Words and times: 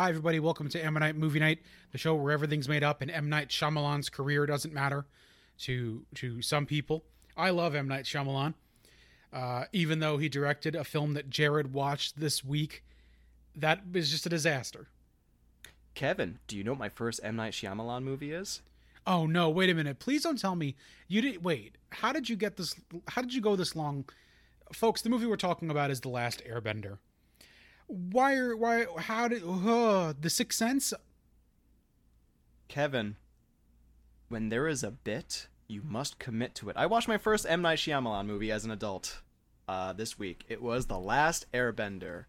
Hi, 0.00 0.08
everybody. 0.08 0.40
Welcome 0.40 0.70
to 0.70 0.82
M 0.82 0.94
Night 0.94 1.14
Movie 1.14 1.40
Night, 1.40 1.58
the 1.92 1.98
show 1.98 2.14
where 2.14 2.32
everything's 2.32 2.70
made 2.70 2.82
up 2.82 3.02
and 3.02 3.10
M 3.10 3.28
Night 3.28 3.50
Shyamalan's 3.50 4.08
career 4.08 4.46
doesn't 4.46 4.72
matter 4.72 5.04
to 5.64 6.06
to 6.14 6.40
some 6.40 6.64
people. 6.64 7.04
I 7.36 7.50
love 7.50 7.74
M 7.74 7.86
Night 7.86 8.06
Shyamalan, 8.06 8.54
uh, 9.30 9.64
even 9.74 10.00
though 10.00 10.16
he 10.16 10.30
directed 10.30 10.74
a 10.74 10.84
film 10.84 11.12
that 11.12 11.28
Jared 11.28 11.74
watched 11.74 12.18
this 12.18 12.42
week. 12.42 12.82
That 13.54 13.82
is 13.92 14.10
just 14.10 14.24
a 14.24 14.30
disaster. 14.30 14.88
Kevin, 15.92 16.38
do 16.46 16.56
you 16.56 16.64
know 16.64 16.72
what 16.72 16.78
my 16.78 16.88
first 16.88 17.20
M 17.22 17.36
Night 17.36 17.52
Shyamalan 17.52 18.02
movie 18.02 18.32
is? 18.32 18.62
Oh 19.06 19.26
no! 19.26 19.50
Wait 19.50 19.68
a 19.68 19.74
minute. 19.74 19.98
Please 19.98 20.22
don't 20.22 20.40
tell 20.40 20.56
me 20.56 20.76
you 21.08 21.20
didn't. 21.20 21.42
Wait. 21.42 21.76
How 21.90 22.10
did 22.10 22.26
you 22.26 22.36
get 22.36 22.56
this? 22.56 22.74
How 23.08 23.20
did 23.20 23.34
you 23.34 23.42
go 23.42 23.54
this 23.54 23.76
long, 23.76 24.06
folks? 24.72 25.02
The 25.02 25.10
movie 25.10 25.26
we're 25.26 25.36
talking 25.36 25.70
about 25.70 25.90
is 25.90 26.00
The 26.00 26.08
Last 26.08 26.42
Airbender. 26.50 26.96
Why 27.90 28.36
are 28.36 28.56
why? 28.56 28.86
How 28.98 29.26
did 29.26 29.42
uh, 29.44 30.14
the 30.18 30.30
Sixth 30.30 30.56
Sense? 30.56 30.94
Kevin, 32.68 33.16
when 34.28 34.48
there 34.48 34.68
is 34.68 34.84
a 34.84 34.92
bit, 34.92 35.48
you 35.66 35.82
must 35.84 36.20
commit 36.20 36.54
to 36.56 36.68
it. 36.68 36.76
I 36.76 36.86
watched 36.86 37.08
my 37.08 37.18
first 37.18 37.46
M 37.48 37.62
Night 37.62 37.78
Shyamalan 37.78 38.26
movie 38.26 38.52
as 38.52 38.64
an 38.64 38.70
adult 38.70 39.22
uh, 39.66 39.92
this 39.92 40.20
week. 40.20 40.44
It 40.48 40.62
was 40.62 40.86
The 40.86 41.00
Last 41.00 41.46
Airbender. 41.52 42.26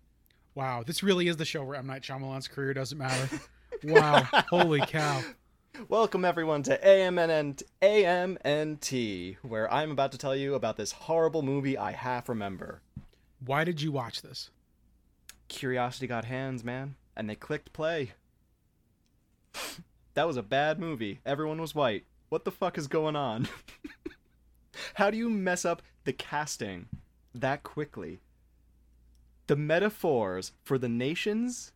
Wow, 0.55 0.81
this 0.83 1.03
really 1.03 1.27
is 1.27 1.37
the 1.37 1.45
show 1.45 1.63
where 1.63 1.77
M 1.77 1.85
Night 1.85 2.01
Shyamalan's 2.01 2.47
career 2.47 2.73
doesn't 2.73 2.97
matter. 2.97 3.39
wow, 3.83 4.27
holy 4.49 4.81
cow! 4.81 5.21
Welcome 5.89 6.25
everyone 6.25 6.63
to 6.63 6.77
AMN 6.83 7.61
AMNT, 7.83 9.37
where 9.43 9.71
I'm 9.71 9.91
about 9.91 10.11
to 10.13 10.17
tell 10.17 10.35
you 10.35 10.55
about 10.55 10.77
this 10.77 10.91
horrible 10.91 11.43
movie 11.43 11.77
I 11.77 11.91
half 11.91 12.29
remember. 12.29 12.81
Why 13.45 13.63
did 13.63 13.79
you 13.79 13.91
watch 13.91 14.23
this? 14.23 14.49
Curiosity 15.51 16.07
got 16.07 16.23
hands, 16.23 16.63
man, 16.63 16.95
and 17.13 17.29
they 17.29 17.35
clicked 17.35 17.73
play. 17.73 18.13
that 20.13 20.25
was 20.25 20.37
a 20.37 20.41
bad 20.41 20.79
movie. 20.79 21.19
Everyone 21.25 21.59
was 21.59 21.75
white. 21.75 22.05
What 22.29 22.45
the 22.45 22.51
fuck 22.51 22.77
is 22.77 22.87
going 22.87 23.17
on? 23.17 23.49
How 24.93 25.11
do 25.11 25.17
you 25.17 25.29
mess 25.29 25.65
up 25.65 25.81
the 26.05 26.13
casting 26.13 26.87
that 27.35 27.63
quickly? 27.63 28.21
The 29.47 29.57
metaphors 29.57 30.53
for 30.63 30.77
the 30.77 30.87
nations 30.87 31.73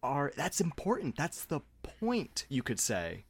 are 0.00 0.32
that's 0.36 0.60
important. 0.60 1.16
That's 1.16 1.44
the 1.44 1.62
point, 1.82 2.46
you 2.48 2.62
could 2.62 2.78
say. 2.78 3.24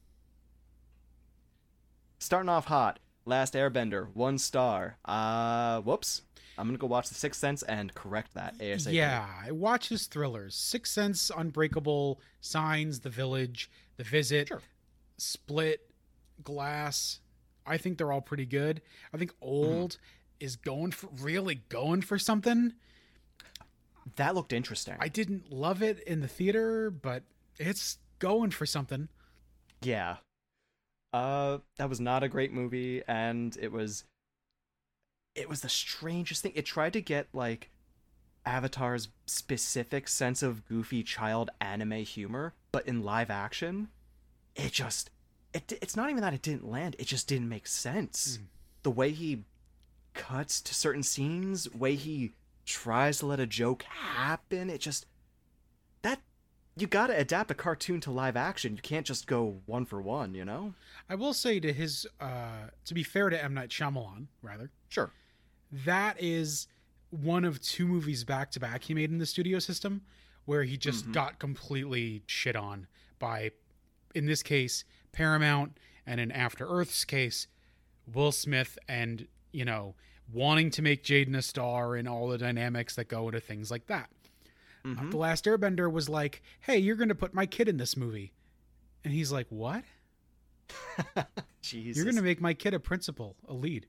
Starting 2.19 2.49
off 2.49 2.65
hot, 2.65 2.99
Last 3.25 3.55
Airbender, 3.55 4.09
one 4.13 4.37
star. 4.37 4.97
Uh, 5.05 5.81
whoops. 5.81 6.21
I'm 6.59 6.67
gonna 6.67 6.77
go 6.77 6.87
watch 6.87 7.07
The 7.09 7.15
Sixth 7.15 7.39
Sense 7.39 7.63
and 7.63 7.93
correct 7.95 8.33
that 8.35 8.57
ASAP. 8.59 8.93
Yeah, 8.93 9.27
I 9.45 9.51
watch 9.51 9.89
his 9.89 10.07
thrillers: 10.07 10.55
Sixth 10.55 10.93
Sense, 10.93 11.31
Unbreakable, 11.35 12.19
Signs, 12.41 12.99
The 12.99 13.09
Village, 13.09 13.69
The 13.97 14.03
Visit, 14.03 14.49
Sure. 14.49 14.61
Split, 15.17 15.89
Glass. 16.43 17.19
I 17.65 17.77
think 17.77 17.97
they're 17.97 18.11
all 18.11 18.21
pretty 18.21 18.45
good. 18.45 18.81
I 19.13 19.17
think 19.17 19.33
Old 19.41 19.97
is 20.39 20.55
going 20.55 20.91
for 20.91 21.09
really 21.21 21.61
going 21.69 22.01
for 22.01 22.17
something. 22.19 22.73
that 24.15 24.33
looked 24.35 24.53
interesting. 24.53 24.95
I 24.99 25.07
didn't 25.07 25.51
love 25.51 25.81
it 25.83 25.99
in 26.07 26.21
the 26.21 26.27
theater, 26.27 26.89
but 26.89 27.23
it's 27.57 27.97
going 28.19 28.51
for 28.51 28.65
something. 28.65 29.07
Yeah. 29.81 30.17
Uh 31.13 31.59
that 31.77 31.89
was 31.89 31.99
not 31.99 32.23
a 32.23 32.27
great 32.29 32.51
movie 32.53 33.01
and 33.07 33.55
it 33.59 33.71
was 33.71 34.03
it 35.39 35.49
was 35.49 35.61
the 35.61 35.69
strangest 35.69 36.43
thing. 36.43 36.51
It 36.53 36.65
tried 36.65 36.93
to 36.93 37.01
get 37.01 37.27
like 37.33 37.69
Avatar's 38.45 39.07
specific 39.25 40.07
sense 40.07 40.43
of 40.43 40.67
goofy 40.67 41.01
child 41.01 41.49
anime 41.61 42.03
humor, 42.03 42.53
but 42.71 42.87
in 42.87 43.03
live 43.03 43.29
action, 43.29 43.87
it 44.55 44.73
just 44.73 45.09
it 45.53 45.71
it's 45.81 45.95
not 45.95 46.09
even 46.09 46.21
that 46.21 46.33
it 46.33 46.41
didn't 46.41 46.69
land, 46.69 46.95
it 46.99 47.07
just 47.07 47.27
didn't 47.27 47.49
make 47.49 47.67
sense. 47.67 48.39
The 48.83 48.91
way 48.91 49.11
he 49.11 49.43
cuts 50.13 50.59
to 50.61 50.73
certain 50.73 51.03
scenes, 51.03 51.73
way 51.73 51.95
he 51.95 52.33
tries 52.65 53.19
to 53.19 53.25
let 53.25 53.39
a 53.39 53.47
joke 53.47 53.83
happen, 53.83 54.69
it 54.69 54.81
just 54.81 55.05
that 56.01 56.19
you 56.75 56.87
got 56.87 57.07
to 57.07 57.17
adapt 57.17 57.51
a 57.51 57.55
cartoon 57.55 58.01
to 58.01 58.11
live 58.11 58.35
action. 58.35 58.75
You 58.75 58.81
can't 58.81 59.05
just 59.05 59.25
go 59.25 59.61
one 59.65 59.85
for 59.85 60.01
one, 60.01 60.33
you 60.33 60.45
know? 60.45 60.73
I 61.09 61.15
will 61.15 61.33
say 61.33 61.59
to 61.59 61.73
his, 61.73 62.07
uh, 62.19 62.67
to 62.85 62.93
be 62.93 63.03
fair 63.03 63.29
to 63.29 63.43
M 63.43 63.53
Night 63.53 63.69
Shyamalan, 63.69 64.27
rather, 64.41 64.69
Sure. 64.87 65.11
That 65.71 66.15
is 66.21 66.67
one 67.11 67.43
of 67.45 67.59
two 67.61 67.87
movies 67.87 68.23
back 68.23 68.51
to 68.51 68.59
back 68.59 68.83
he 68.83 68.93
made 68.93 69.09
in 69.11 69.17
the 69.17 69.25
studio 69.25 69.59
system 69.59 70.01
where 70.45 70.63
he 70.63 70.77
just 70.77 71.07
Mhm. 71.07 71.13
got 71.13 71.39
completely 71.39 72.23
shit 72.27 72.55
on 72.55 72.87
by, 73.19 73.51
in 74.15 74.25
this 74.25 74.41
case, 74.43 74.83
Paramount, 75.11 75.77
and 76.05 76.19
in 76.19 76.31
After 76.31 76.67
Earth's 76.67 77.05
case, 77.05 77.47
Will 78.11 78.31
Smith, 78.31 78.77
and 78.87 79.27
you 79.51 79.65
know, 79.65 79.95
wanting 80.31 80.69
to 80.71 80.81
make 80.83 81.03
Jaden 81.03 81.35
a 81.35 81.41
star 81.41 81.95
and 81.95 82.07
all 82.07 82.27
the 82.27 82.37
dynamics 82.37 82.95
that 82.95 83.07
go 83.07 83.27
into 83.27 83.39
things 83.39 83.71
like 83.71 83.87
that. 83.87 84.11
Mhm. 84.83 85.09
The 85.11 85.17
Last 85.17 85.45
Airbender 85.45 85.91
was 85.91 86.07
like, 86.07 86.41
"Hey, 86.61 86.77
you're 86.77 86.95
going 86.95 87.09
to 87.09 87.15
put 87.15 87.33
my 87.33 87.45
kid 87.47 87.67
in 87.67 87.77
this 87.77 87.97
movie," 87.97 88.31
and 89.03 89.11
he's 89.13 89.31
like, 89.31 89.47
"What? 89.49 89.83
Jesus. 91.61 91.97
You're 91.97 92.05
going 92.05 92.15
to 92.15 92.21
make 92.21 92.39
my 92.41 92.53
kid 92.53 92.73
a 92.73 92.79
principal, 92.79 93.35
a 93.47 93.53
lead." 93.53 93.87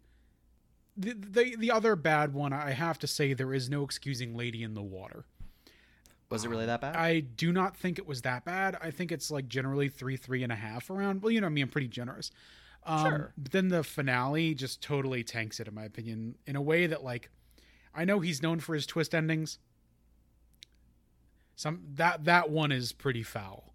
The, 1.01 1.15
the 1.15 1.57
the 1.57 1.71
other 1.71 1.97
bad 1.97 2.35
one, 2.35 2.53
I 2.53 2.73
have 2.73 2.99
to 2.99 3.07
say, 3.07 3.33
there 3.33 3.55
is 3.55 3.71
no 3.71 3.85
excusing 3.85 4.37
Lady 4.37 4.63
in 4.63 4.75
the 4.75 4.83
Water. 4.83 5.25
Was 6.29 6.45
it 6.45 6.49
really 6.49 6.67
that 6.67 6.81
bad? 6.81 6.95
I 6.95 7.21
do 7.21 7.53
not 7.53 7.77
think 7.77 7.99
it 7.99 8.07
was 8.07 8.23
that 8.23 8.45
bad. 8.45 8.77
I 8.81 8.91
think 8.91 9.11
it's 9.11 9.31
like 9.31 9.49
generally 9.49 9.89
three, 9.89 10.17
three 10.17 10.43
and 10.45 10.53
a 10.53 10.57
half 10.57 10.91
around. 10.91 11.23
Well, 11.23 11.33
you 11.33 11.41
know 11.41 11.51
me, 11.51 11.61
I'm 11.61 11.69
pretty 11.69 11.89
generous. 11.89 12.31
Um, 12.85 13.07
Sure. 13.07 13.33
But 13.37 13.53
then 13.53 13.69
the 13.69 13.83
finale 13.83 14.55
just 14.55 14.81
totally 14.83 15.25
tanks 15.25 15.59
it, 15.59 15.67
in 15.67 15.75
my 15.75 15.85
opinion, 15.85 16.37
in 16.47 16.55
a 16.55 16.63
way 16.63 16.87
that 16.87 17.03
like, 17.03 17.31
I 17.95 18.05
know 18.05 18.21
he's 18.21 18.43
known 18.43 18.61
for 18.61 18.75
his 18.75 18.87
twist 18.87 19.15
endings. 19.15 19.59
Some 21.57 21.83
that 21.95 22.25
that 22.25 22.51
one 22.51 22.73
is 22.73 22.93
pretty 22.93 23.23
foul. 23.23 23.75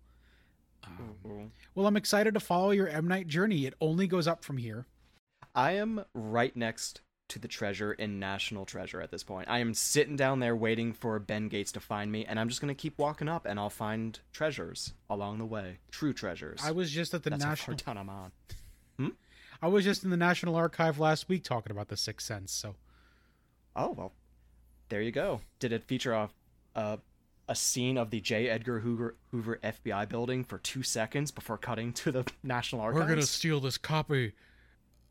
Um, 0.84 1.16
Ooh. 1.25 1.52
well, 1.74 1.88
I'm 1.88 1.97
excited 1.97 2.34
to 2.35 2.40
follow 2.40 2.72
your 2.72 2.88
M 2.88 3.08
Night 3.08 3.28
journey. 3.28 3.66
It 3.66 3.74
only 3.81 4.08
goes 4.08 4.28
up 4.28 4.44
from 4.44 4.58
here. 4.58 4.85
I 5.53 5.74
am 5.74 6.06
right 6.14 6.56
next 6.56 7.02
to 7.28 7.40
the 7.40 7.47
treasure 7.47 7.91
in 7.94 8.19
National 8.19 8.66
Treasure 8.66 9.02
at 9.02 9.12
this 9.12 9.24
point. 9.24 9.50
I 9.50 9.59
am 9.59 9.74
sitting 9.74 10.16
down 10.16 10.40
there 10.40 10.56
waiting 10.56 10.94
for 10.94 11.18
Ben 11.19 11.47
Gates 11.47 11.72
to 11.74 11.80
find 11.80 12.12
me, 12.12 12.25
and 12.25 12.40
I'm 12.40 12.50
just 12.50 12.62
going 12.62 12.74
to 12.74 12.80
keep 12.80 12.97
walking 12.97 13.28
up 13.28 13.46
and 13.46 13.59
I'll 13.59 13.69
find 13.69 14.19
treasures 14.31 14.94
along 15.09 15.40
the 15.40 15.46
way. 15.46 15.80
True 15.91 16.14
treasures. 16.14 16.62
I 16.64 16.72
was 16.72 16.91
just 16.91 17.14
at 17.14 17.24
the 17.24 17.31
That's 17.31 17.44
how 17.44 17.50
national. 17.50 17.78
far 17.78 17.94
down 17.94 17.97
I'm 17.97 18.09
on. 18.09 18.31
Hmm? 18.97 19.06
Hmm? 19.06 19.12
I 19.62 19.68
was 19.68 19.84
just 19.84 20.03
in 20.03 20.09
the 20.12 20.18
National 20.18 20.56
Archive 20.56 21.00
last 21.00 21.28
week 21.28 21.44
talking 21.44 21.72
about 21.72 21.88
the 21.88 21.97
Sixth 21.97 22.28
Sense. 22.28 22.52
So 22.52 22.75
Oh, 23.75 23.91
well. 23.91 24.14
There 24.90 25.02
you 25.02 25.12
go. 25.12 25.41
Did 25.59 25.74
it 25.74 25.84
feature 25.84 26.14
a, 26.14 26.30
a, 26.75 27.00
a 27.50 27.56
scene 27.56 27.97
of 27.97 28.12
the 28.12 28.22
J. 28.22 28.47
Edgar 28.47 28.81
Hoover, 28.81 29.16
Hoover 29.31 29.59
FBI 29.64 30.08
building 30.08 30.44
for 30.44 30.59
two 30.59 30.84
seconds 30.84 31.31
before 31.31 31.58
cutting 31.58 31.91
to 31.94 32.11
the 32.11 32.23
National 32.44 32.82
Archives? 32.82 33.02
we're 33.03 33.09
gonna 33.09 33.23
steal 33.26 33.59
this 33.59 33.79
copy 33.79 34.34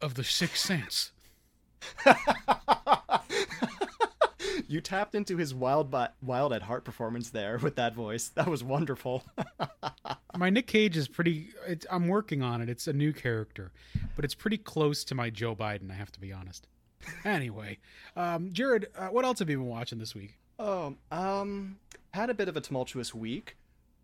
of 0.00 0.14
the 0.14 0.22
Sixth 0.22 0.64
Sense. 0.64 1.10
you 4.68 4.80
tapped 4.80 5.14
into 5.14 5.36
his 5.36 5.54
wild 5.54 5.90
but 5.90 6.14
wild 6.22 6.52
at 6.52 6.62
heart 6.62 6.84
performance 6.84 7.30
there 7.30 7.58
with 7.58 7.76
that 7.76 7.94
voice. 7.94 8.28
That 8.28 8.48
was 8.48 8.64
wonderful. 8.64 9.24
my 10.36 10.50
Nick 10.50 10.66
Cage 10.66 10.96
is 10.96 11.08
pretty. 11.08 11.48
It's, 11.66 11.86
I'm 11.90 12.08
working 12.08 12.42
on 12.42 12.60
it. 12.60 12.68
It's 12.68 12.86
a 12.86 12.92
new 12.92 13.12
character, 13.12 13.72
but 14.16 14.24
it's 14.24 14.34
pretty 14.34 14.58
close 14.58 15.04
to 15.04 15.14
my 15.14 15.30
Joe 15.30 15.54
Biden. 15.54 15.90
I 15.90 15.94
have 15.94 16.12
to 16.12 16.20
be 16.20 16.32
honest. 16.32 16.66
Anyway, 17.24 17.78
um, 18.16 18.50
Jared, 18.52 18.86
uh, 18.96 19.08
what 19.08 19.26
else 19.26 19.38
have 19.40 19.50
you 19.50 19.58
been 19.58 19.66
watching 19.66 19.98
this 19.98 20.14
week? 20.14 20.38
oh, 20.58 20.94
um, 21.10 21.78
had 22.12 22.30
a 22.30 22.34
bit 22.34 22.48
of 22.48 22.56
a 22.56 22.60
tumultuous 22.60 23.14
week, 23.14 23.56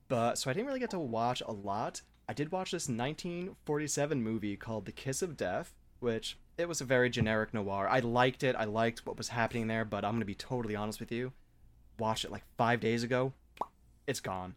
but 0.08 0.38
so 0.38 0.50
I 0.50 0.52
didn't 0.52 0.66
really 0.66 0.80
get 0.80 0.90
to 0.90 0.98
watch 0.98 1.42
a 1.46 1.52
lot. 1.52 2.02
I 2.28 2.32
did 2.32 2.52
watch 2.52 2.70
this 2.70 2.88
1947 2.88 4.22
movie 4.22 4.56
called 4.56 4.86
The 4.86 4.92
Kiss 4.92 5.22
of 5.22 5.36
Death, 5.36 5.74
which 6.00 6.38
it 6.60 6.68
was 6.68 6.80
a 6.80 6.84
very 6.84 7.10
generic 7.10 7.52
noir. 7.54 7.88
I 7.88 8.00
liked 8.00 8.42
it. 8.42 8.54
I 8.56 8.64
liked 8.64 9.06
what 9.06 9.16
was 9.18 9.28
happening 9.28 9.66
there, 9.66 9.84
but 9.84 10.04
I'm 10.04 10.12
gonna 10.14 10.24
be 10.24 10.34
totally 10.34 10.76
honest 10.76 11.00
with 11.00 11.10
you. 11.12 11.32
Watched 11.98 12.24
it 12.24 12.30
like 12.30 12.44
five 12.56 12.80
days 12.80 13.02
ago. 13.02 13.32
It's 14.06 14.20
gone. 14.20 14.54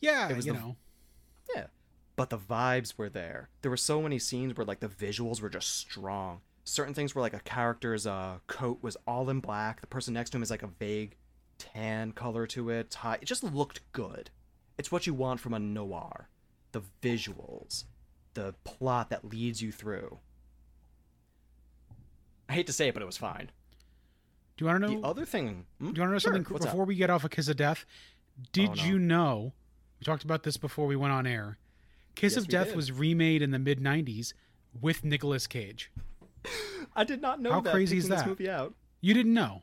Yeah, 0.00 0.28
It 0.28 0.36
was 0.36 0.46
you 0.46 0.52
the- 0.52 0.58
know, 0.58 0.76
Yeah. 1.54 1.66
But 2.16 2.30
the 2.30 2.38
vibes 2.38 2.98
were 2.98 3.08
there. 3.08 3.48
There 3.62 3.70
were 3.70 3.76
so 3.76 4.02
many 4.02 4.18
scenes 4.18 4.56
where 4.56 4.66
like 4.66 4.80
the 4.80 4.88
visuals 4.88 5.40
were 5.40 5.48
just 5.48 5.76
strong. 5.76 6.40
Certain 6.64 6.94
things 6.94 7.14
where 7.14 7.22
like 7.22 7.34
a 7.34 7.40
character's 7.40 8.06
uh 8.06 8.38
coat 8.46 8.78
was 8.82 8.96
all 9.06 9.28
in 9.30 9.40
black. 9.40 9.80
The 9.80 9.86
person 9.86 10.14
next 10.14 10.30
to 10.30 10.36
him 10.36 10.42
is 10.42 10.50
like 10.50 10.62
a 10.62 10.66
vague 10.68 11.16
tan 11.58 12.12
color 12.12 12.46
to 12.48 12.70
it. 12.70 12.90
Tie. 12.90 13.18
It 13.20 13.24
just 13.26 13.42
looked 13.44 13.80
good. 13.92 14.30
It's 14.78 14.90
what 14.92 15.06
you 15.06 15.14
want 15.14 15.40
from 15.40 15.54
a 15.54 15.58
noir. 15.58 16.28
The 16.72 16.82
visuals, 17.02 17.84
the 18.34 18.54
plot 18.64 19.10
that 19.10 19.24
leads 19.24 19.60
you 19.62 19.72
through. 19.72 20.18
I 22.48 22.54
hate 22.54 22.66
to 22.66 22.72
say 22.72 22.88
it, 22.88 22.94
but 22.94 23.02
it 23.02 23.06
was 23.06 23.16
fine. 23.16 23.50
do 24.56 24.64
you 24.64 24.70
want 24.70 24.82
to 24.84 24.88
know? 24.92 25.00
The 25.00 25.06
other 25.06 25.24
thing, 25.24 25.64
Hmm? 25.78 25.92
do 25.92 25.94
you 25.96 26.00
want 26.02 26.08
to 26.10 26.12
know 26.12 26.18
Sure, 26.18 26.20
something 26.34 26.52
what's 26.52 26.66
up? 26.66 26.72
before 26.72 26.84
we 26.84 26.94
get 26.94 27.08
off 27.10 27.24
of 27.24 27.30
Kiss 27.30 27.48
of 27.48 27.56
Death? 27.56 27.84
Did 28.52 28.70
Oh, 28.70 28.74
no. 28.74 28.84
you 28.84 28.98
know? 28.98 29.52
We 29.98 30.04
talked 30.04 30.24
about 30.24 30.42
this 30.42 30.56
before 30.56 30.86
we 30.86 30.96
went 30.96 31.12
on 31.12 31.26
air. 31.26 31.58
Kiss 32.14 32.34
Yes, 32.34 32.42
of 32.44 32.48
Death 32.48 32.66
did. 32.68 32.76
was 32.76 32.92
remade 32.92 33.40
in 33.42 33.50
the 33.50 33.58
mid 33.58 33.80
'90s 33.80 34.34
with 34.78 35.04
Nicolas 35.04 35.46
Cage. 35.46 35.90
I 36.96 37.04
did 37.04 37.22
not 37.22 37.40
know 37.40 37.52
How 37.52 37.60
that. 37.62 37.72
crazy 37.72 37.96
is 37.96 38.04
picking 38.04 38.10
this 38.16 38.22
that? 38.22 38.28
movie 38.28 38.50
out. 38.50 38.74
You 39.00 39.14
didn't 39.14 39.32
know? 39.34 39.62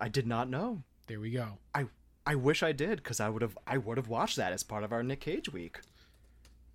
I 0.00 0.08
did 0.08 0.26
not 0.26 0.48
know. 0.48 0.82
There 1.08 1.20
we 1.20 1.30
go. 1.30 1.58
I 1.74 1.86
I 2.26 2.34
wish 2.34 2.62
I 2.62 2.72
did 2.72 2.96
because 3.02 3.20
I 3.20 3.28
would 3.28 3.42
have 3.42 3.56
I 3.66 3.76
would 3.78 3.96
have 3.98 4.08
watched 4.08 4.36
that 4.36 4.52
as 4.52 4.62
part 4.62 4.82
of 4.84 4.92
our 4.92 5.02
Nick 5.02 5.20
Cage 5.20 5.52
week. 5.52 5.80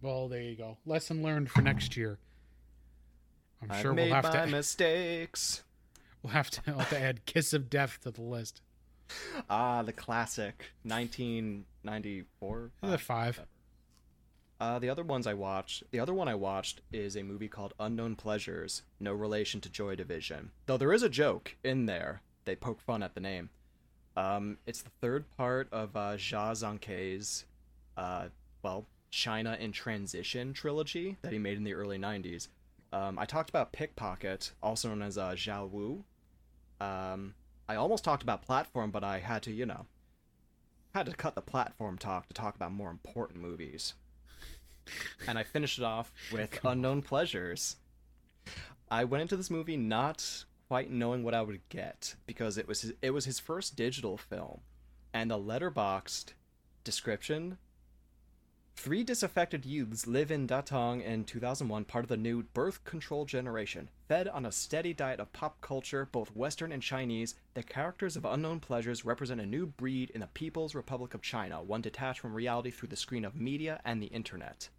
Well, 0.02 0.28
there 0.28 0.42
you 0.42 0.56
go. 0.56 0.78
Lesson 0.86 1.22
learned 1.24 1.50
for 1.52 1.62
next 1.62 1.98
year. 1.98 2.20
I'm 3.62 3.72
I've 3.72 3.82
sure 3.82 3.94
we'll 3.94 4.14
have 4.14 4.32
to 4.32 4.48
mistakes. 4.48 5.64
we'll 6.24 6.34
have 6.34 6.50
to, 6.52 6.62
we'll 6.68 6.80
have 6.80 6.90
to 6.90 7.00
add 7.00 7.26
Kiss 7.26 7.54
of 7.54 7.70
Death 7.70 8.00
to 8.04 8.12
the 8.12 8.22
list. 8.22 8.62
Ah, 9.50 9.82
the 9.84 9.94
classic 9.94 10.72
1994. 10.84 12.72
The 12.82 12.98
five. 12.98 13.42
Uh, 14.60 14.78
the 14.78 14.90
other 14.90 15.04
ones 15.04 15.26
I 15.26 15.34
watched, 15.34 15.84
the 15.90 16.00
other 16.00 16.14
one 16.14 16.28
I 16.28 16.36
watched 16.36 16.82
is 16.94 17.18
a 17.18 17.24
movie 17.24 17.48
called 17.48 17.74
Unknown 17.80 18.16
Pleasures, 18.16 18.84
no 19.00 19.12
relation 19.12 19.60
to 19.62 19.70
Joy 19.70 19.96
Division. 19.96 20.52
Though 20.68 20.78
there 20.78 20.94
is 20.94 21.02
a 21.02 21.10
joke 21.10 21.58
in 21.64 21.88
there, 21.88 22.22
they 22.46 22.56
poke 22.56 22.80
fun 22.80 23.02
at 23.02 23.16
the 23.16 23.22
name. 23.22 23.50
Um, 24.16 24.60
it's 24.68 24.84
the 24.84 24.92
third 25.02 25.26
part 25.36 25.68
of 25.72 25.96
uh, 25.96 26.18
Jia 26.18 26.52
Zhangke's, 26.52 27.46
uh, 27.98 28.28
well, 28.62 28.86
China 29.10 29.58
in 29.60 29.72
Transition 29.72 30.54
trilogy 30.54 31.18
that 31.24 31.34
he 31.34 31.40
made 31.40 31.58
in 31.58 31.64
the 31.64 31.74
early 31.74 31.98
90s. 31.98 32.48
Um, 32.94 33.18
I 33.18 33.26
talked 33.26 33.50
about 33.50 33.72
Pickpocket, 33.72 34.52
also 34.62 34.90
known 34.90 35.02
as 35.02 35.18
uh, 35.18 35.32
Xiao 35.32 35.70
Wu. 35.70 36.04
Um, 36.80 37.36
I 37.70 37.76
almost 37.76 38.04
talked 38.04 38.24
about 38.24 38.42
Platform, 38.42 38.92
but 38.92 39.04
I 39.04 39.20
had 39.20 39.44
to, 39.44 39.52
you 39.52 39.66
know, 39.66 39.86
had 40.94 41.06
to 41.06 41.14
cut 41.14 41.36
the 41.36 41.42
platform 41.42 41.98
talk 41.98 42.28
to 42.28 42.34
talk 42.34 42.56
about 42.56 42.74
more 42.74 42.90
important 42.90 43.40
movies 43.40 43.94
and 45.28 45.38
I 45.38 45.44
finished 45.44 45.78
it 45.78 45.84
off 45.84 46.12
with 46.32 46.60
Unknown 46.64 47.02
Pleasures. 47.02 47.78
I 48.90 49.04
went 49.04 49.22
into 49.22 49.38
this 49.38 49.50
movie 49.50 49.78
not 49.78 50.46
quite 50.68 50.92
knowing 50.92 51.24
what 51.24 51.34
I 51.34 51.42
would 51.42 51.68
get 51.70 52.16
because 52.26 52.58
it 52.58 52.68
was 52.68 52.82
his, 52.82 52.94
it 53.02 53.12
was 53.12 53.26
his 53.26 53.40
first 53.40 53.76
digital 53.76 54.18
film, 54.18 54.62
and 55.14 55.30
the 55.30 55.38
Letterboxd 55.38 56.34
description. 56.84 57.58
Three 58.76 59.04
disaffected 59.04 59.66
youths 59.66 60.08
live 60.08 60.32
in 60.32 60.48
Datong 60.48 61.04
in 61.04 61.24
2001, 61.24 61.86
part 61.86 62.04
of 62.04 62.10
the 62.10 62.18
new 62.18 62.44
birth 62.44 62.84
control 62.84 63.26
generation. 63.26 63.90
Fed 64.08 64.28
on 64.28 64.46
a 64.46 64.52
steady 64.52 64.94
diet 64.94 65.20
of 65.20 65.32
pop 65.34 65.62
culture, 65.62 66.10
both 66.12 66.36
Western 66.36 66.72
and 66.72 66.82
Chinese, 66.82 67.36
the 67.54 67.62
characters 67.62 68.16
of 68.16 68.26
Unknown 68.26 68.60
Pleasures 68.60 69.06
represent 69.06 69.40
a 69.40 69.46
new 69.46 69.68
breed 69.68 70.10
in 70.10 70.22
the 70.22 70.28
People's 70.28 70.74
Republic 70.74 71.14
of 71.14 71.22
China, 71.22 71.62
one 71.62 71.82
detached 71.82 72.20
from 72.20 72.34
reality 72.34 72.72
through 72.72 72.90
the 72.90 72.96
screen 72.96 73.24
of 73.24 73.36
media 73.36 73.80
and 73.86 74.02
the 74.02 74.08
internet. 74.08 74.70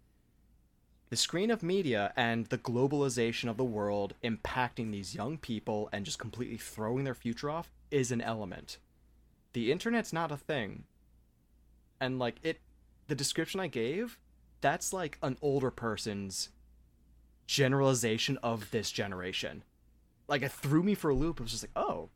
The 1.09 1.17
screen 1.17 1.51
of 1.51 1.61
media 1.61 2.11
and 2.15 2.47
the 2.47 2.57
globalization 2.57 3.47
of 3.47 3.55
the 3.55 3.63
world 3.63 4.15
impacting 4.23 4.91
these 4.91 5.13
young 5.13 5.37
people 5.37 5.87
and 5.93 6.05
just 6.05 6.17
completely 6.17 6.57
throwing 6.57 7.03
their 7.03 7.13
future 7.13 7.49
off 7.51 7.71
is 7.91 8.11
an 8.11 8.19
element. 8.19 8.79
The 9.53 9.71
internet's 9.71 10.11
not 10.11 10.31
a 10.31 10.37
thing. 10.37 10.85
And 12.01 12.17
like 12.17 12.37
it 12.41 12.59
the 13.07 13.15
description 13.15 13.59
I 13.59 13.67
gave, 13.67 14.17
that's 14.61 14.93
like 14.93 15.17
an 15.21 15.37
older 15.41 15.71
person's 15.71 16.49
generalization 17.47 18.37
of 18.41 18.71
this 18.71 18.91
generation. 18.91 19.63
Like 20.27 20.41
it 20.41 20.51
threw 20.51 20.83
me 20.83 20.95
for 20.95 21.09
a 21.09 21.13
loop. 21.15 21.39
It 21.39 21.43
was 21.43 21.51
just 21.51 21.63
like, 21.63 21.71
oh, 21.75 22.09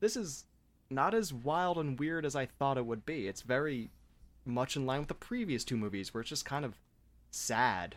this 0.00 0.16
is 0.16 0.44
not 0.90 1.14
as 1.14 1.32
wild 1.32 1.78
and 1.78 1.98
weird 1.98 2.26
as 2.26 2.36
I 2.36 2.46
thought 2.46 2.76
it 2.78 2.86
would 2.86 3.06
be. 3.06 3.26
It's 3.26 3.40
very 3.42 3.90
much 4.44 4.76
in 4.76 4.84
line 4.84 5.00
with 5.00 5.08
the 5.08 5.14
previous 5.14 5.64
two 5.64 5.76
movies 5.76 6.12
where 6.12 6.20
it's 6.20 6.28
just 6.30 6.44
kind 6.44 6.64
of 6.64 6.78
sad 7.30 7.96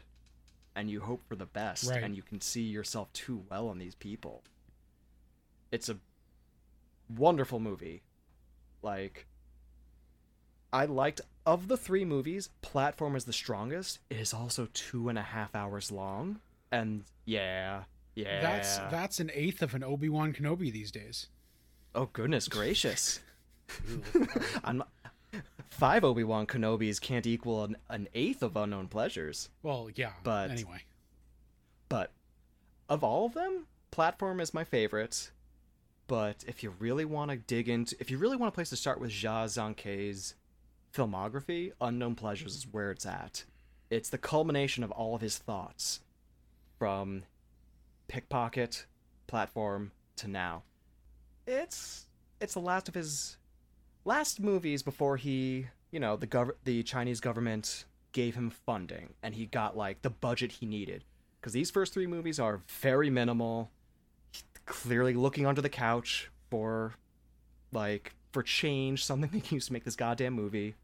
and 0.76 0.90
you 0.90 1.02
hope 1.02 1.22
for 1.28 1.36
the 1.36 1.46
best 1.46 1.90
Right. 1.90 2.02
and 2.04 2.16
you 2.16 2.22
can 2.22 2.40
see 2.40 2.62
yourself 2.62 3.12
too 3.12 3.44
well 3.50 3.70
in 3.72 3.78
these 3.80 3.96
people. 3.96 4.44
It's 5.72 5.90
a 5.90 5.98
wonderful 7.10 7.60
movie. 7.60 8.04
Like 8.82 9.28
I 10.78 10.86
liked 10.86 11.22
of 11.44 11.70
the 11.70 11.76
three 11.76 12.06
movies, 12.06 12.50
Platform 12.62 13.16
is 13.16 13.26
the 13.26 13.34
strongest. 13.34 13.98
It 14.12 14.20
is 14.20 14.32
also 14.32 14.68
two 14.74 15.10
and 15.10 15.18
a 15.18 15.24
half 15.24 15.56
hours 15.56 15.92
long. 15.92 16.40
And 16.72 17.04
yeah, 17.26 17.86
yeah. 18.14 18.42
That's 18.42 18.78
that's 18.92 19.20
an 19.20 19.32
eighth 19.34 19.64
of 19.64 19.74
an 19.74 19.84
Obi 19.84 20.08
Wan 20.08 20.34
Kenobi 20.34 20.72
these 20.72 20.92
days. 20.92 21.30
Oh 21.96 22.10
goodness 22.14 22.48
gracious. 22.48 23.22
I'm 24.64 24.84
five 25.72 26.04
Obi 26.04 26.24
Wan 26.24 26.46
Kenobis 26.46 27.02
can't 27.02 27.26
equal 27.26 27.64
an, 27.64 27.78
an 27.90 28.08
eighth 28.14 28.44
of 28.44 28.56
Unknown 28.56 28.88
Pleasures. 28.88 29.50
Well, 29.64 29.90
yeah. 29.96 30.12
But- 30.24 30.52
anyway, 30.52 30.84
But 31.90 32.12
of 32.88 33.04
all 33.04 33.26
of 33.26 33.34
them, 33.34 33.66
Platform 33.90 34.40
is 34.40 34.54
my 34.54 34.64
favorite. 34.64 35.32
But 36.06 36.46
if 36.48 36.62
you 36.62 36.76
really 36.78 37.04
want 37.04 37.32
to 37.32 37.38
dig 37.38 37.68
into, 37.68 37.96
if 38.00 38.12
you 38.12 38.20
really 38.20 38.38
want 38.38 38.54
a 38.54 38.56
place 38.56 38.70
to 38.70 38.76
start 38.76 39.02
with 39.02 39.10
Jia 39.10 39.46
Zhangke's 39.46 40.36
filmography, 40.98 41.72
Unknown 41.80 42.16
Pleasures 42.16 42.56
is 42.56 42.68
where 42.72 42.92
it's 42.92 43.06
at. 43.06 43.46
It's 43.90 44.10
the 44.10 44.18
culmination 44.18 44.84
of 44.84 44.92
all 44.92 45.16
of 45.16 45.22
his 45.22 45.38
thoughts, 45.38 46.02
from 46.80 47.24
Pickpocket, 48.08 48.86
Platform 49.28 49.92
to 50.18 50.28
now. 50.28 50.64
It's 51.46 52.08
it's 52.42 52.54
the 52.54 52.60
last 52.60 52.90
of 52.90 52.96
his 52.96 53.38
last 54.06 54.40
movies 54.40 54.84
before 54.84 55.18
he, 55.18 55.68
you 55.92 56.00
know, 56.00 56.16
the 56.16 56.28
gov- 56.28 56.56
the 56.64 56.84
Chinese 56.84 57.20
government 57.20 57.86
gave 58.12 58.36
him 58.36 58.50
funding 58.50 59.14
and 59.22 59.36
he 59.36 59.46
got 59.46 59.78
like 59.78 60.02
the 60.02 60.10
budget 60.10 60.52
he 60.52 60.66
needed 60.66 61.04
because 61.40 61.54
these 61.54 61.70
first 61.70 61.94
three 61.94 62.08
movies 62.08 62.40
are 62.40 62.62
very 62.82 63.10
minimal 63.10 63.70
clearly 64.66 65.14
looking 65.14 65.46
under 65.46 65.62
the 65.62 65.70
couch 65.70 66.32
for 66.50 66.96
like 67.72 68.14
for 68.32 68.42
change 68.42 69.06
something 69.06 69.30
they 69.32 69.56
used 69.56 69.68
to 69.68 69.74
make 69.74 69.84
this 69.84 69.96
goddamn 69.96 70.34
movie 70.34 70.76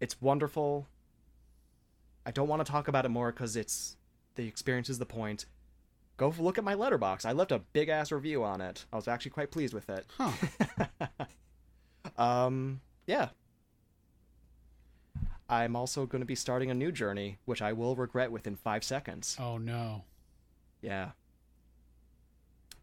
it's 0.00 0.20
wonderful. 0.20 0.86
I 2.24 2.30
don't 2.30 2.48
want 2.48 2.64
to 2.64 2.70
talk 2.70 2.88
about 2.88 3.04
it 3.04 3.10
more 3.10 3.32
because 3.32 3.56
it's 3.56 3.96
the 4.34 4.46
experience 4.46 4.88
is 4.90 4.98
the 4.98 5.06
point. 5.06 5.46
Go 6.16 6.32
look 6.38 6.58
at 6.58 6.64
my 6.64 6.74
letterbox. 6.74 7.24
I 7.24 7.32
left 7.32 7.52
a 7.52 7.58
big 7.58 7.88
ass 7.88 8.10
review 8.10 8.42
on 8.42 8.60
it. 8.60 8.86
I 8.92 8.96
was 8.96 9.06
actually 9.06 9.32
quite 9.32 9.50
pleased 9.50 9.74
with 9.74 9.88
it. 9.90 10.06
Huh? 10.16 10.32
um 12.22 12.80
yeah. 13.06 13.28
I'm 15.48 15.76
also 15.76 16.06
going 16.06 16.22
to 16.22 16.26
be 16.26 16.34
starting 16.34 16.70
a 16.70 16.74
new 16.74 16.90
journey 16.90 17.38
which 17.44 17.62
i 17.62 17.72
will 17.72 17.94
regret 17.94 18.32
within 18.32 18.56
five 18.56 18.82
seconds. 18.82 19.36
Oh 19.38 19.58
no. 19.58 20.04
yeah. 20.80 21.10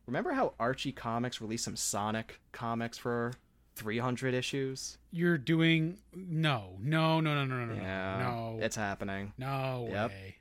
Remember 0.06 0.34
how 0.34 0.54
Archie 0.60 0.92
Comics 0.92 1.40
released 1.42 1.64
some 1.64 1.76
Sonic 1.78 2.40
comics 2.52 2.98
for 2.98 3.34
300 3.76 4.34
issues? 4.34 4.98
You're 5.12 5.38
doing 5.38 5.98
no, 6.16 6.78
no, 6.82 7.20
no, 7.20 7.34
no, 7.34 7.46
no, 7.46 7.66
no, 7.66 7.74
no, 7.76 7.82
yeah. 7.82 8.20
no, 8.20 8.60
It's 8.62 8.76
happening. 8.76 9.34
no 9.38 9.88
Yep. 9.90 10.10
way. 10.12 10.36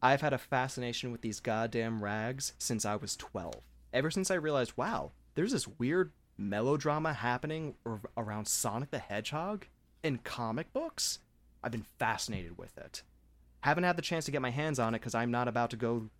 I've 0.00 0.20
had 0.20 0.32
a 0.32 0.38
fascination 0.38 1.10
with 1.10 1.22
these 1.22 1.40
goddamn 1.40 2.02
rags 2.02 2.52
since 2.58 2.84
I 2.84 2.96
was 2.96 3.16
12. 3.16 3.54
Ever 3.92 4.10
since 4.10 4.30
I 4.30 4.34
realized, 4.34 4.74
wow, 4.76 5.10
there's 5.34 5.52
this 5.52 5.66
weird 5.66 6.12
melodrama 6.36 7.12
happening 7.14 7.74
ar- 7.84 8.00
around 8.16 8.46
Sonic 8.46 8.90
the 8.92 8.98
Hedgehog 9.00 9.66
in 10.04 10.18
comic 10.18 10.72
books, 10.72 11.18
I've 11.64 11.72
been 11.72 11.86
fascinated 11.98 12.56
with 12.56 12.78
it. 12.78 13.02
Haven't 13.62 13.82
had 13.84 13.96
the 13.96 14.02
chance 14.02 14.24
to 14.26 14.30
get 14.30 14.40
my 14.40 14.50
hands 14.50 14.78
on 14.78 14.94
it 14.94 15.00
because 15.00 15.16
I'm 15.16 15.32
not 15.32 15.48
about 15.48 15.70
to 15.70 15.76
go 15.76 16.10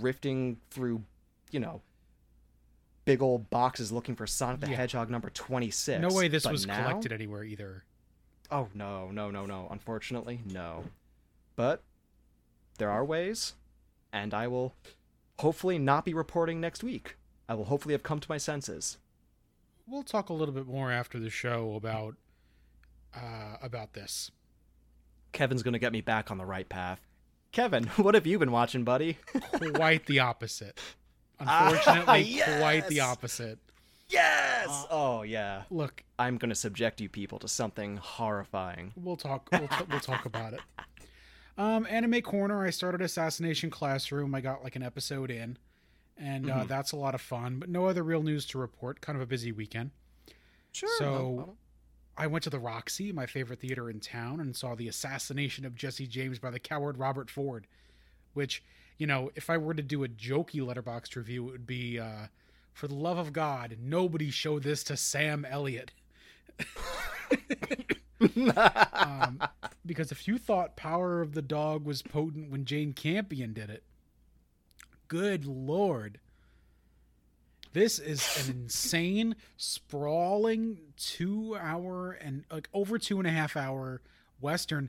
rifting 0.00 0.58
through, 0.70 1.02
you 1.50 1.60
know, 1.60 1.82
big 3.06 3.22
old 3.22 3.48
boxes 3.48 3.90
looking 3.90 4.14
for 4.14 4.26
Sonic 4.26 4.60
the 4.60 4.68
Yeah. 4.70 4.76
Hedgehog 4.76 5.08
number 5.08 5.30
26. 5.30 6.02
No 6.02 6.14
way 6.14 6.28
this 6.28 6.42
But 6.42 6.52
was 6.52 6.66
now- 6.66 6.82
collected 6.88 7.12
anywhere 7.12 7.42
either. 7.44 7.84
Oh 8.50 8.68
no, 8.74 9.10
no, 9.10 9.30
no, 9.30 9.46
no. 9.46 9.66
Unfortunately, 9.70 10.42
no. 10.44 10.84
But 11.56 11.82
there 12.78 12.90
are 12.90 13.04
ways, 13.04 13.54
and 14.12 14.34
I 14.34 14.46
will 14.48 14.74
hopefully 15.38 15.78
not 15.78 16.04
be 16.04 16.12
reporting 16.12 16.60
next 16.60 16.84
week. 16.84 17.16
I 17.48 17.54
will 17.54 17.64
hopefully 17.66 17.94
have 17.94 18.02
come 18.02 18.20
to 18.20 18.30
my 18.30 18.36
senses. 18.38 18.98
We'll 19.86 20.02
talk 20.02 20.28
a 20.28 20.32
little 20.32 20.54
bit 20.54 20.66
more 20.66 20.90
after 20.92 21.18
the 21.18 21.30
show 21.30 21.74
about 21.74 22.16
uh, 23.14 23.56
about 23.62 23.94
this. 23.94 24.30
Kevin's 25.32 25.62
gonna 25.62 25.78
get 25.78 25.92
me 25.92 26.00
back 26.00 26.30
on 26.30 26.38
the 26.38 26.44
right 26.46 26.68
path. 26.68 27.00
Kevin, 27.52 27.84
what 27.96 28.14
have 28.14 28.26
you 28.26 28.38
been 28.38 28.52
watching, 28.52 28.84
buddy? 28.84 29.18
Quite 29.74 30.06
the 30.06 30.18
opposite. 30.20 30.78
Unfortunately, 31.40 32.40
quite 32.58 32.88
the 32.88 33.00
opposite. 33.00 33.58
Yes. 34.08 34.86
oh 34.90 35.22
yeah. 35.22 35.62
Look, 35.70 36.04
I'm 36.18 36.38
gonna 36.38 36.54
subject 36.54 37.00
you 37.00 37.08
people 37.08 37.38
to 37.40 37.48
something 37.48 37.96
horrifying. 37.96 38.92
we'll 38.96 39.16
talk. 39.16 39.48
We'll, 39.52 39.68
t- 39.68 39.84
we'll 39.90 40.00
talk 40.00 40.24
about 40.26 40.52
it. 40.54 40.60
Um, 41.58 41.86
Anime 41.90 42.20
Corner. 42.22 42.64
I 42.64 42.70
started 42.70 43.00
Assassination 43.00 43.70
Classroom. 43.70 44.34
I 44.34 44.40
got 44.40 44.62
like 44.62 44.76
an 44.76 44.82
episode 44.82 45.30
in, 45.30 45.56
and 46.16 46.50
uh, 46.50 46.58
Mhm. 46.64 46.68
that's 46.68 46.92
a 46.92 46.96
lot 46.96 47.14
of 47.14 47.20
fun. 47.20 47.58
But 47.58 47.68
no 47.68 47.86
other 47.86 48.02
real 48.02 48.22
news 48.22 48.46
to 48.46 48.58
report. 48.58 49.00
Kind 49.00 49.16
of 49.16 49.22
a 49.22 49.26
busy 49.26 49.52
weekend. 49.52 49.90
Sure. 50.72 50.88
So- 50.98 51.56
I 52.18 52.26
went 52.28 52.44
to 52.44 52.50
the 52.50 52.58
Roxy, 52.58 53.12
my 53.12 53.26
favorite 53.26 53.60
theater 53.60 53.90
in 53.90 54.00
town, 54.00 54.40
and 54.40 54.56
saw 54.56 54.74
the 54.74 54.88
assassination 54.88 55.66
of 55.66 55.74
Jesse 55.74 56.06
James 56.06 56.38
by 56.38 56.48
the 56.50 56.58
coward 56.58 56.96
Robert 56.96 57.28
Ford, 57.28 57.66
which, 58.32 58.62
you 58.98 59.06
know, 59.06 59.30
if 59.34 59.50
I 59.50 59.58
were 59.58 59.74
to 59.74 59.82
do 59.82 60.04
a 60.04 60.08
jokey 60.08 60.60
letterboxd 60.60 61.16
review, 61.16 61.48
it 61.48 61.52
would 61.52 61.66
be, 61.66 61.98
uh, 61.98 62.28
for 62.72 62.88
the 62.88 62.94
love 62.94 63.18
of 63.18 63.32
God, 63.32 63.76
nobody 63.80 64.30
show 64.30 64.58
this 64.58 64.82
to 64.84 64.96
Sam 64.96 65.44
Elliott. 65.44 65.92
um, 68.92 69.40
because 69.84 70.10
if 70.10 70.26
you 70.26 70.38
thought 70.38 70.76
Power 70.76 71.20
of 71.20 71.34
the 71.34 71.42
Dog 71.42 71.84
was 71.84 72.02
potent 72.02 72.50
when 72.50 72.64
Jane 72.64 72.92
Campion 72.92 73.52
did 73.52 73.70
it, 73.70 73.82
good 75.08 75.44
lord. 75.44 76.18
This 77.72 77.98
is 77.98 78.48
an 78.48 78.56
insane, 78.62 79.36
sprawling 79.58 80.78
two 80.96 81.56
hour 81.60 82.12
and 82.12 82.44
like 82.50 82.70
over 82.72 82.98
two 82.98 83.18
and 83.18 83.26
a 83.26 83.30
half 83.30 83.54
hour 83.54 84.00
Western. 84.40 84.88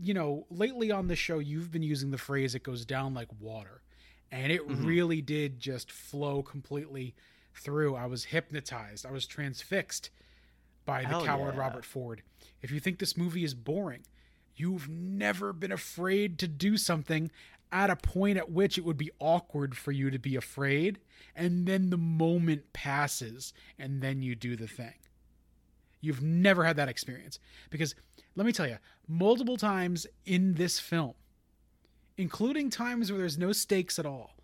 You 0.00 0.14
know, 0.14 0.46
lately 0.50 0.90
on 0.90 1.08
the 1.08 1.16
show, 1.16 1.38
you've 1.38 1.70
been 1.70 1.82
using 1.82 2.10
the 2.10 2.18
phrase 2.18 2.54
it 2.54 2.62
goes 2.62 2.84
down 2.84 3.14
like 3.14 3.28
water. 3.40 3.82
And 4.30 4.52
it 4.52 4.66
Mhm. 4.66 4.84
really 4.84 5.22
did 5.22 5.58
just 5.60 5.90
flow 5.90 6.42
completely 6.42 7.14
through. 7.54 7.94
I 7.94 8.06
was 8.06 8.24
hypnotized, 8.24 9.06
I 9.06 9.10
was 9.10 9.26
transfixed 9.26 10.10
by 10.84 11.02
the 11.02 11.08
Hell 11.08 11.24
coward 11.24 11.54
yeah. 11.54 11.60
Robert 11.60 11.84
Ford. 11.84 12.22
If 12.60 12.70
you 12.70 12.80
think 12.80 12.98
this 12.98 13.16
movie 13.16 13.44
is 13.44 13.54
boring, 13.54 14.04
you've 14.56 14.88
never 14.88 15.52
been 15.52 15.72
afraid 15.72 16.38
to 16.40 16.48
do 16.48 16.76
something 16.76 17.30
at 17.72 17.90
a 17.90 17.96
point 17.96 18.38
at 18.38 18.50
which 18.50 18.78
it 18.78 18.84
would 18.84 18.96
be 18.96 19.10
awkward 19.18 19.76
for 19.76 19.90
you 19.92 20.10
to 20.10 20.18
be 20.18 20.36
afraid, 20.36 20.98
and 21.34 21.66
then 21.66 21.90
the 21.90 21.96
moment 21.96 22.72
passes, 22.72 23.52
and 23.78 24.00
then 24.02 24.22
you 24.22 24.34
do 24.36 24.54
the 24.56 24.68
thing. 24.68 24.94
You've 26.00 26.22
never 26.22 26.64
had 26.64 26.76
that 26.76 26.88
experience. 26.88 27.40
Because 27.70 27.94
let 28.36 28.46
me 28.46 28.52
tell 28.52 28.68
you, 28.68 28.76
multiple 29.08 29.56
times 29.56 30.06
in 30.24 30.54
this 30.54 30.78
film, 30.78 31.14
including 32.16 32.70
times 32.70 33.10
where 33.10 33.18
there's 33.18 33.38
no 33.38 33.52
stakes 33.52 33.98
at 33.98 34.06
all, 34.06 34.36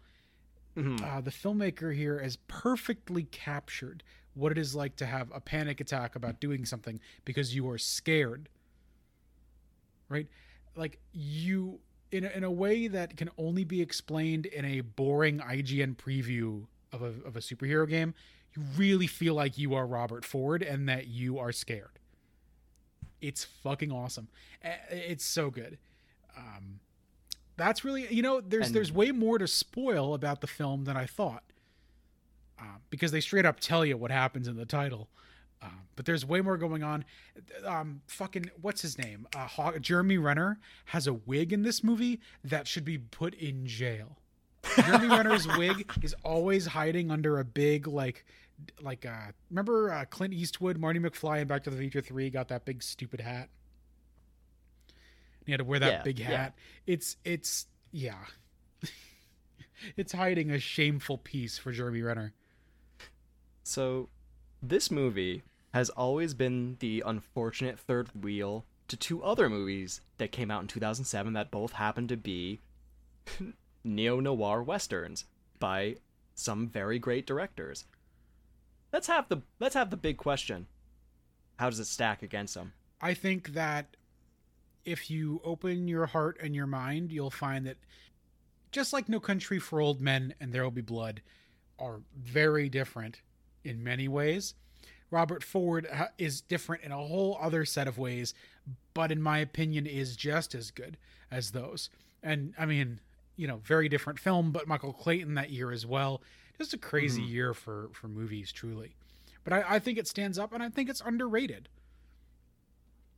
Mhm. 0.76 1.00
uh, 1.02 1.20
the 1.20 1.30
filmmaker 1.30 1.94
here 1.94 2.20
has 2.22 2.36
perfectly 2.48 3.24
captured 3.24 4.02
what 4.34 4.50
it 4.50 4.56
is 4.58 4.74
like 4.74 4.96
to 4.96 5.04
have 5.06 5.30
a 5.32 5.40
panic 5.40 5.80
attack 5.80 6.16
about 6.16 6.40
doing 6.40 6.64
something 6.64 6.98
because 7.26 7.54
you 7.54 7.68
are 7.68 7.76
scared. 7.78 8.48
Right? 10.08 10.28
Like 10.74 10.98
you 11.12 11.80
in 12.10 12.24
a, 12.24 12.28
in 12.30 12.44
a 12.44 12.50
way 12.50 12.88
that 12.88 13.16
can 13.16 13.30
only 13.38 13.64
be 13.64 13.80
explained 13.80 14.46
in 14.46 14.64
a 14.64 14.80
boring 14.82 15.38
ign 15.40 15.96
preview 15.96 16.66
of 16.92 17.02
a, 17.02 17.06
of 17.26 17.36
a 17.36 17.40
superhero 17.40 17.88
game 17.88 18.12
you 18.54 18.62
really 18.76 19.06
feel 19.06 19.32
like 19.34 19.56
you 19.56 19.72
are 19.74 19.86
robert 19.86 20.22
ford 20.26 20.62
and 20.62 20.86
that 20.90 21.06
you 21.06 21.38
are 21.38 21.52
scared 21.52 21.98
it's 23.22 23.44
fucking 23.44 23.90
awesome 23.90 24.28
it's 24.90 25.24
so 25.24 25.48
good 25.50 25.78
um, 26.36 26.80
that's 27.56 27.84
really 27.84 28.06
you 28.12 28.22
know 28.22 28.40
there's 28.40 28.66
And- 28.66 28.74
there's 28.76 28.92
way 28.92 29.10
more 29.12 29.38
to 29.38 29.46
spoil 29.46 30.12
about 30.14 30.40
the 30.40 30.46
film 30.46 30.84
than 30.84 30.96
I 30.96 31.04
thought, 31.06 31.44
uh, 32.58 32.64
because 32.90 33.12
they 33.12 33.20
straight 33.20 33.44
up 33.44 33.60
tell 33.60 33.84
you 33.84 33.96
what 33.98 34.10
happens 34.10 34.48
in 34.48 34.56
the 34.56 34.64
title. 34.64 35.08
Uh, 35.60 35.66
but 35.94 36.06
there's 36.06 36.24
way 36.24 36.40
more 36.40 36.56
going 36.56 36.82
on. 36.82 37.04
Um, 37.64 38.00
fucking 38.06 38.50
what's 38.62 38.80
his 38.82 38.96
name? 38.98 39.28
Uh, 39.36 39.46
Haw- 39.46 39.78
Jeremy 39.78 40.16
Renner 40.18 40.58
has 40.86 41.06
a 41.06 41.12
wig 41.12 41.52
in 41.52 41.62
this 41.62 41.84
movie 41.84 42.20
that 42.42 42.66
should 42.66 42.84
be 42.86 42.96
put 42.98 43.34
in 43.34 43.66
jail. 43.66 44.16
Jeremy 44.76 45.08
Renner's 45.08 45.46
wig 45.58 45.88
is 46.02 46.14
always 46.24 46.66
hiding 46.66 47.10
under 47.10 47.38
a 47.38 47.44
big 47.44 47.86
like 47.86 48.24
like 48.80 49.06
uh 49.06 49.32
remember 49.50 49.92
uh, 49.92 50.04
Clint 50.06 50.34
Eastwood, 50.34 50.78
Marty 50.78 50.98
McFly 51.00 51.40
in 51.42 51.48
Back 51.48 51.64
to 51.64 51.70
the 51.70 51.76
Future 51.76 52.00
3 52.00 52.30
got 52.30 52.48
that 52.48 52.64
big 52.64 52.82
stupid 52.82 53.20
hat. 53.20 53.48
He 55.44 55.52
had 55.52 55.58
to 55.58 55.64
wear 55.64 55.78
that 55.80 55.92
Yeah, 55.92 56.02
big 56.02 56.18
yeah. 56.18 56.26
hat. 56.30 56.54
It's 56.86 57.16
it's 57.24 57.66
yeah. 57.90 58.24
it's 59.96 60.12
hiding 60.12 60.50
a 60.50 60.58
shameful 60.58 61.18
piece 61.18 61.58
for 61.58 61.72
Jeremy 61.72 62.02
Renner. 62.02 62.32
So, 63.64 64.08
this 64.62 64.90
movie 64.90 65.42
has 65.72 65.88
always 65.90 66.34
been 66.34 66.76
the 66.80 67.02
unfortunate 67.06 67.78
third 67.78 68.08
wheel 68.22 68.64
to 68.88 68.96
two 68.96 69.22
other 69.22 69.48
movies 69.48 70.00
that 70.18 70.32
came 70.32 70.50
out 70.50 70.62
in 70.62 70.68
2007 70.68 71.32
that 71.32 71.50
both 71.50 71.72
happened 71.72 72.08
to 72.10 72.16
be 72.16 72.60
neo 73.84 74.20
noir 74.20 74.62
westerns 74.62 75.24
by 75.58 75.96
some 76.34 76.68
very 76.68 76.98
great 76.98 77.26
directors. 77.26 77.84
Let's 78.92 79.06
have 79.06 79.28
the 79.28 79.42
let's 79.58 79.74
have 79.74 79.90
the 79.90 79.96
big 79.96 80.16
question. 80.16 80.66
How 81.56 81.70
does 81.70 81.80
it 81.80 81.86
stack 81.86 82.22
against 82.22 82.54
them? 82.54 82.72
I 83.00 83.14
think 83.14 83.54
that 83.54 83.96
if 84.84 85.10
you 85.10 85.40
open 85.44 85.88
your 85.88 86.06
heart 86.06 86.38
and 86.42 86.54
your 86.54 86.66
mind, 86.66 87.12
you'll 87.12 87.30
find 87.30 87.66
that 87.66 87.76
just 88.70 88.92
like 88.92 89.08
No 89.08 89.20
Country 89.20 89.58
for 89.58 89.80
Old 89.80 90.00
Men 90.00 90.34
and 90.40 90.52
There 90.52 90.64
Will 90.64 90.70
Be 90.70 90.80
Blood 90.80 91.22
are 91.78 92.00
very 92.16 92.68
different 92.68 93.20
in 93.64 93.82
many 93.82 94.08
ways. 94.08 94.54
Robert 95.10 95.44
Ford 95.44 95.86
uh, 95.92 96.06
is 96.16 96.40
different 96.40 96.82
in 96.82 96.90
a 96.90 96.96
whole 96.96 97.38
other 97.40 97.64
set 97.64 97.86
of 97.86 97.98
ways, 97.98 98.34
but 98.94 99.12
in 99.12 99.22
my 99.22 99.38
opinion 99.38 99.86
is 99.86 100.16
just 100.16 100.54
as 100.54 100.70
good 100.70 100.96
as 101.30 101.50
those. 101.50 101.90
And 102.22 102.54
I 102.58 102.66
mean, 102.66 103.00
you 103.36 103.46
know, 103.46 103.60
very 103.64 103.88
different 103.88 104.18
film, 104.18 104.52
but 104.52 104.66
Michael 104.66 104.92
Clayton 104.92 105.34
that 105.34 105.50
year 105.50 105.70
as 105.70 105.84
well. 105.84 106.22
Just 106.62 106.74
a 106.74 106.78
crazy 106.78 107.22
Mhm. 107.22 107.28
year 107.28 107.54
for 107.54 107.88
for 107.92 108.06
movies, 108.06 108.52
truly. 108.52 108.94
But 109.42 109.52
I, 109.52 109.64
I 109.74 109.78
think 109.80 109.98
it 109.98 110.06
stands 110.06 110.38
up, 110.38 110.52
and 110.52 110.62
I 110.62 110.68
think 110.68 110.88
it's 110.88 111.00
underrated. 111.00 111.68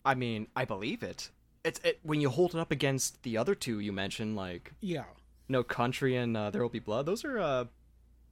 I 0.04 0.14
mean, 0.14 0.48
I 0.56 0.64
believe 0.64 1.02
it. 1.02 1.30
It's 1.62 1.78
it, 1.80 2.00
when 2.02 2.20
you 2.22 2.30
hold 2.30 2.54
it 2.54 2.58
up 2.58 2.70
against 2.70 3.22
the 3.22 3.36
other 3.36 3.54
two 3.54 3.80
you 3.80 3.92
mentioned, 3.92 4.34
like 4.36 4.72
Yeah. 4.80 5.04
No 5.48 5.62
Country 5.62 6.16
and 6.16 6.34
uh, 6.36 6.48
There 6.50 6.62
Will 6.62 6.70
Be 6.70 6.78
Blood. 6.78 7.04
Those 7.04 7.22
are 7.22 7.38
uh, 7.38 7.64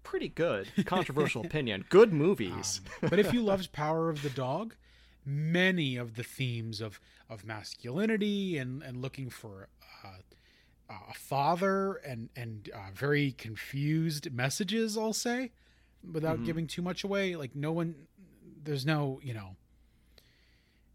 pretty 0.03 0.29
good. 0.31 0.69
Controversial 0.87 1.43
opinion. 1.47 1.85
Good 1.91 2.11
movies. 2.13 2.81
Um, 3.03 3.11
but 3.11 3.19
if 3.19 3.35
you 3.35 3.43
loved 3.43 3.73
Power 3.73 4.09
of 4.09 4.23
the 4.23 4.31
Dog, 4.31 4.75
many 5.27 5.97
of 5.99 6.17
the 6.17 6.23
themes 6.25 6.81
of 6.81 6.99
of 7.29 7.45
masculinity 7.45 8.57
and 8.57 8.83
and 8.83 9.03
looking 9.03 9.29
for 9.29 9.69
uh, 10.93 11.11
a 11.11 11.15
father 11.15 11.95
and 12.07 12.29
and 12.37 12.71
uh, 12.75 12.91
very 12.95 13.33
confused 13.33 14.31
messages, 14.33 14.99
I'll 14.99 15.13
say, 15.15 15.53
without 16.13 16.41
Mhm. 16.41 16.45
giving 16.45 16.67
too 16.67 16.83
much 16.83 17.05
away. 17.05 17.35
Like 17.37 17.55
no 17.57 17.73
one, 17.73 18.09
there's 18.65 18.85
no 18.87 19.21
you 19.23 19.35
know. 19.35 19.57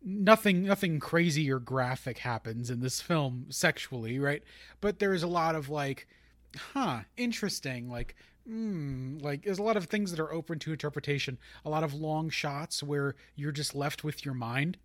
Nothing, 0.09 0.63
nothing 0.63 0.99
crazy 0.99 1.51
or 1.51 1.59
graphic 1.59 2.19
happens 2.19 2.69
in 2.69 2.79
this 2.79 3.01
film 3.01 3.47
sexually, 3.49 4.19
right? 4.19 4.43
But 4.79 4.99
there's 4.99 5.23
a 5.23 5.27
lot 5.27 5.55
of 5.55 5.69
like, 5.69 6.07
huh, 6.55 7.01
interesting. 7.17 7.89
Like, 7.89 8.15
hmm, 8.45 9.17
like 9.19 9.43
there's 9.43 9.57
a 9.59 9.63
lot 9.63 9.75
of 9.75 9.85
things 9.85 10.11
that 10.11 10.19
are 10.19 10.31
open 10.31 10.59
to 10.59 10.71
interpretation. 10.71 11.37
A 11.65 11.69
lot 11.69 11.83
of 11.83 11.93
long 11.95 12.29
shots 12.29 12.83
where 12.83 13.15
you're 13.35 13.51
just 13.51 13.73
left 13.75 14.03
with 14.03 14.23
your 14.23 14.35
mind. 14.35 14.77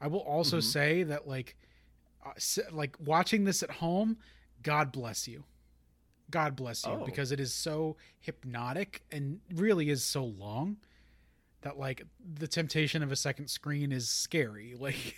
I 0.00 0.08
will 0.08 0.20
also 0.20 0.58
Mhm. 0.58 0.62
say 0.62 1.02
that 1.04 1.28
like, 1.28 1.56
uh, 2.24 2.32
like 2.72 2.96
watching 2.98 3.44
this 3.44 3.62
at 3.62 3.70
home, 3.70 4.16
God 4.66 4.90
bless 4.90 5.28
you. 5.28 5.44
God 6.28 6.56
bless 6.56 6.84
you 6.84 6.90
Oh. 6.92 7.04
because 7.06 7.30
it 7.30 7.38
is 7.38 7.54
so 7.54 7.96
hypnotic 8.18 9.02
and 9.12 9.38
really 9.54 9.90
is 9.90 10.02
so 10.02 10.24
long 10.24 10.78
that 11.60 11.78
like 11.78 12.02
the 12.34 12.48
temptation 12.48 13.00
of 13.02 13.12
a 13.12 13.16
second 13.16 13.46
screen 13.48 13.92
is 13.92 14.08
scary. 14.08 14.74
Like 14.80 15.14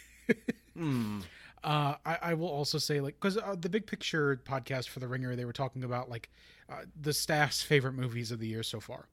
Hmm. 0.74 1.20
uh, 1.64 1.94
I, 2.04 2.18
I 2.22 2.34
will 2.34 2.48
also 2.50 2.76
say 2.76 3.00
like 3.00 3.14
because 3.18 3.38
uh, 3.38 3.56
the 3.58 3.70
big 3.70 3.86
picture 3.86 4.36
podcast 4.44 4.88
for 4.88 5.00
the 5.00 5.08
ringer 5.08 5.34
they 5.34 5.46
were 5.46 5.54
talking 5.54 5.82
about 5.82 6.10
like 6.10 6.28
uh, 6.70 6.82
the 7.00 7.14
staff's 7.14 7.62
favorite 7.62 7.94
movies 7.94 8.30
of 8.30 8.38
the 8.38 8.46
year 8.46 8.62
so 8.62 8.78
far 8.78 9.06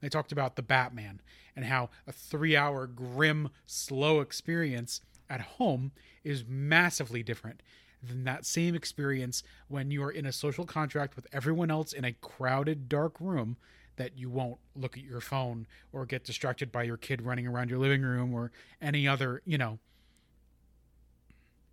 they 0.00 0.08
talked 0.08 0.30
about 0.32 0.54
the 0.56 0.62
batman 0.62 1.20
and 1.56 1.64
how 1.66 1.90
a 2.06 2.12
three 2.12 2.56
hour 2.56 2.86
grim 2.86 3.50
slow 3.66 4.20
experience 4.20 5.00
at 5.28 5.40
home 5.42 5.90
is 6.24 6.44
massively 6.48 7.22
different 7.24 7.60
than 8.02 8.24
that 8.24 8.44
same 8.44 8.74
experience 8.74 9.42
when 9.68 9.90
you 9.90 10.02
are 10.02 10.10
in 10.10 10.26
a 10.26 10.32
social 10.32 10.64
contract 10.64 11.14
with 11.16 11.26
everyone 11.32 11.70
else 11.70 11.92
in 11.92 12.04
a 12.04 12.12
crowded 12.12 12.88
dark 12.88 13.14
room 13.20 13.56
that 13.96 14.18
you 14.18 14.30
won't 14.30 14.58
look 14.74 14.96
at 14.96 15.04
your 15.04 15.20
phone 15.20 15.66
or 15.92 16.06
get 16.06 16.24
distracted 16.24 16.72
by 16.72 16.82
your 16.82 16.96
kid 16.96 17.22
running 17.22 17.46
around 17.46 17.68
your 17.68 17.78
living 17.78 18.02
room 18.02 18.34
or 18.34 18.50
any 18.80 19.06
other 19.06 19.42
you 19.44 19.58
know 19.58 19.78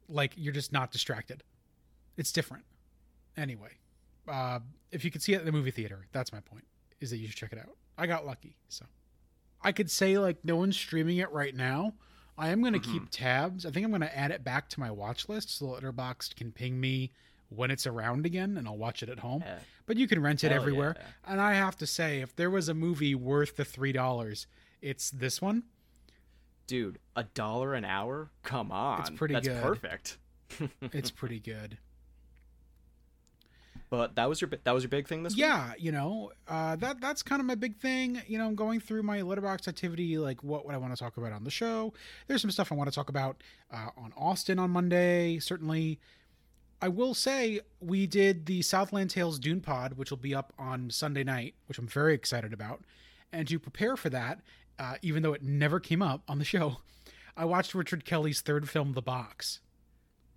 like 0.10 0.34
you're 0.36 0.54
just 0.54 0.74
not 0.74 0.92
distracted. 0.92 1.44
It's 2.18 2.32
different. 2.32 2.66
Anyway, 3.38 3.78
uh, 4.28 4.60
if 4.92 5.06
you 5.06 5.12
could 5.12 5.22
see 5.22 5.34
it 5.34 5.40
in 5.40 5.46
the 5.46 5.52
movie 5.52 5.72
theater, 5.72 6.08
that's 6.12 6.34
my 6.34 6.40
point. 6.42 6.66
Is 7.00 7.12
that 7.12 7.18
you 7.18 7.28
should 7.28 7.38
check 7.38 7.54
it 7.54 7.60
out. 7.60 7.76
I 7.98 8.08
got 8.08 8.26
lucky, 8.26 8.58
so 8.68 8.86
I 9.62 9.72
could 9.72 9.90
say 9.90 10.18
like 10.18 10.38
no 10.44 10.56
one's 10.56 10.76
streaming 10.76 11.18
it 11.18 11.32
right 11.32 11.56
now. 11.56 11.94
I 12.40 12.50
am 12.50 12.62
going 12.62 12.74
to 12.74 12.80
keep 12.80 13.04
mm-hmm. 13.04 13.24
tabs. 13.24 13.66
I 13.66 13.72
think 13.72 13.84
I'm 13.84 13.92
going 13.92 14.02
to 14.02 14.18
add 14.18 14.32
it 14.32 14.44
back 14.44 14.70
to 14.70 14.80
my 14.80 14.90
watch 14.90 15.28
list 15.28 15.56
so 15.58 15.66
Letterboxd 15.66 16.36
can 16.36 16.52
ping 16.52 16.80
me 16.80 17.12
when 17.50 17.70
it's 17.72 17.86
around 17.86 18.26
again, 18.26 18.58
and 18.58 18.68
I'll 18.68 18.78
watch 18.78 19.04
it 19.04 19.10
at 19.10 19.20
home. 19.20 19.44
Yeah. 19.46 19.60
But 19.86 19.98
you 19.98 20.08
can 20.08 20.22
rent 20.22 20.44
it 20.44 20.52
Hell 20.52 20.62
everywhere. 20.62 20.96
yeah. 20.98 21.32
And 21.32 21.42
I 21.42 21.54
have 21.54 21.76
to 21.78 21.88
say, 21.88 22.22
if 22.22 22.36
there 22.36 22.50
was 22.50 22.70
a 22.70 22.74
movie 22.74 23.14
worth 23.16 23.56
the 23.56 23.66
three 23.66 23.92
dollars, 23.92 24.48
it's 24.82 25.10
this 25.12 25.42
one. 25.42 25.64
dude, 26.68 27.00
a 27.16 27.24
dollar 27.24 27.74
an 27.74 27.84
hour? 27.84 28.30
Come 28.44 28.72
on, 28.72 29.02
It's 29.02 29.10
pretty 29.10 29.34
That's 29.34 29.48
good. 29.48 29.62
perfect. 29.62 30.18
It's 30.94 31.12
pretty 31.12 31.40
good. 31.40 31.78
But 33.90 34.16
that 34.16 34.30
was 34.30 34.40
your 34.42 34.50
that 34.64 34.72
was 34.72 34.84
your 34.84 34.90
big 34.90 35.08
thing 35.08 35.24
this 35.24 35.34
week. 35.34 35.40
yeah 35.42 35.74
you 35.80 35.92
know 35.92 36.32
uh 36.48 36.76
that 36.76 37.02
that's 37.02 37.24
kind 37.24 37.40
of 37.40 37.46
my 37.48 37.56
big 37.56 37.76
thing 37.78 38.22
you 38.28 38.38
know 38.38 38.46
i'm 38.46 38.54
going 38.56 38.80
through 38.80 39.02
my 39.02 39.22
letterbox 39.24 39.68
activity 39.68 40.18
like 40.20 40.44
what 40.44 40.64
would 40.66 40.76
i 40.76 40.78
want 40.78 40.96
to 40.96 41.00
talk 41.02 41.18
about 41.18 41.32
on 41.34 41.44
the 41.44 41.50
show? 41.50 41.92
There's 42.28 42.42
some 42.42 42.52
stuff 42.52 42.72
i 42.72 42.76
want 42.76 42.90
to 42.90 42.96
talk 42.96 43.10
about 43.10 43.42
uh, 43.74 43.90
on 43.98 44.14
austin 44.16 44.60
on 44.60 44.70
monday 44.72 45.40
certainly. 45.40 46.00
I 46.82 46.88
will 46.88 47.14
say 47.14 47.60
we 47.82 48.08
did 48.08 48.46
the 48.46 48.62
southland 48.62 49.10
tales 49.10 49.40
dune 49.40 49.60
pod 49.60 49.94
which 49.94 50.12
will 50.12 50.18
be 50.18 50.34
up 50.36 50.54
on 50.60 50.90
sunday 50.92 51.24
night 51.24 51.56
which 51.68 51.78
i'm 51.80 51.88
very 51.88 52.14
excited 52.14 52.54
about. 52.54 52.82
And 53.34 53.48
to 53.48 53.60
prepare 53.60 53.98
for 53.98 54.10
that 54.12 54.40
uh, 54.78 54.96
even 55.02 55.24
though 55.24 55.34
it 55.34 55.44
never 55.44 55.80
came 55.80 56.02
up 56.02 56.22
on 56.28 56.38
the 56.40 56.46
show 56.54 56.78
i 57.36 57.44
watched 57.44 57.74
richard 57.74 58.06
kelly's 58.06 58.42
third 58.42 58.70
film 58.70 58.94
the 58.94 59.02
box 59.02 59.60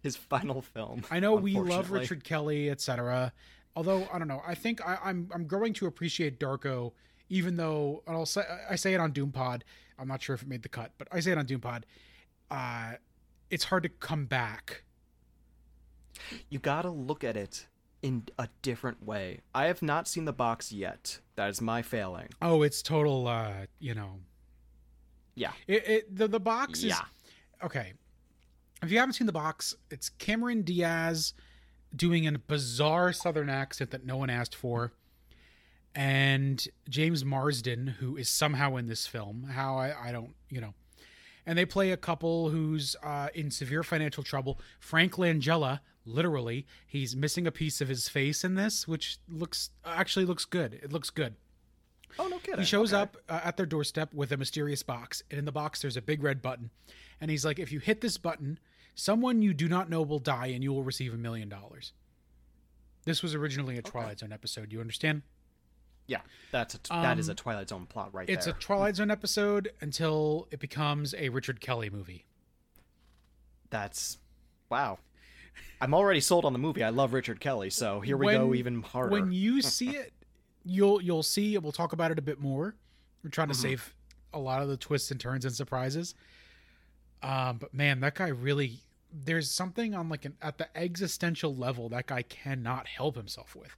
His 0.03 0.17
final 0.17 0.63
film. 0.63 1.03
I 1.11 1.21
know 1.21 1.35
we 1.35 1.53
love. 1.55 1.91
Richard 1.91 2.25
Kelly, 2.25 2.71
etc. 2.71 3.33
Although 3.77 4.07
I 4.13 4.19
don't 4.19 4.29
know, 4.29 4.43
I 4.47 4.55
think 4.55 4.87
I, 4.87 4.99
I'm 5.05 5.29
I'm 5.33 5.47
growing 5.47 5.73
to 5.75 5.87
appreciate 5.87 6.39
Darko, 6.41 6.93
even 7.31 7.57
though 7.57 8.03
I'll 8.07 8.27
say 8.27 8.43
I 8.69 8.75
say 8.77 8.95
it 8.95 9.01
on 9.01 9.13
Doom 9.13 9.31
Pod. 9.33 9.65
I'm 9.99 10.09
not 10.09 10.21
sure 10.21 10.35
if 10.35 10.43
it 10.43 10.49
made 10.49 10.63
the 10.63 10.69
cut, 10.69 10.91
but 10.99 11.07
I 11.13 11.21
say 11.21 11.33
it 11.33 11.39
on 11.39 11.47
Doom 11.47 11.61
Pod. 11.61 11.87
Uh, 12.51 12.95
it's 13.51 13.65
hard 13.65 13.85
to 13.85 13.89
come 13.89 14.27
back. 14.27 14.83
You 16.51 16.59
gotta 16.59 16.91
look 16.91 17.25
at 17.25 17.37
it 17.37 17.67
in 18.03 18.25
a 18.39 18.49
different 18.63 19.05
way. 19.05 19.41
I 19.55 19.67
have 19.67 19.83
not 19.83 20.09
seen 20.09 20.25
the 20.25 20.33
box 20.33 20.73
yet. 20.73 21.21
That 21.37 21.49
is 21.49 21.61
my 21.61 21.83
failing. 21.83 22.29
Oh, 22.43 22.63
it's 22.63 22.83
total. 22.83 23.29
Uh, 23.29 23.53
you 23.79 23.95
know, 23.95 24.19
Yeah. 25.35 25.53
it, 25.67 25.89
it 25.89 26.17
the 26.17 26.29
the 26.29 26.41
box 26.41 26.81
is 26.81 26.85
Yeah. 26.87 27.03
okay. 27.65 27.93
If 28.83 28.91
you 28.91 28.99
haven't 28.99 29.15
seen 29.15 29.27
the 29.27 29.33
box, 29.33 29.75
it's 29.91 30.09
Cameron 30.09 30.63
Diaz 30.63 31.35
doing 31.95 32.27
a 32.27 32.33
bizarre 32.39 33.13
Southern 33.13 33.49
accent 33.49 33.91
that 33.91 34.05
no 34.05 34.17
one 34.17 34.31
asked 34.31 34.55
for, 34.55 34.93
and 35.95 36.67
James 36.89 37.25
Marsden, 37.25 37.87
who 38.01 38.17
is 38.17 38.29
somehow 38.29 38.77
in 38.77 38.87
this 38.89 39.07
film. 39.07 39.45
How 39.53 39.77
I, 39.77 40.09
I 40.09 40.13
don't, 40.13 40.35
you 40.49 40.61
know. 40.61 40.75
And 41.45 41.59
they 41.59 41.65
play 41.67 41.91
a 41.91 41.97
couple 41.97 42.49
who's 42.51 42.97
uh, 43.03 43.29
in 43.35 43.51
severe 43.51 43.83
financial 43.83 44.23
trouble. 44.23 44.61
Frank 44.81 45.15
Langella, 45.15 45.81
literally, 46.07 46.67
he's 46.87 47.15
missing 47.17 47.47
a 47.47 47.53
piece 47.53 47.81
of 47.81 47.89
his 47.89 48.09
face 48.09 48.43
in 48.45 48.55
this, 48.55 48.89
which 48.89 49.19
looks 49.29 49.71
actually 49.85 50.25
looks 50.25 50.45
good. 50.45 50.75
It 50.83 50.93
looks 50.93 51.11
good. 51.11 51.35
Oh 52.19 52.27
no 52.29 52.39
kidding. 52.39 52.61
He 52.61 52.67
shows 52.67 52.93
Okay. 52.93 53.03
up 53.03 53.17
uh, 53.29 53.41
at 53.45 53.57
their 53.57 53.67
doorstep 53.67 54.13
with 54.15 54.33
a 54.33 54.37
mysterious 54.37 54.83
box, 54.83 55.23
and 55.31 55.39
in 55.39 55.45
the 55.45 55.53
box 55.53 55.83
there's 55.83 55.97
a 55.97 56.03
big 56.03 56.23
red 56.23 56.43
button, 56.43 56.71
and 57.21 57.31
he's 57.31 57.45
like, 57.45 57.59
"If 57.59 57.71
you 57.73 57.81
hit 57.81 58.01
this 58.03 58.19
button, 58.19 58.59
someone 58.95 59.43
you 59.43 59.55
do 59.55 59.69
not 59.69 59.89
know 59.91 60.03
will 60.03 60.19
die, 60.19 60.47
and 60.49 60.63
you 60.63 60.73
will 60.73 60.83
receive 60.85 61.13
a 61.15 61.19
million 61.19 61.49
dollars." 61.49 61.93
This 63.05 63.23
was 63.23 63.35
originally 63.35 63.77
a 63.79 63.83
Twilight 63.83 64.21
Zone 64.21 64.33
episode. 64.33 64.73
You 64.73 64.81
understand? 64.81 65.23
Yeah. 66.07 66.21
That's 66.53 66.75
a 66.75 66.79
t- 66.79 66.89
that 66.95 67.19
is 67.19 67.29
a 67.29 67.33
Um, 67.33 67.37
Twilight 67.37 67.69
Zone 67.69 67.87
plot 67.87 68.13
right 68.15 68.29
It's 68.29 68.45
there. 68.47 68.55
a 68.55 68.59
Twilight 68.59 68.97
Zone 68.97 69.11
episode 69.11 69.73
until 69.81 70.47
it 70.51 70.61
becomes 70.61 71.15
a 71.15 71.29
Richard 71.31 71.61
Kelly 71.61 71.91
movie. 71.91 72.27
That's 73.71 74.19
wow. 74.71 74.99
I'm 75.81 75.95
already 75.95 76.21
sold 76.21 76.45
on 76.45 76.53
the 76.53 76.59
movie. 76.59 76.83
I 76.85 76.91
love 76.91 77.13
Richard 77.13 77.41
Kelly, 77.41 77.71
so 77.71 78.01
here 78.01 78.17
we 78.17 78.27
go 78.33 78.55
even 78.55 78.83
harder. 78.83 79.11
When 79.11 79.33
you 79.33 79.63
see 79.63 79.91
it, 79.97 80.13
you'll 80.65 81.01
you'll 81.03 81.23
see. 81.23 81.55
It. 81.55 81.63
We'll 81.63 81.73
talk 81.73 81.93
about 81.93 82.11
it 82.11 82.19
a 82.19 82.23
bit 82.23 82.41
more. 82.41 82.77
We're 83.25 83.31
trying 83.31 83.49
to 83.49 83.55
Mhm. 83.55 83.63
save 83.63 83.95
a 84.33 84.39
lot 84.39 84.63
of 84.63 84.69
the 84.69 84.77
twists 84.77 85.11
and 85.11 85.21
turns 85.21 85.45
and 85.45 85.55
surprises. 85.55 86.15
Um, 87.23 87.59
but 87.59 87.73
man, 87.75 88.01
that 88.01 88.15
guy 88.15 88.29
really. 88.29 88.81
There's 89.15 89.51
something 89.51 89.95
on 89.95 90.09
like 90.09 90.25
an 90.25 90.37
at 90.41 90.57
the 90.57 90.75
existential 90.77 91.55
level 91.55 91.89
that 91.91 92.07
guy 92.07 92.23
cannot 92.23 92.87
help 92.87 93.15
himself 93.17 93.55
with. 93.55 93.77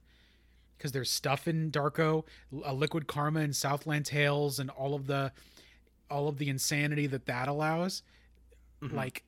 Because 0.77 0.91
there's 0.93 1.11
stuff 1.11 1.47
in 1.47 1.71
Darko, 1.71 2.23
a 2.63 2.73
Liquid 2.73 3.07
Karma, 3.07 3.41
and 3.41 3.55
Southland 3.55 4.05
Tales, 4.05 4.59
and 4.59 4.69
all 4.69 4.93
of 4.93 5.07
the, 5.07 5.31
all 6.09 6.27
of 6.27 6.37
the 6.37 6.49
insanity 6.49 7.07
that 7.07 7.25
that 7.25 7.47
allows. 7.47 8.01
Mhm. 8.81 8.93
Like, 8.93 9.23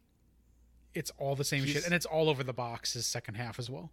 it's 0.93 1.11
all 1.17 1.35
the 1.35 1.43
same 1.45 1.65
shit, 1.65 1.85
and 1.85 1.93
it's 1.93 2.05
all 2.05 2.29
over 2.29 2.43
the 2.43 2.53
box. 2.53 2.93
His 2.93 3.05
second 3.05 3.35
half 3.35 3.59
as 3.59 3.69
well. 3.69 3.91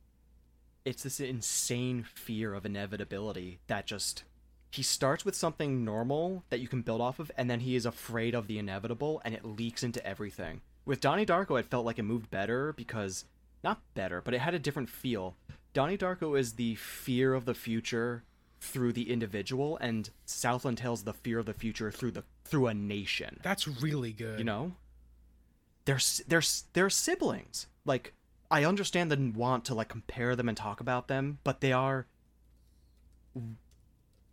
it's 0.85 1.03
this 1.03 1.19
insane 1.19 2.03
fear 2.03 2.53
of 2.55 2.67
inevitability 2.67 3.59
that 3.69 3.87
just 3.87 4.23
he 4.75 4.83
starts 4.83 5.25
with 5.25 5.37
something 5.37 5.85
normal 5.85 6.43
that 6.51 6.59
you 6.59 6.67
can 6.67 6.83
build 6.83 7.01
off 7.01 7.21
of 7.21 7.31
and 7.37 7.49
then 7.49 7.61
he 7.61 7.77
is 7.77 7.87
afraid 7.87 8.35
of 8.35 8.49
the 8.49 8.59
inevitable 8.59 9.23
and 9.25 9.33
it 9.33 9.45
leaks 9.45 9.85
into 9.85 10.05
everything. 10.05 10.61
With 10.85 11.01
donnie 11.01 11.25
darko 11.25 11.59
it 11.61 11.67
felt 11.67 11.87
like 11.87 11.99
it 11.99 12.03
moved 12.03 12.29
better 12.29 12.73
because 12.73 13.25
not 13.63 13.81
better 13.95 14.21
but 14.21 14.35
it 14.35 14.41
had 14.41 14.53
a 14.53 14.59
different 14.59 14.89
feel. 14.89 15.37
Donnie 15.75 15.97
darko 15.97 16.37
is 16.37 16.55
the 16.55 16.75
fear 16.75 17.35
of 17.35 17.45
the 17.45 17.55
future 17.55 18.25
through 18.61 18.93
the 18.93 19.13
individual 19.13 19.77
and 19.77 20.11
southland 20.25 20.79
tales 20.79 21.05
the 21.05 21.13
fear 21.13 21.39
of 21.39 21.47
the 21.47 21.55
future 21.55 21.93
through 21.93 22.11
the 22.11 22.25
through 22.45 22.67
a 22.67 22.75
nation. 22.75 23.39
That's 23.45 23.69
really 23.69 24.13
good. 24.13 24.41
you 24.41 24.45
know? 24.45 24.73
They're 25.85 26.01
they're 26.27 26.43
they're 26.73 26.91
siblings. 26.91 27.69
Like 27.85 28.13
i 28.51 28.65
understand 28.65 29.11
the 29.11 29.33
want 29.39 29.65
to 29.67 29.75
like 29.75 29.89
compare 29.89 30.35
them 30.35 30.49
and 30.49 30.57
talk 30.57 30.81
about 30.81 31.09
them 31.09 31.39
but 31.45 31.61
they 31.61 31.73
are 31.73 32.07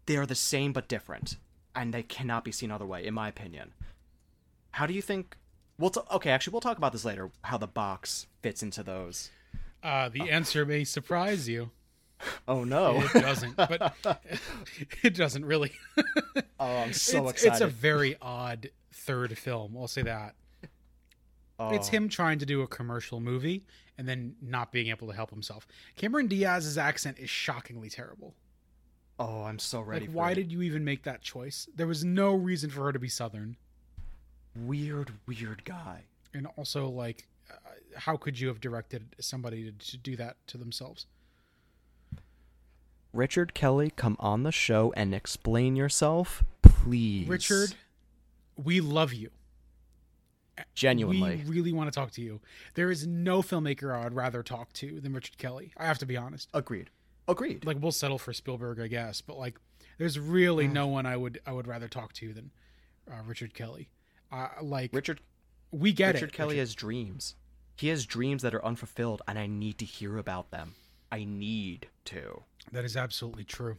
they 0.06 0.18
are 0.18 0.26
the 0.26 0.36
same 0.36 0.74
but 0.74 0.88
different 0.88 1.38
and 1.76 1.94
they 1.94 2.04
cannot 2.04 2.44
be 2.44 2.52
seen 2.52 2.72
other 2.72 2.86
way 2.86 3.06
in 3.06 3.14
my 3.14 3.28
opinion 3.28 3.74
how 4.72 4.86
do 4.86 4.94
you 4.94 5.02
think 5.02 5.36
we'll 5.78 5.90
t- 5.90 6.02
okay 6.12 6.30
actually 6.32 6.52
we'll 6.52 6.62
talk 6.62 6.78
about 6.78 6.92
this 6.92 7.06
later 7.06 7.30
how 7.44 7.58
the 7.58 7.68
box 7.68 8.28
fits 8.42 8.62
into 8.64 8.84
those 8.84 9.30
Uh, 9.84 10.10
the 10.10 10.30
answer 10.30 10.66
may 10.66 10.84
surprise 10.84 11.48
you. 11.50 11.72
oh 12.48 12.64
no 12.64 13.02
It 13.16 13.22
doesn't, 13.22 13.56
but 13.56 13.96
it 15.04 15.16
doesn't 15.16 15.44
really. 15.46 15.72
oh 16.60 16.78
i'm 16.78 16.94
so 17.10 17.28
it's, 17.30 17.44
excited 17.44 17.54
it's 17.54 17.62
a 17.62 17.68
very 17.68 18.16
odd 18.22 18.70
third 18.94 19.36
film. 19.38 19.76
I'll 19.76 19.88
say 19.88 20.04
that. 20.04 20.36
oh. 21.58 21.70
It's 21.74 21.88
him 21.88 22.08
trying 22.10 22.38
to 22.40 22.46
do 22.46 22.62
a 22.62 22.68
commercial 22.68 23.20
movie 23.20 23.66
and 23.98 24.08
then 24.08 24.36
not 24.42 24.72
being 24.72 24.88
able 24.90 25.08
to 25.08 25.14
help 25.16 25.32
himself. 25.32 25.68
Cameron 25.96 26.28
Diaz's 26.28 26.78
accent 26.78 27.18
is 27.18 27.30
shockingly 27.30 27.90
terrible. 27.90 28.36
Oh 29.22 29.44
i'm 29.44 29.60
so 29.60 29.80
ready 29.82 30.06
Like, 30.06 30.12
for 30.12 30.18
why 30.18 30.32
it. 30.32 30.36
did 30.36 30.52
you 30.52 30.62
even 30.64 30.84
make 30.84 31.04
that 31.04 31.22
choice? 31.22 31.68
There 31.76 31.88
was 31.88 32.04
no 32.04 32.34
reason 32.34 32.70
for 32.70 32.86
her 32.86 32.92
to 32.92 33.00
be 33.00 33.08
Southern. 33.10 33.56
weird 34.56 35.12
weird 35.28 35.64
guy 35.66 36.04
And 36.34 36.48
also, 36.58 36.88
like, 36.90 37.28
uh, 37.50 37.56
how 37.96 38.16
could 38.18 38.40
you 38.40 38.48
have 38.48 38.60
directed 38.62 39.16
somebody 39.20 39.64
to, 39.72 39.72
to 39.92 39.98
do 39.98 40.16
that 40.16 40.36
to 40.48 40.58
themselves? 40.58 41.06
Richard 43.14 43.54
Kelly, 43.54 43.92
come 43.96 44.16
on 44.20 44.44
the 44.44 44.52
show 44.54 44.94
and 44.96 45.14
explain 45.14 45.76
yourself, 45.76 46.44
please. 46.62 47.28
Richard, 47.28 47.76
we 48.56 48.80
love 48.80 49.12
you. 49.14 49.30
genuinely 50.76 51.44
We 51.46 51.52
really 51.52 51.74
want 51.74 51.92
to 51.92 51.98
talk 52.00 52.12
to 52.12 52.22
you. 52.22 52.40
There 52.76 52.90
is 52.90 53.06
no 53.06 53.42
filmmaker 53.42 53.94
I 53.94 54.04
would 54.06 54.14
rather 54.14 54.44
talk 54.44 54.72
to 54.74 55.02
than 55.02 55.12
Richard 55.14 55.38
Kelly. 55.38 55.74
I 55.76 55.86
have 55.86 55.98
to 56.00 56.06
be 56.06 56.16
honest. 56.16 56.50
agreed. 56.54 56.90
Agreed. 57.32 57.66
Like 57.66 57.78
we'll 57.82 57.92
settle 57.92 58.18
for 58.18 58.34
Spielberg, 58.34 58.80
I 58.80 58.88
guess, 58.88 59.22
but 59.22 59.38
like 59.38 59.58
there's 59.98 60.20
really 60.20 60.68
Mm. 60.68 60.74
no 60.74 60.88
one 60.88 61.06
I 61.06 61.18
would 61.18 61.40
I 61.46 61.52
would 61.52 61.68
rather 61.68 61.88
talk 61.88 62.14
to 62.14 62.34
than 62.34 62.52
uh, 63.12 63.22
Richard 63.26 63.54
Kelly. 63.54 63.90
Uh, 64.32 64.48
like 64.62 64.92
Richard 64.94 65.22
we 65.72 65.94
get 65.94 66.16
Richard 66.16 66.30
it. 66.30 66.34
Kelly 66.34 66.50
Richard- 66.56 66.60
has 66.60 66.76
dreams. 66.76 67.36
He 67.76 67.88
has 67.88 68.06
dreams 68.06 68.42
that 68.44 68.54
are 68.54 68.64
unfulfilled, 68.64 69.22
and 69.28 69.40
I 69.40 69.48
need 69.48 69.78
to 69.80 69.86
hear 69.86 70.18
about 70.18 70.52
them. 70.52 70.76
I 71.12 71.24
need 71.24 71.88
to. 72.06 72.44
That 72.72 72.86
is 72.86 72.96
absolutely 72.96 73.44
true. 73.44 73.78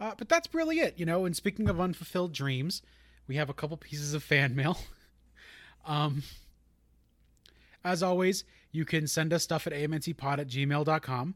Uh, 0.00 0.12
but 0.16 0.28
that's 0.28 0.52
really 0.54 0.78
it, 0.78 0.94
you 0.96 1.04
know. 1.04 1.24
And 1.24 1.34
speaking 1.34 1.68
of 1.68 1.80
unfulfilled 1.80 2.32
dreams, 2.32 2.82
we 3.26 3.34
have 3.36 3.50
a 3.50 3.54
couple 3.54 3.76
pieces 3.78 4.14
of 4.14 4.22
fan 4.22 4.54
mail. 4.54 4.78
um, 5.86 6.22
as 7.84 8.02
always, 8.02 8.44
you 8.70 8.84
can 8.84 9.06
send 9.08 9.32
us 9.32 9.42
stuff 9.42 9.66
at 9.66 9.72
amntpod 9.72 10.38
at 10.38 10.48
gmail.com 10.48 11.34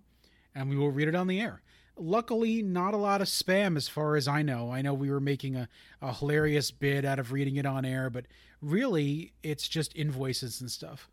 and 0.54 0.68
we 0.68 0.76
will 0.76 0.90
read 0.90 1.08
it 1.08 1.14
on 1.14 1.26
the 1.26 1.40
air. 1.40 1.62
Luckily, 1.96 2.62
not 2.62 2.94
a 2.94 2.98
lot 2.98 3.20
of 3.20 3.28
spam 3.28 3.76
as 3.76 3.86
far 3.86 4.16
as 4.16 4.26
I 4.26 4.42
know. 4.42 4.70
I 4.72 4.80
know 4.80 4.94
we 4.94 5.10
were 5.10 5.20
making 5.20 5.56
a, 5.56 5.68
a 6.00 6.14
hilarious 6.14 6.70
bid 6.70 7.04
out 7.04 7.18
of 7.18 7.32
reading 7.32 7.56
it 7.56 7.66
on 7.66 7.84
air, 7.84 8.08
but 8.08 8.24
really, 8.62 9.32
it's 9.42 9.68
just 9.68 9.94
invoices 9.94 10.60
and 10.60 10.70
stuff. 10.70 11.10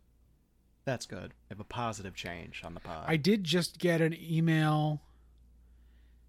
That's 0.86 1.06
good. 1.06 1.34
We 1.48 1.54
have 1.54 1.60
a 1.60 1.64
positive 1.64 2.14
change 2.14 2.62
on 2.64 2.74
the 2.74 2.80
pod. 2.80 3.04
I 3.06 3.16
did 3.16 3.44
just 3.44 3.78
get 3.78 4.00
an 4.00 4.16
email 4.18 5.02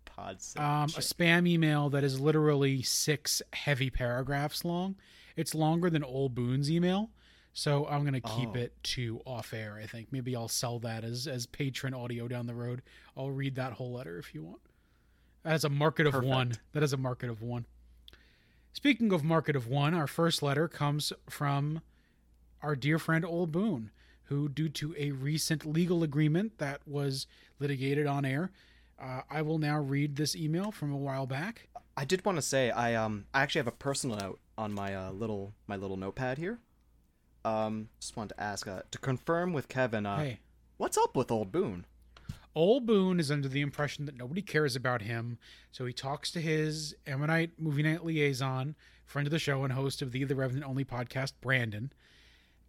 pod. 0.06 0.38
um, 0.58 0.84
a 0.84 1.02
spam 1.02 1.47
email 1.47 1.89
that 1.89 2.04
is 2.04 2.19
literally 2.19 2.82
six 2.82 3.41
heavy 3.54 3.89
paragraphs 3.89 4.65
long. 4.65 4.95
It's 5.36 5.56
longer 5.56 5.89
than 5.89 6.04
Old 6.04 6.36
Boone's 6.36 6.69
email, 6.69 7.10
so 7.54 7.88
I'm 7.88 8.04
gonna 8.06 8.22
keep 8.22 8.50
Oh. 8.50 8.56
it 8.60 8.84
to 8.84 9.22
off 9.26 9.54
air. 9.54 9.78
I 9.82 9.86
think 9.88 10.12
maybe 10.12 10.36
I'll 10.36 10.48
sell 10.48 10.80
that 10.80 11.04
as 11.04 11.28
as 11.28 11.46
patron 11.46 11.94
audio 11.94 12.28
down 12.28 12.48
the 12.48 12.54
road. 12.56 12.82
I'll 13.16 13.32
read 13.32 13.56
that 13.56 13.74
whole 13.74 13.92
letter 13.94 14.18
if 14.18 14.34
you 14.34 14.44
want. 14.44 14.62
That 15.44 15.56
is 15.56 15.64
a 15.64 15.70
market 15.70 16.06
of 16.08 16.24
one. 16.24 16.54
That 16.74 16.84
is 16.84 16.94
a 16.94 16.98
market 16.98 17.30
of 17.30 17.42
one. 17.42 17.66
Speaking 18.74 19.12
of 19.12 19.24
Market 19.24 19.56
of 19.58 19.68
One, 19.68 19.94
our 19.94 20.08
first 20.08 20.42
letter 20.42 20.68
comes 20.70 21.12
from 21.30 21.82
our 22.62 22.74
dear 22.76 22.98
friend 22.98 23.26
Old 23.26 23.52
Boone, 23.52 23.92
who, 24.26 24.48
due 24.48 24.70
to 24.70 24.96
a 24.98 25.12
recent 25.12 25.66
legal 25.66 26.04
agreement 26.04 26.58
that 26.60 26.80
was 26.88 27.28
litigated 27.60 28.08
on 28.08 28.24
air, 28.24 28.52
uh, 28.98 29.24
I 29.30 29.42
will 29.42 29.58
now 29.58 29.80
read 29.82 30.16
this 30.16 30.36
email 30.38 30.72
from 30.72 30.94
a 30.94 30.98
while 30.98 31.28
back. 31.28 31.68
I 31.98 32.06
did 32.06 32.24
want 32.24 32.38
to 32.38 32.42
say 32.42 32.72
I 32.72 32.96
um 32.96 33.26
I 33.34 33.42
actually 33.42 33.60
have 33.60 33.68
a 33.68 33.72
personal 33.72 34.16
note 34.16 34.40
on 34.58 34.72
my 34.72 34.96
uh, 34.96 35.12
little 35.12 35.54
my 35.68 35.76
little 35.76 35.98
notepad 35.98 36.38
here. 36.38 36.60
Um, 37.43 37.89
just 37.99 38.15
wanted 38.15 38.36
to 38.36 38.41
ask 38.43 38.67
uh, 38.67 38.82
to 38.91 38.97
confirm 38.97 39.54
with 39.54 39.67
Kevin. 39.67 40.06
Uh, 40.06 40.17
Hey, 40.17 40.39
what's 40.77 40.97
up 40.97 41.15
with 41.15 41.32
old 41.32 41.51
Boone? 41.51 41.86
Old 42.54 42.86
Boone 42.86 43.19
is 43.19 43.32
under 43.32 43.47
the 43.47 43.62
impression 43.62 44.06
that 44.06 44.17
nobody 44.17 44.41
cares 44.41 44.75
about 44.75 45.01
him, 45.01 45.38
so 45.71 45.86
he 45.86 45.93
talks 45.93 46.32
to 46.32 46.41
his 46.41 46.93
Ammonite 47.08 47.51
movie 47.58 47.82
night 47.84 48.04
liaison, 48.04 48.75
friend 49.06 49.25
of 49.25 49.32
the 49.32 49.39
show 49.39 49.63
and 49.63 49.71
host 49.73 50.01
of 50.01 50.12
the 50.12 50.25
The 50.25 50.36
Revenant 50.36 50.65
Only 50.67 50.84
podcast, 50.84 51.32
Brandon, 51.39 51.93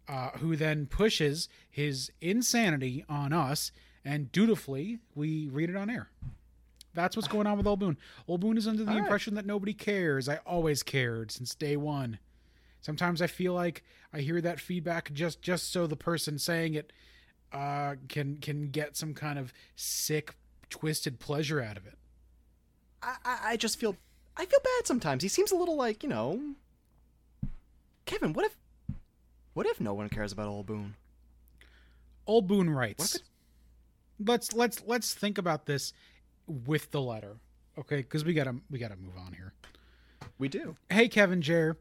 uh, 0.07 0.29
who 0.37 0.55
then 0.55 0.85
pushes 0.85 1.49
his 1.69 2.11
insanity 2.21 3.03
on 3.09 3.33
us, 3.33 3.71
and 4.05 4.31
dutifully 4.31 4.99
we 5.15 5.49
read 5.49 5.69
it 5.69 5.75
on 5.75 5.89
air. 5.89 6.09
That's 6.93 7.15
what's 7.17 7.27
going 7.27 7.47
on 7.47 7.57
with 7.57 7.67
Old 7.67 7.79
Boone. 7.79 7.97
Old 8.27 8.39
Boone 8.39 8.57
is 8.57 8.67
under 8.67 8.83
the 8.85 8.91
All 8.91 8.95
right. 8.97 9.03
impression 9.03 9.35
that 9.35 9.45
nobody 9.45 9.73
cares. 9.73 10.29
I 10.29 10.37
always 10.45 10.81
cared 10.83 11.31
since 11.31 11.55
day 11.55 11.75
one. 11.75 12.19
Sometimes 12.83 13.21
I 13.21 13.27
feel 13.27 13.53
like 13.53 13.81
I 14.13 14.19
hear 14.19 14.41
that 14.41 14.59
feedback 14.59 15.11
just 15.13 15.41
just 15.41 15.71
so 15.71 15.87
the 15.87 15.95
person 15.95 16.37
saying 16.37 16.73
it 16.73 16.91
uh, 17.53 17.95
can 18.09 18.37
can 18.37 18.69
get 18.71 18.97
some 18.97 19.13
kind 19.13 19.39
of 19.39 19.53
sick, 19.75 20.35
twisted 20.69 21.17
pleasure 21.17 21.61
out 21.61 21.77
of 21.77 21.87
it. 21.87 21.97
I, 23.01 23.15
I 23.23 23.39
I 23.43 23.57
just 23.57 23.79
feel 23.79 23.95
I 24.35 24.45
feel 24.45 24.59
bad 24.61 24.85
sometimes. 24.85 25.23
He 25.23 25.29
seems 25.29 25.53
a 25.53 25.55
little 25.55 25.77
like 25.77 26.03
you 26.03 26.09
know. 26.09 26.55
Kevin, 28.05 28.33
what 28.33 28.45
if 28.45 28.57
what 29.53 29.65
if 29.65 29.79
no 29.79 29.93
one 29.93 30.09
cares 30.09 30.33
about 30.33 30.49
old 30.49 30.65
Boone? 30.65 30.95
Old 32.27 32.47
Boone 32.47 32.69
What 32.69 32.77
writes. 32.77 33.19
Let's 34.19 34.51
let's 34.51 34.83
let's 34.85 35.13
think 35.13 35.37
about 35.37 35.65
this 35.67 35.93
with 36.47 36.91
the 36.91 37.01
letter, 37.01 37.37
okay? 37.79 37.97
Because 37.97 38.25
we 38.25 38.33
gotta 38.33 38.55
we 38.69 38.77
gotta 38.77 38.97
move 38.97 39.15
on 39.17 39.31
here. 39.31 39.53
We 40.37 40.49
do. 40.49 40.75
Hey, 40.89 41.07
Kevin 41.07 41.41
Jer, 41.41 41.77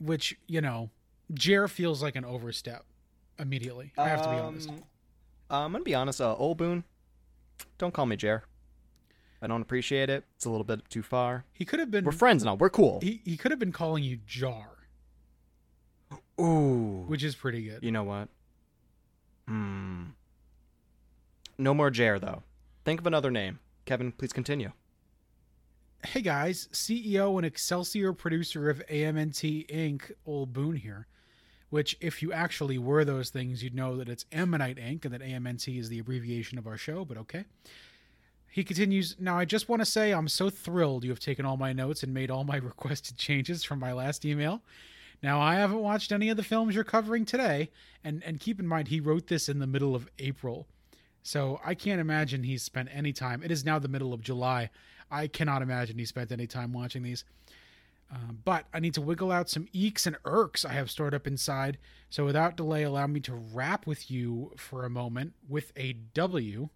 which 0.00 0.36
you 0.46 0.60
know, 0.60 0.90
Jer 1.32 1.68
feels 1.68 2.02
like 2.02 2.16
an 2.16 2.24
overstep 2.24 2.84
immediately. 3.38 3.92
I 3.98 4.08
have 4.08 4.22
to 4.22 4.28
be 4.28 4.36
honest. 4.36 4.68
Um, 4.70 4.82
I'm 5.50 5.72
gonna 5.72 5.84
be 5.84 5.94
honest. 5.94 6.20
Uh, 6.20 6.34
old 6.36 6.58
Boone, 6.58 6.84
don't 7.78 7.92
call 7.94 8.06
me 8.06 8.16
Jer. 8.16 8.44
I 9.42 9.46
don't 9.46 9.60
appreciate 9.62 10.08
it. 10.08 10.24
It's 10.36 10.46
a 10.46 10.50
little 10.50 10.64
bit 10.64 10.88
too 10.88 11.02
far. 11.02 11.44
He 11.52 11.64
could 11.66 11.78
have 11.78 11.90
been 11.90 12.04
We're 12.04 12.12
friends 12.12 12.44
now. 12.44 12.54
We're 12.54 12.70
cool. 12.70 13.00
he, 13.02 13.20
he 13.24 13.36
could 13.36 13.50
have 13.50 13.58
been 13.60 13.72
calling 13.72 14.02
you 14.02 14.18
Jar, 14.26 14.70
Ooh. 16.40 17.04
which 17.06 17.22
is 17.22 17.34
pretty 17.34 17.62
good. 17.62 17.82
You 17.82 17.92
know 17.92 18.04
what? 18.04 18.28
Hmm. 19.46 20.04
No 21.58 21.74
more 21.74 21.90
Jer 21.90 22.18
though. 22.18 22.42
Think 22.84 23.00
of 23.00 23.06
another 23.06 23.30
name. 23.30 23.58
Kevin, 23.84 24.12
please 24.12 24.32
continue. 24.32 24.72
Hey 26.04 26.20
guys, 26.20 26.68
CEO 26.70 27.36
and 27.38 27.46
Excelsior 27.46 28.12
producer 28.12 28.68
of 28.68 28.86
AMNT 28.88 29.66
Inc., 29.68 30.12
Old 30.26 30.52
Boone 30.52 30.76
here. 30.76 31.06
Which, 31.70 31.96
if 31.98 32.20
you 32.22 32.30
actually 32.30 32.76
were 32.76 33.06
those 33.06 33.30
things, 33.30 33.64
you'd 33.64 33.74
know 33.74 33.96
that 33.96 34.10
it's 34.10 34.26
Ammonite 34.30 34.76
Inc. 34.76 35.06
and 35.06 35.14
that 35.14 35.22
AMNT 35.22 35.76
is 35.78 35.88
the 35.88 35.98
abbreviation 35.98 36.58
of 36.58 36.66
our 36.66 36.76
show, 36.76 37.06
but 37.06 37.16
okay. 37.16 37.46
He 38.50 38.62
continues, 38.62 39.16
Now 39.18 39.38
I 39.38 39.46
just 39.46 39.70
want 39.70 39.80
to 39.80 39.86
say 39.86 40.12
I'm 40.12 40.28
so 40.28 40.50
thrilled 40.50 41.04
you 41.04 41.10
have 41.10 41.20
taken 41.20 41.46
all 41.46 41.56
my 41.56 41.72
notes 41.72 42.02
and 42.02 42.12
made 42.12 42.30
all 42.30 42.44
my 42.44 42.56
requested 42.62 43.16
changes 43.16 43.64
from 43.64 43.78
my 43.78 43.94
last 43.94 44.26
email. 44.26 44.62
Now 45.22 45.40
I 45.40 45.54
haven't 45.54 45.80
watched 45.80 46.12
any 46.12 46.28
of 46.28 46.36
the 46.36 46.42
films 46.42 46.74
you're 46.74 46.84
covering 46.84 47.24
today, 47.24 47.70
and, 48.04 48.22
and 48.24 48.38
keep 48.38 48.60
in 48.60 48.68
mind 48.68 48.88
he 48.88 49.00
wrote 49.00 49.28
this 49.28 49.48
in 49.48 49.58
the 49.58 49.66
middle 49.66 49.96
of 49.96 50.10
April. 50.18 50.66
So 51.22 51.60
I 51.64 51.74
can't 51.74 52.00
imagine 52.00 52.42
he's 52.42 52.62
spent 52.62 52.90
any 52.92 53.14
time. 53.14 53.42
It 53.42 53.50
is 53.50 53.64
now 53.64 53.78
the 53.78 53.88
middle 53.88 54.12
of 54.12 54.20
July. 54.20 54.68
I 55.10 55.26
cannot 55.26 55.62
imagine 55.62 55.98
he 55.98 56.04
spent 56.04 56.32
any 56.32 56.46
time 56.46 56.72
watching 56.72 57.02
these. 57.02 57.24
Um, 58.12 58.38
but 58.44 58.66
I 58.72 58.80
need 58.80 58.94
to 58.94 59.00
wiggle 59.00 59.32
out 59.32 59.48
some 59.48 59.66
eeks 59.74 60.06
and 60.06 60.16
irks 60.24 60.64
I 60.64 60.72
have 60.72 60.90
stored 60.90 61.14
up 61.14 61.26
inside. 61.26 61.78
So 62.10 62.24
without 62.24 62.56
delay, 62.56 62.82
allow 62.82 63.06
me 63.06 63.20
to 63.20 63.34
rap 63.34 63.86
with 63.86 64.10
you 64.10 64.52
for 64.56 64.84
a 64.84 64.90
moment 64.90 65.32
with 65.48 65.72
a 65.76 65.94
W. 66.12 66.68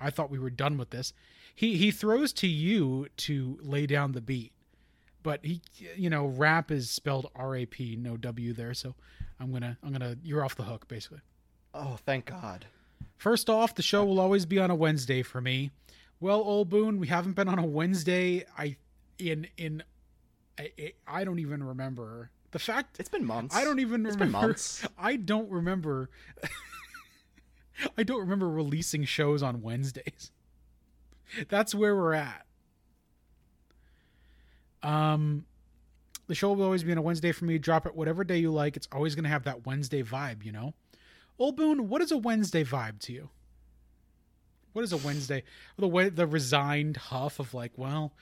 I 0.00 0.10
thought 0.10 0.30
we 0.30 0.38
were 0.38 0.50
done 0.50 0.76
with 0.76 0.90
this. 0.90 1.12
He 1.54 1.76
he 1.76 1.90
throws 1.90 2.32
to 2.34 2.46
you 2.46 3.08
to 3.18 3.58
lay 3.62 3.86
down 3.86 4.12
the 4.12 4.20
beat, 4.20 4.52
but 5.22 5.44
he 5.44 5.60
you 5.96 6.10
know 6.10 6.26
rap 6.26 6.70
is 6.70 6.90
spelled 6.90 7.30
R 7.34 7.56
A 7.56 7.66
P, 7.66 7.96
no 7.96 8.16
W 8.16 8.52
there. 8.52 8.74
So 8.74 8.94
I'm 9.40 9.52
gonna 9.52 9.78
I'm 9.82 9.92
gonna 9.92 10.16
you're 10.22 10.44
off 10.44 10.56
the 10.56 10.64
hook 10.64 10.88
basically. 10.88 11.20
Oh, 11.72 11.96
thank 12.04 12.26
God. 12.26 12.66
First 13.16 13.48
off, 13.48 13.74
the 13.74 13.82
show 13.82 14.04
will 14.04 14.20
always 14.20 14.46
be 14.46 14.58
on 14.58 14.70
a 14.70 14.74
Wednesday 14.74 15.22
for 15.22 15.40
me. 15.40 15.70
Well, 16.20 16.40
old 16.40 16.68
Boone, 16.70 16.98
we 16.98 17.08
haven't 17.08 17.32
been 17.32 17.48
on 17.48 17.58
a 17.58 17.66
Wednesday. 17.66 18.44
I 18.56 18.76
in 19.18 19.46
in 19.56 19.82
I, 20.58 20.92
I 21.06 21.24
don't 21.24 21.38
even 21.38 21.62
remember 21.62 22.30
the 22.52 22.58
fact. 22.58 22.98
It's 23.00 23.08
been 23.08 23.24
months. 23.24 23.54
I 23.54 23.64
don't 23.64 23.80
even 23.80 24.06
It's 24.06 24.16
been 24.16 24.28
remember. 24.28 24.48
months. 24.48 24.86
I 24.98 25.16
don't 25.16 25.50
remember. 25.50 26.08
I 27.98 28.04
don't 28.04 28.20
remember 28.20 28.48
releasing 28.48 29.04
shows 29.04 29.42
on 29.42 29.60
Wednesdays. 29.60 30.30
That's 31.48 31.74
where 31.74 31.96
we're 31.96 32.14
at. 32.14 32.46
Um, 34.82 35.46
the 36.28 36.34
show 36.34 36.52
will 36.52 36.64
always 36.64 36.84
be 36.84 36.92
on 36.92 36.98
a 36.98 37.02
Wednesday 37.02 37.32
for 37.32 37.44
me. 37.46 37.58
Drop 37.58 37.86
it 37.86 37.96
whatever 37.96 38.22
day 38.22 38.38
you 38.38 38.52
like. 38.52 38.76
It's 38.76 38.88
always 38.92 39.14
going 39.14 39.24
to 39.24 39.30
have 39.30 39.44
that 39.44 39.66
Wednesday 39.66 40.02
vibe, 40.02 40.44
you 40.44 40.52
know. 40.52 40.74
Old 41.38 41.56
Boone, 41.56 41.88
what 41.88 42.00
is 42.00 42.12
a 42.12 42.18
Wednesday 42.18 42.62
vibe 42.62 43.00
to 43.00 43.12
you? 43.12 43.30
What 44.74 44.82
is 44.82 44.92
a 44.92 44.98
Wednesday? 44.98 45.44
The 45.78 45.88
way 45.88 46.08
the 46.10 46.26
resigned 46.26 46.96
huff 46.96 47.38
of 47.38 47.54
like, 47.54 47.72
well, 47.76 48.12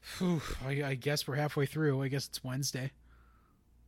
phew, 0.00 0.40
I, 0.64 0.82
I 0.84 0.94
guess 0.94 1.26
we're 1.26 1.36
halfway 1.36 1.66
through. 1.66 2.02
I 2.02 2.08
guess 2.08 2.28
it's 2.28 2.44
Wednesday. 2.44 2.92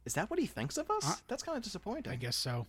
Is 0.05 0.14
that 0.14 0.31
what 0.31 0.38
he 0.40 0.47
thinks 0.47 0.79
of 0.79 0.90
us? 0.90 1.07
Uh, 1.09 1.14
That's 1.29 1.42
kind 1.42 1.57
of 1.59 1.62
disappointing. 1.62 2.11
I 2.11 2.16
guess 2.16 2.35
so. 2.35 2.66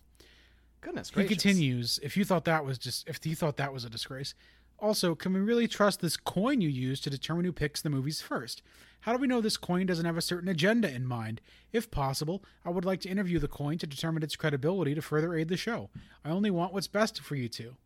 Goodness 0.82 1.10
gracious. 1.10 1.28
He 1.30 1.34
continues. 1.34 1.98
If 2.02 2.16
you 2.16 2.24
thought 2.24 2.44
that 2.44 2.64
was 2.64 2.78
just, 2.78 3.08
if 3.08 3.24
you 3.26 3.34
thought 3.34 3.56
that 3.56 3.72
was 3.72 3.84
a 3.84 3.90
disgrace, 3.90 4.34
also, 4.78 5.14
can 5.14 5.32
we 5.32 5.40
really 5.40 5.68
trust 5.68 6.00
this 6.00 6.16
coin 6.16 6.60
you 6.60 6.68
use 6.68 7.00
to 7.00 7.10
determine 7.10 7.44
who 7.44 7.52
picks 7.52 7.82
the 7.82 7.90
movies 7.90 8.20
first? 8.20 8.62
How 9.00 9.12
do 9.12 9.18
we 9.18 9.26
know 9.26 9.40
this 9.40 9.56
coin 9.56 9.86
doesn't 9.86 10.04
have 10.06 10.16
a 10.16 10.22
certain 10.22 10.48
agenda 10.48 10.90
in 10.94 11.06
mind? 11.06 11.40
If 11.72 11.90
possible, 11.90 12.42
I 12.64 12.70
would 12.70 12.84
like 12.84 13.00
to 13.02 13.08
interview 13.08 13.38
the 13.38 13.48
coin 13.48 13.78
to 13.78 13.86
determine 13.86 14.22
its 14.22 14.36
credibility 14.36 14.94
to 14.94 15.02
further 15.02 15.34
aid 15.34 15.48
the 15.48 15.56
show. 15.56 15.90
I 16.24 16.30
only 16.30 16.50
want 16.50 16.72
what's 16.72 16.86
best 16.88 17.20
for 17.20 17.36
you 17.36 17.48
two. 17.48 17.76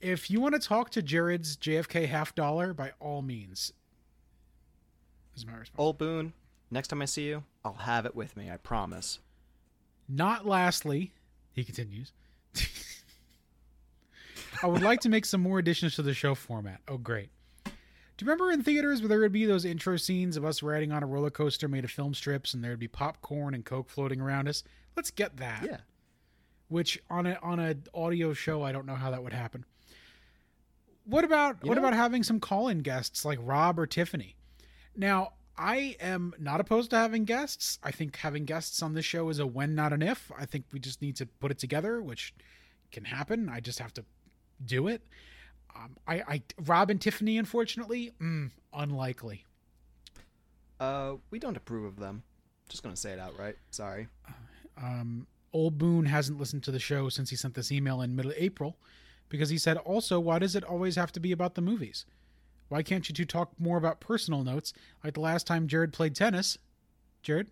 If 0.00 0.30
you 0.30 0.40
want 0.40 0.54
to 0.54 0.60
talk 0.60 0.90
to 0.90 1.02
Jared's 1.02 1.56
JFK 1.56 2.06
half 2.08 2.34
dollar, 2.34 2.74
by 2.74 2.92
all 3.00 3.22
means. 3.22 3.72
Is 5.34 5.46
my 5.46 5.54
response. 5.54 5.78
Old 5.78 5.98
Boone, 5.98 6.32
next 6.70 6.88
time 6.88 7.02
I 7.02 7.06
see 7.06 7.26
you, 7.26 7.44
I'll 7.64 7.74
have 7.74 8.06
it 8.06 8.14
with 8.14 8.36
me. 8.36 8.50
I 8.50 8.56
promise. 8.56 9.18
Not 10.08 10.46
lastly, 10.46 11.12
he 11.52 11.64
continues. 11.64 12.12
I 14.62 14.66
would 14.66 14.82
like 14.82 15.00
to 15.00 15.08
make 15.08 15.24
some 15.24 15.42
more 15.42 15.58
additions 15.58 15.96
to 15.96 16.02
the 16.02 16.14
show 16.14 16.34
format. 16.34 16.80
Oh, 16.88 16.96
great. 16.96 17.28
Do 17.64 18.24
you 18.24 18.30
remember 18.30 18.50
in 18.50 18.62
theaters 18.62 19.02
where 19.02 19.08
there 19.08 19.20
would 19.20 19.32
be 19.32 19.44
those 19.44 19.66
intro 19.66 19.98
scenes 19.98 20.38
of 20.38 20.44
us 20.44 20.62
riding 20.62 20.90
on 20.90 21.02
a 21.02 21.06
roller 21.06 21.28
coaster 21.28 21.68
made 21.68 21.84
of 21.84 21.90
film 21.90 22.14
strips 22.14 22.54
and 22.54 22.64
there'd 22.64 22.78
be 22.78 22.88
popcorn 22.88 23.52
and 23.52 23.62
coke 23.62 23.90
floating 23.90 24.22
around 24.22 24.48
us? 24.48 24.62
Let's 24.96 25.10
get 25.10 25.36
that. 25.36 25.62
Yeah. 25.62 25.78
Which 26.68 26.98
on 27.10 27.26
a 27.26 27.38
on 27.42 27.60
a 27.60 27.76
audio 27.92 28.32
show, 28.32 28.62
I 28.62 28.72
don't 28.72 28.86
know 28.86 28.94
how 28.94 29.10
that 29.10 29.22
would 29.22 29.34
happen. 29.34 29.66
What 31.06 31.24
about 31.24 31.58
You 31.62 31.68
what 31.68 31.76
know- 31.76 31.82
about 31.82 31.94
having 31.94 32.22
some 32.22 32.40
call-in 32.40 32.80
guests 32.80 33.24
like 33.24 33.38
Rob 33.40 33.78
or 33.78 33.86
Tiffany? 33.86 34.36
Now, 34.94 35.32
I 35.56 35.96
am 36.00 36.34
not 36.38 36.60
opposed 36.60 36.90
to 36.90 36.96
having 36.96 37.24
guests. 37.24 37.78
I 37.82 37.90
think 37.90 38.16
having 38.16 38.44
guests 38.44 38.82
on 38.82 38.92
this 38.94 39.04
show 39.04 39.28
is 39.30 39.38
a 39.38 39.46
when, 39.46 39.74
not 39.74 39.92
an 39.92 40.02
if. 40.02 40.30
I 40.36 40.44
think 40.46 40.64
we 40.72 40.78
just 40.80 41.00
need 41.00 41.16
to 41.16 41.26
put 41.26 41.50
it 41.50 41.58
together, 41.58 42.02
which 42.02 42.34
can 42.92 43.04
happen. 43.04 43.48
I 43.48 43.60
just 43.60 43.78
have 43.78 43.94
to 43.94 44.04
do 44.64 44.88
it. 44.88 45.02
Um, 45.74 45.96
I, 46.06 46.14
I, 46.28 46.42
Rob 46.64 46.90
and 46.90 47.00
Tiffany, 47.00 47.38
unfortunately, 47.38 48.12
mm, 48.20 48.50
unlikely. 48.72 49.44
Uh, 50.80 51.14
we 51.30 51.38
don't 51.38 51.56
approve 51.56 51.84
of 51.84 51.96
them. 51.96 52.22
Just 52.68 52.82
gonna 52.82 52.96
say 52.96 53.12
it 53.12 53.18
outright. 53.18 53.56
Sorry. 53.70 54.08
Um, 54.76 55.26
Old 55.52 55.78
Boone 55.78 56.04
hasn't 56.06 56.38
listened 56.38 56.64
to 56.64 56.70
the 56.70 56.78
show 56.78 57.08
since 57.08 57.30
he 57.30 57.36
sent 57.36 57.54
this 57.54 57.70
email 57.72 58.02
in 58.02 58.14
middle 58.16 58.32
April 58.36 58.76
because 59.28 59.50
he 59.50 59.58
said, 59.58 59.76
also, 59.78 60.18
why 60.20 60.38
does 60.38 60.54
it 60.56 60.64
always 60.64 60.96
have 60.96 61.12
to 61.12 61.20
be 61.20 61.32
about 61.32 61.54
the 61.54 61.60
movies? 61.60 62.06
Why 62.68 62.82
can't 62.82 63.08
you 63.08 63.14
two 63.14 63.24
talk 63.24 63.52
more 63.58 63.76
about 63.78 64.00
personal 64.00 64.42
notes 64.42 64.72
like 65.04 65.14
the 65.14 65.20
last 65.20 65.46
time 65.46 65.68
Jared 65.68 65.92
played 65.92 66.14
tennis? 66.14 66.58
Jared? 67.22 67.46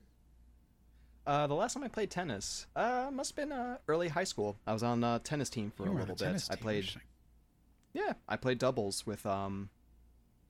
Uh, 1.26 1.46
the 1.46 1.54
last 1.54 1.74
time 1.74 1.84
I 1.84 1.88
played 1.88 2.10
tennis, 2.10 2.66
uh, 2.76 3.10
must 3.12 3.30
have 3.30 3.36
been 3.48 3.52
uh, 3.52 3.78
early 3.88 4.08
high 4.08 4.24
school. 4.24 4.56
I 4.66 4.72
was 4.72 4.82
on 4.82 5.02
a 5.02 5.20
tennis 5.24 5.48
team 5.48 5.72
for 5.74 5.84
You 5.86 5.92
a 5.92 5.94
little 5.94 6.16
bit. 6.16 6.26
I 6.50 6.54
team. 6.54 6.62
played, 6.62 6.76
Interesting. 6.78 7.02
yeah, 7.94 8.12
I 8.28 8.36
played 8.36 8.58
doubles 8.58 9.06
with 9.06 9.24
um, 9.24 9.70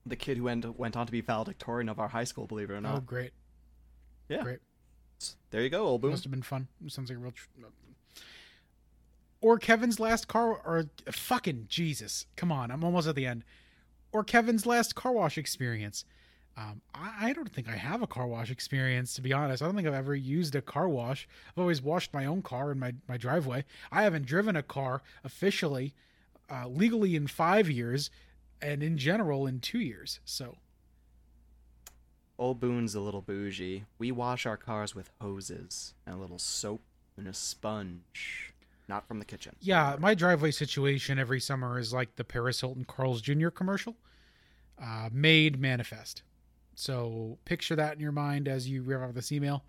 the 0.05 0.17
kid 0.17 0.37
who 0.39 0.45
went 0.45 0.77
went 0.79 0.97
on 0.97 1.07
to 1.07 1.13
be 1.13 1.21
valedictorian 1.21 1.89
of 1.89 2.01
our 2.01 2.09
high 2.09 2.25
school. 2.25 2.47
Believe 2.47 2.71
it 2.71 2.75
or 2.75 2.81
not. 2.81 2.97
Oh, 2.97 3.01
great. 3.01 3.31
Yeah. 4.29 4.43
Great. 4.43 4.59
There 5.51 5.63
you 5.63 5.71
go, 5.71 5.87
old 5.87 6.01
boom. 6.01 6.11
Must 6.11 6.25
have 6.25 6.33
been 6.33 6.43
fun. 6.43 6.67
sounds 6.89 7.09
like 7.09 7.19
a 7.19 7.21
real. 7.21 7.31
Tr- 7.33 7.47
or 9.45 9.59
Kevin's 9.59 10.01
last 10.01 10.27
car, 10.27 10.53
or 10.65 10.87
fucking 11.13 11.67
Jesus, 11.69 12.25
come 12.35 12.51
on, 12.51 12.71
I'm 12.71 12.83
almost 12.83 13.07
at 13.07 13.15
the 13.15 13.27
end. 13.27 13.45
Or 14.11 14.25
Kevin's 14.25 14.65
last 14.65 14.95
car 14.95 15.13
wash 15.13 15.37
experience. 15.37 16.07
Um, 16.57 16.81
I, 16.95 17.29
I 17.29 17.33
don't 17.35 17.53
think 17.53 17.69
I 17.69 17.77
have 17.77 18.01
a 18.01 18.07
car 18.07 18.27
wash 18.27 18.51
experience, 18.51 19.13
to 19.17 19.21
be 19.21 19.35
honest. 19.35 19.63
I 19.63 19.67
don't 19.67 19.75
think 19.75 19.87
I've 19.87 19.93
ever 19.93 20.15
used 20.15 20.55
a 20.55 20.63
car 20.63 20.89
wash. 20.89 21.29
I've 21.51 21.61
always 21.61 21.83
washed 21.83 22.15
my 22.15 22.25
own 22.25 22.41
car 22.41 22.73
in 22.73 22.79
my, 22.79 22.95
my 23.07 23.19
driveway. 23.19 23.67
I 23.93 24.05
haven't 24.05 24.25
driven 24.25 24.57
a 24.57 24.63
car 24.63 25.03
officially, 25.25 25.93
uh, 26.51 26.67
legally 26.67 27.15
in 27.15 27.27
five 27.27 27.69
years, 27.69 28.09
and 28.63 28.83
in 28.83 28.97
general 28.97 29.47
in 29.47 29.61
two 29.61 29.81
years. 29.81 30.21
So 30.25 30.57
Old 32.39 32.61
Boone's 32.61 32.95
a 32.95 33.01
little 33.01 33.21
bougie. 33.21 33.85
We 33.99 34.11
wash 34.11 34.47
our 34.47 34.57
cars 34.57 34.95
with 34.95 35.11
hoses 35.21 35.93
and 36.07 36.15
a 36.15 36.19
little 36.19 36.39
soap 36.39 36.81
and 37.19 37.29
a 37.29 37.35
sponge. 37.35 38.54
Not 38.89 39.09
from 39.09 39.19
the 39.19 39.25
kitchen. 39.25 39.57
Yeah, 39.61 39.97
my 39.99 40.15
driveway 40.15 40.51
situation 40.51 41.19
every 41.19 41.41
summer 41.41 41.79
is 41.79 41.93
like 41.93 42.17
the 42.17 42.25
Paris 42.25 42.61
Hilton 42.61 42.85
Carl's 42.85 43.23
Jr. 43.23 43.49
commercial. 43.49 43.97
Uh, 44.81 45.09
made 45.13 45.59
manifest. 45.59 46.23
So 46.75 47.39
picture 47.45 47.77
that 47.77 47.95
in 47.95 48.01
your 48.01 48.13
mind 48.13 48.49
as 48.49 48.69
you 48.69 48.83
rev 48.83 49.15
this 49.15 49.33
email. 49.33 49.65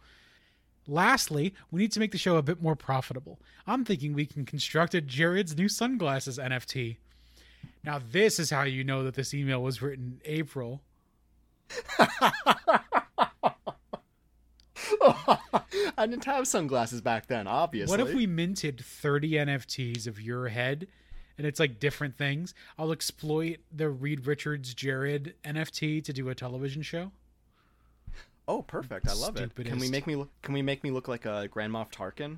Lastly, 0.88 1.54
we 1.72 1.82
need 1.82 1.92
to 1.94 2.00
make 2.00 2.12
the 2.12 2.18
show 2.18 2.38
a 2.38 2.44
bit 2.44 2.62
more 2.62 2.76
profitable. 2.76 3.40
I'm 3.66 3.86
thinking 3.86 4.14
we 4.14 4.26
can 4.26 4.46
construct 4.46 4.94
a 4.94 5.02
Jared's 5.02 5.58
new 5.58 5.70
sunglasses 5.70 6.38
NFT. 6.38 6.98
Now, 7.84 8.00
this 8.12 8.40
is 8.40 8.50
how 8.50 8.64
you 8.64 8.84
know 8.84 9.04
that 9.04 9.16
this 9.16 9.34
email 9.34 9.62
was 9.62 9.82
written 9.82 10.20
in 10.24 10.32
April. 10.32 10.82
I 15.98 16.06
didn't 16.08 16.26
have 16.26 16.48
sunglasses 16.48 17.02
back 17.02 17.28
then, 17.28 17.48
obviously. 17.48 17.98
What 17.98 18.08
if 18.08 18.16
we 18.16 18.28
minted 18.28 18.82
30 18.84 19.32
NFTs 19.32 20.08
of 20.08 20.22
your 20.22 20.48
head 20.48 20.88
and 21.38 21.46
it's 21.46 21.60
like 21.60 21.80
different 21.80 22.18
things? 22.18 22.54
I'll 22.78 22.92
exploit 22.92 23.58
the 23.72 23.90
Reed 23.90 24.26
Richards 24.26 24.74
Jared 24.74 25.36
NFT 25.44 26.04
to 26.04 26.14
do 26.14 26.30
a 26.30 26.36
television 26.36 26.82
show. 26.82 27.12
Oh, 28.48 28.62
perfect! 28.62 29.08
I 29.08 29.14
love 29.14 29.38
it. 29.38 29.56
Can 29.56 29.80
we 29.80 29.90
make 29.90 30.06
me 30.06 30.16
look? 30.16 30.30
Can 30.44 30.54
we 30.54 30.62
make 30.62 30.84
me 30.84 30.92
look 30.92 31.08
like 31.08 31.26
a 31.26 31.48
Grand 31.48 31.74
Moff 31.74 31.92
Tarkin? 31.92 32.38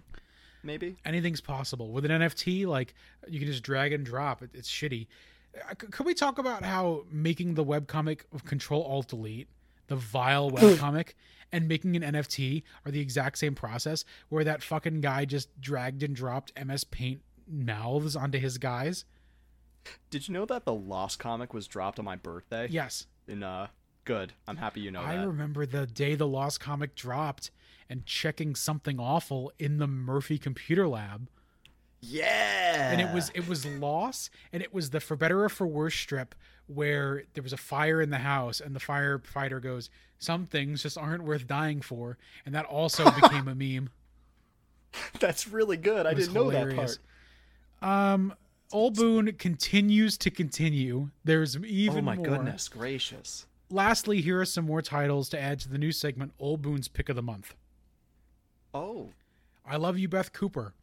Maybe. 0.63 0.95
Anything's 1.06 1.41
possible. 1.41 1.91
With 1.91 2.06
an 2.06 2.12
NFT, 2.12 2.65
like 2.65 2.93
you 3.27 3.39
can 3.39 3.47
just 3.47 3.63
drag 3.63 3.93
and 3.93 4.06
drop. 4.06 4.41
It, 4.41 4.51
it's 4.53 4.69
shitty. 4.69 5.08
Uh, 5.69 5.73
Could 5.75 6.06
we 6.06 6.13
talk 6.13 6.38
about 6.38 6.63
how 6.63 7.03
making 7.12 7.56
the 7.56 7.65
webcomic 7.65 8.21
of 8.34 8.45
Control 8.45 8.84
Alt 8.84 9.08
Delete, 9.10 9.47
the 9.88 9.95
vile 9.95 10.52
webcomic, 10.52 11.13
and 11.52 11.67
making 11.67 11.95
an 11.95 12.13
NFT 12.13 12.63
are 12.86 12.91
the 12.91 13.00
exact 13.00 13.38
same 13.38 13.56
process 13.56 14.04
where 14.30 14.43
that 14.43 14.63
fucking 14.63 15.02
guy 15.02 15.26
just 15.26 15.60
dragged 15.60 16.04
and 16.04 16.15
dropped 16.15 16.52
MS 16.63 16.84
Paint 16.84 17.21
mouths 17.47 18.15
onto 18.15 18.39
his 18.39 18.58
guys? 18.58 19.06
Did 20.10 20.28
you 20.28 20.34
know 20.34 20.45
that 20.45 20.65
the 20.65 20.73
Loss 20.73 21.15
comic 21.15 21.54
was 21.54 21.67
dropped 21.67 22.00
on 22.00 22.06
my 22.06 22.15
birthday? 22.15 22.67
Yes. 22.69 23.08
In 23.28 23.43
uh, 23.43 23.67
good. 24.04 24.34
I'm 24.47 24.58
happy 24.58 24.82
you 24.82 24.91
know 24.91 25.02
I 25.02 25.15
that. 25.17 25.28
remember 25.28 25.65
the 25.65 25.88
day 25.88 26.15
the 26.15 26.28
Loss 26.28 26.58
comic 26.58 26.95
dropped 26.95 27.52
and 27.89 28.06
checking 28.06 28.56
something 28.56 29.00
awful 29.00 29.52
in 29.58 29.78
the 29.78 29.88
Murphy 29.88 30.38
computer 30.38 30.88
lab. 30.88 31.30
Yeah. 32.01 32.91
And 32.91 33.01
it 33.01 33.13
was 33.13 33.31
it 33.33 33.47
was 33.47 33.65
loss 33.65 34.29
and 34.53 34.62
it 34.62 34.73
was 34.73 34.91
the 34.91 34.99
for 34.99 35.15
better 35.15 35.43
or 35.43 35.49
for 35.49 35.65
worse 35.67 35.95
strip 35.95 36.36
where 36.67 37.23
there 37.33 37.43
was 37.43 37.53
a 37.53 37.57
fire 37.57 38.01
in 38.01 38.10
the 38.10 38.19
house 38.19 38.60
and 38.60 38.75
the 38.75 38.79
firefighter 38.79 39.62
goes, 39.62 39.89
Some 40.19 40.45
things 40.45 40.83
just 40.83 40.97
aren't 40.97 41.23
worth 41.23 41.47
dying 41.47 41.81
for 41.81 42.17
and 42.45 42.53
that 42.55 42.65
also 42.65 43.10
became 43.21 43.47
a 43.47 43.55
meme. 43.55 43.89
That's 45.19 45.47
really 45.47 45.77
good. 45.77 46.05
I 46.05 46.13
didn't 46.13 46.33
know 46.33 46.51
that 46.51 46.75
part. 46.75 46.99
Um 47.81 48.33
Old 48.71 48.95
Boone 48.95 49.31
continues 49.33 50.17
to 50.17 50.29
continue. 50.29 51.10
There's 51.23 51.55
even 51.57 52.03
more. 52.05 52.13
oh 52.13 52.15
my 52.15 52.15
more. 52.15 52.25
goodness 52.38 52.67
gracious. 52.67 53.45
Lastly, 53.69 54.21
here 54.21 54.39
are 54.41 54.45
some 54.45 54.65
more 54.65 54.81
titles 54.81 55.29
to 55.29 55.39
add 55.39 55.60
to 55.62 55.69
the 55.69 55.77
new 55.77 55.91
segment 55.91 56.33
Old 56.39 56.62
Boone's 56.62 56.88
Pick 56.88 57.10
of 57.10 57.15
the 57.15 57.21
Month. 57.21 57.53
Oh. 58.73 59.10
I 59.65 59.75
Love 59.77 59.97
You, 59.97 60.07
Beth 60.07 60.31
Cooper. 60.33 60.73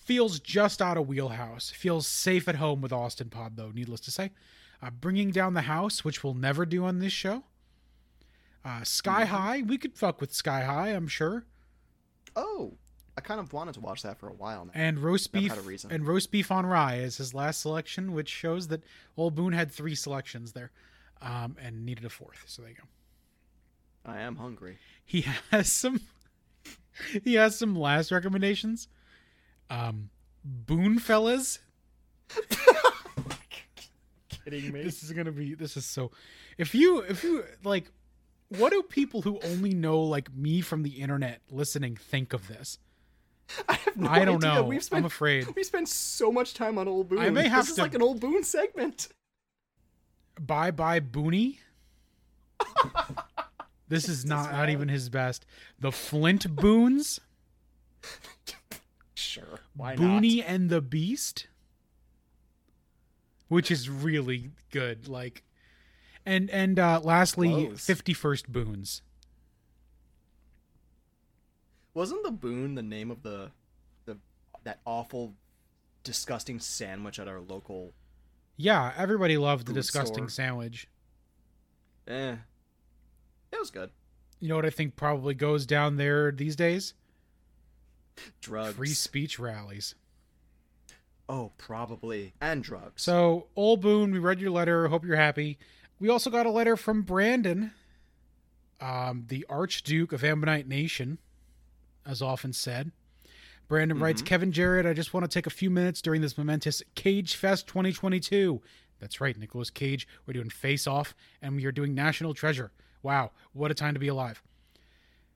Feels 0.00 0.40
just 0.40 0.80
out 0.80 0.96
of 0.96 1.06
wheelhouse. 1.06 1.70
Feels 1.70 2.06
safe 2.06 2.48
at 2.48 2.56
home 2.56 2.80
with 2.80 2.92
Austin 2.92 3.28
Pod, 3.28 3.56
though, 3.56 3.70
needless 3.70 4.00
to 4.00 4.10
say. 4.10 4.30
Uh, 4.82 4.90
Bringing 4.90 5.30
Down 5.30 5.54
the 5.54 5.62
House, 5.62 6.04
which 6.04 6.24
we'll 6.24 6.34
never 6.34 6.64
do 6.64 6.84
on 6.84 6.98
this 6.98 7.12
show. 7.12 7.44
Uh, 8.64 8.82
Sky 8.82 9.26
High, 9.26 9.62
we 9.62 9.78
could 9.78 9.94
fuck 9.94 10.20
with 10.20 10.32
Sky 10.32 10.62
High, 10.62 10.88
I'm 10.88 11.06
sure. 11.06 11.44
Oh. 12.34 12.74
I 13.16 13.20
kind 13.20 13.40
of 13.40 13.52
wanted 13.52 13.74
to 13.74 13.80
watch 13.80 14.02
that 14.02 14.18
for 14.18 14.28
a 14.28 14.32
while 14.32 14.64
now. 14.64 14.70
And 14.74 14.98
roast 14.98 15.32
beef 15.32 15.52
and 15.90 16.06
roast 16.06 16.30
beef 16.30 16.50
on 16.50 16.64
rye 16.64 16.96
is 16.96 17.18
his 17.18 17.34
last 17.34 17.60
selection, 17.60 18.12
which 18.14 18.28
shows 18.30 18.68
that 18.68 18.82
Old 19.16 19.34
Boone 19.34 19.52
had 19.52 19.70
three 19.70 19.94
selections 19.94 20.52
there, 20.52 20.70
um, 21.20 21.56
and 21.60 21.84
needed 21.84 22.06
a 22.06 22.08
fourth. 22.08 22.44
So 22.46 22.62
there 22.62 22.70
you 22.70 22.76
go. 22.76 24.10
I 24.10 24.20
am 24.20 24.36
hungry. 24.36 24.78
he 25.04 25.26
has 25.50 25.70
some 25.70 26.00
he 27.24 27.34
has 27.34 27.58
some 27.58 27.76
last 27.76 28.10
recommendations 28.10 28.88
um 29.70 30.10
boon 30.44 30.98
fellas 30.98 31.58
Kidding 34.44 34.72
me? 34.72 34.82
this 34.82 35.02
is 35.02 35.12
gonna 35.12 35.32
be 35.32 35.54
this 35.54 35.76
is 35.76 35.84
so 35.86 36.10
if 36.58 36.74
you 36.74 37.00
if 37.00 37.22
you 37.22 37.44
like 37.64 37.90
what 38.48 38.72
do 38.72 38.82
people 38.82 39.22
who 39.22 39.38
only 39.44 39.74
know 39.74 40.00
like 40.00 40.34
me 40.34 40.60
from 40.60 40.82
the 40.82 40.90
internet 40.90 41.40
listening 41.50 41.94
think 41.96 42.32
of 42.32 42.48
this 42.48 42.78
I 43.68 43.74
have 43.74 43.96
no 43.96 44.08
i 44.08 44.24
don't 44.24 44.36
idea. 44.44 44.54
know 44.54 44.62
We've 44.64 44.82
spent 44.82 45.00
i'm 45.00 45.06
afraid 45.06 45.46
we 45.54 45.62
spent 45.64 45.88
so 45.88 46.30
much 46.32 46.54
time 46.54 46.78
on 46.78 46.88
Old 46.88 47.08
Boone. 47.08 47.18
I 47.18 47.30
may 47.30 47.48
have 47.48 47.64
this 47.66 47.72
is 47.72 47.78
like 47.78 47.94
an 47.94 48.02
Old 48.02 48.20
Boone 48.20 48.44
segment. 48.44 49.08
bye 50.40 50.70
bye 50.70 51.00
booney 51.00 51.58
this 53.88 54.08
is 54.08 54.24
not 54.24 54.52
not 54.52 54.70
even 54.70 54.88
his 54.88 55.08
best 55.08 55.44
the 55.78 55.90
flint 55.92 56.54
boons. 56.56 57.20
Why 59.74 59.96
Booney 59.96 60.42
and 60.46 60.68
the 60.68 60.80
Beast, 60.80 61.46
which 63.48 63.70
is 63.70 63.88
really 63.88 64.50
good. 64.70 65.08
Like, 65.08 65.44
and 66.26 66.50
and 66.50 66.78
uh, 66.78 67.00
lastly, 67.02 67.72
Fifty 67.76 68.12
First 68.12 68.50
Boons. 68.50 69.02
Wasn't 71.94 72.22
the 72.22 72.30
Boon 72.30 72.74
the 72.74 72.82
name 72.82 73.10
of 73.10 73.22
the 73.22 73.50
the 74.04 74.18
that 74.64 74.80
awful 74.84 75.34
disgusting 76.04 76.58
sandwich 76.60 77.18
at 77.18 77.28
our 77.28 77.40
local 77.40 77.92
Yeah, 78.56 78.92
everybody 78.96 79.36
loved 79.36 79.66
the 79.66 79.72
disgusting 79.72 80.28
store. 80.28 80.44
sandwich. 80.44 80.88
eh 82.06 82.36
it 83.52 83.58
was 83.58 83.70
good. 83.70 83.90
You 84.38 84.48
know 84.48 84.56
what 84.56 84.64
I 84.64 84.70
think 84.70 84.96
probably 84.96 85.34
goes 85.34 85.66
down 85.66 85.96
there 85.96 86.30
these 86.32 86.56
days? 86.56 86.94
Drugs. 88.40 88.74
Free 88.76 88.88
speech 88.88 89.38
rallies. 89.38 89.94
oh, 91.28 91.52
probably. 91.58 92.34
And 92.40 92.62
drugs. 92.62 93.02
So, 93.02 93.46
Old 93.56 93.80
Boone, 93.80 94.12
we 94.12 94.18
read 94.18 94.40
your 94.40 94.50
letter. 94.50 94.88
Hope 94.88 95.04
you're 95.04 95.16
happy. 95.16 95.58
We 96.00 96.08
also 96.08 96.28
got 96.30 96.46
a 96.46 96.50
letter 96.50 96.76
from 96.76 97.02
Brandon, 97.02 97.72
um, 98.80 99.24
the 99.28 99.46
Archduke 99.48 100.12
of 100.12 100.24
Ammonite 100.24 100.66
Nation, 100.66 101.18
as 102.06 102.20
often 102.22 102.52
said. 102.52 102.90
Brandon 103.68 104.00
writes, 104.00 104.22
Mhm. 104.22 104.26
Kevin 104.26 104.52
Jared, 104.52 104.86
I 104.86 104.92
just 104.94 105.14
want 105.14 105.22
to 105.24 105.28
take 105.32 105.46
a 105.46 105.50
few 105.50 105.70
minutes 105.70 106.02
during 106.02 106.20
this 106.22 106.36
momentous 106.36 106.82
Cage 106.96 107.36
Fest 107.36 107.68
2022. 107.68 108.60
That's 108.98 109.20
right, 109.20 109.38
Nicolas 109.38 109.70
Cage. 109.70 110.08
We're 110.26 110.32
doing 110.34 110.50
Face 110.50 110.86
Off, 110.88 111.14
and 111.40 111.54
we 111.54 111.64
are 111.66 111.72
doing 111.72 111.94
National 111.94 112.34
Treasure. 112.34 112.72
Wow, 113.02 113.30
what 113.52 113.70
a 113.70 113.74
time 113.74 113.94
to 113.94 114.00
be 114.00 114.08
alive. 114.08 114.42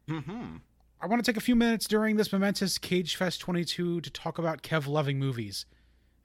mm-hmm. 0.09 0.57
I 1.05 1.07
want 1.07 1.23
to 1.23 1.31
take 1.31 1.37
a 1.37 1.45
few 1.45 1.55
minutes 1.55 1.87
during 1.87 2.17
this 2.17 2.33
momentous 2.33 2.79
Cage 2.79 3.17
Fest 3.17 3.39
22 3.43 4.01
to 4.01 4.11
talk 4.11 4.39
about 4.39 4.63
Kev 4.63 4.87
loving 4.87 5.19
movies. 5.19 5.67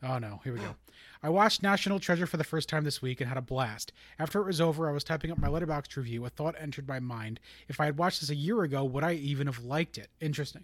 Oh 0.02 0.20
no, 0.20 0.40
here 0.46 0.54
we 0.54 0.60
go. 0.60 0.78
I 1.22 1.28
watched 1.28 1.62
National 1.62 2.00
Treasure 2.00 2.26
for 2.26 2.38
the 2.38 2.46
first 2.46 2.70
time 2.70 2.86
this 2.86 3.02
week 3.02 3.20
and 3.20 3.28
had 3.28 3.38
a 3.38 3.42
blast. 3.42 3.92
After 4.20 4.40
it 4.40 4.46
was 4.46 4.62
over, 4.62 4.90
I 4.90 4.94
was 4.94 5.04
typing 5.04 5.32
up 5.32 5.38
my 5.38 5.50
letterbox 5.50 5.98
review. 5.98 6.24
A 6.24 6.30
thought 6.30 6.56
entered 6.58 6.88
my 6.88 7.02
mind. 7.02 7.42
If 7.68 7.82
I 7.82 7.88
had 7.88 7.98
watched 7.98 8.22
this 8.22 8.30
a 8.30 8.36
year 8.36 8.64
ago, 8.64 8.86
would 8.86 9.04
I 9.04 9.16
even 9.16 9.48
have 9.48 9.66
liked 9.66 9.98
it? 9.98 10.12
Interesting. 10.22 10.64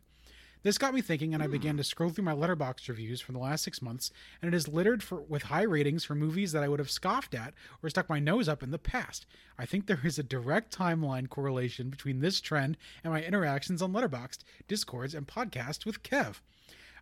This 0.65 0.79
got 0.79 0.95
me 0.95 1.01
thinking, 1.01 1.35
and 1.35 1.43
I 1.43 1.47
began 1.47 1.77
to 1.77 1.83
scroll 1.83 2.09
through 2.09 2.23
my 2.23 2.33
letterboxd 2.33 2.89
reviews 2.89 3.21
from 3.21 3.35
the 3.35 3.39
last 3.39 3.63
six 3.63 3.83
months, 3.83 4.09
and 4.41 4.51
it 4.51 4.57
is 4.57 4.67
littered 4.67 5.03
for, 5.03 5.21
with 5.21 5.43
high 5.43 5.61
ratings 5.61 6.03
for 6.03 6.15
movies 6.15 6.53
that 6.53 6.63
I 6.63 6.67
would 6.67 6.79
have 6.79 6.89
scoffed 6.89 7.35
at 7.35 7.53
or 7.83 7.89
stuck 7.91 8.09
my 8.09 8.17
nose 8.17 8.49
up 8.49 8.63
in 8.63 8.71
the 8.71 8.79
past. 8.79 9.27
I 9.59 9.67
think 9.67 9.85
there 9.85 9.99
is 10.03 10.17
a 10.17 10.23
direct 10.23 10.75
timeline 10.75 11.29
correlation 11.29 11.91
between 11.91 12.19
this 12.19 12.41
trend 12.41 12.77
and 13.03 13.13
my 13.13 13.21
interactions 13.21 13.83
on 13.83 13.93
Letterboxd, 13.93 14.39
Discords, 14.67 15.13
and 15.13 15.27
podcasts 15.27 15.85
with 15.85 16.01
Kev. 16.01 16.37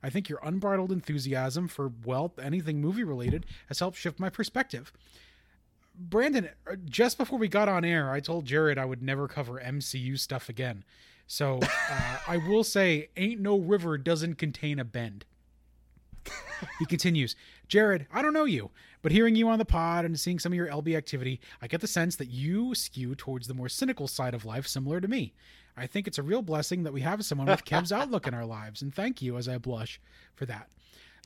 I 0.04 0.10
think 0.10 0.28
your 0.28 0.42
unbridled 0.44 0.92
enthusiasm 0.92 1.70
for, 1.70 1.94
well, 2.04 2.34
anything 2.44 2.82
movie 2.82 3.06
related 3.06 3.46
has 3.70 3.80
helped 3.80 3.98
shift 3.98 4.20
my 4.20 4.30
perspective. 4.30 4.92
Brandon, 5.96 6.50
uh, 6.70 6.76
just 6.84 7.18
before 7.18 7.40
we 7.40 7.48
got 7.48 7.70
on 7.70 7.86
air, 7.86 8.12
I 8.12 8.20
told 8.20 8.44
Jared 8.44 8.78
I 8.78 8.84
would 8.84 9.02
never 9.02 9.30
cover 9.30 9.62
MCU 9.62 10.20
stuff 10.20 10.50
again. 10.50 10.84
So 11.28 11.60
uh, 11.62 12.18
I 12.28 12.38
will 12.38 12.64
say, 12.64 13.10
ain't 13.18 13.42
no 13.42 13.58
river 13.58 13.98
doesn't 13.98 14.36
contain 14.36 14.80
a 14.80 14.84
bend. 14.84 15.26
he 16.80 16.86
continues, 16.86 17.36
Jared, 17.68 18.08
I 18.12 18.22
don't 18.22 18.34
know 18.34 18.46
you, 18.46 18.72
but 19.02 19.12
hearing 19.12 19.36
you 19.36 19.50
on 19.50 19.60
the 19.60 19.66
pod 19.66 20.06
and 20.06 20.20
seeing 20.20 20.40
some 20.40 20.52
of 20.52 20.58
your 20.58 20.68
LB 20.68 20.96
activity, 20.96 21.42
I 21.62 21.68
get 21.68 21.82
the 21.82 21.88
sense 21.88 22.16
that 22.18 22.30
you 22.30 22.76
skew 22.76 23.16
towards 23.16 23.48
the 23.48 23.54
more 23.54 23.70
cynical 23.70 24.08
side 24.08 24.34
of 24.34 24.46
life, 24.46 24.68
similar 24.68 25.02
to 25.02 25.08
me. 25.08 25.34
I 25.76 25.88
think 25.88 26.08
it's 26.08 26.20
a 26.20 26.24
real 26.24 26.42
blessing 26.42 26.84
that 26.84 26.94
we 26.94 27.02
have 27.02 27.26
someone 27.26 27.48
with 27.48 27.66
Kev's 27.66 27.92
outlook 27.92 28.28
in 28.28 28.34
our 28.34 28.46
lives, 28.46 28.82
and 28.82 28.94
thank 28.94 29.22
you 29.22 29.38
as 29.38 29.50
I 29.50 29.58
blush 29.58 30.00
for 30.36 30.46
that. 30.46 30.70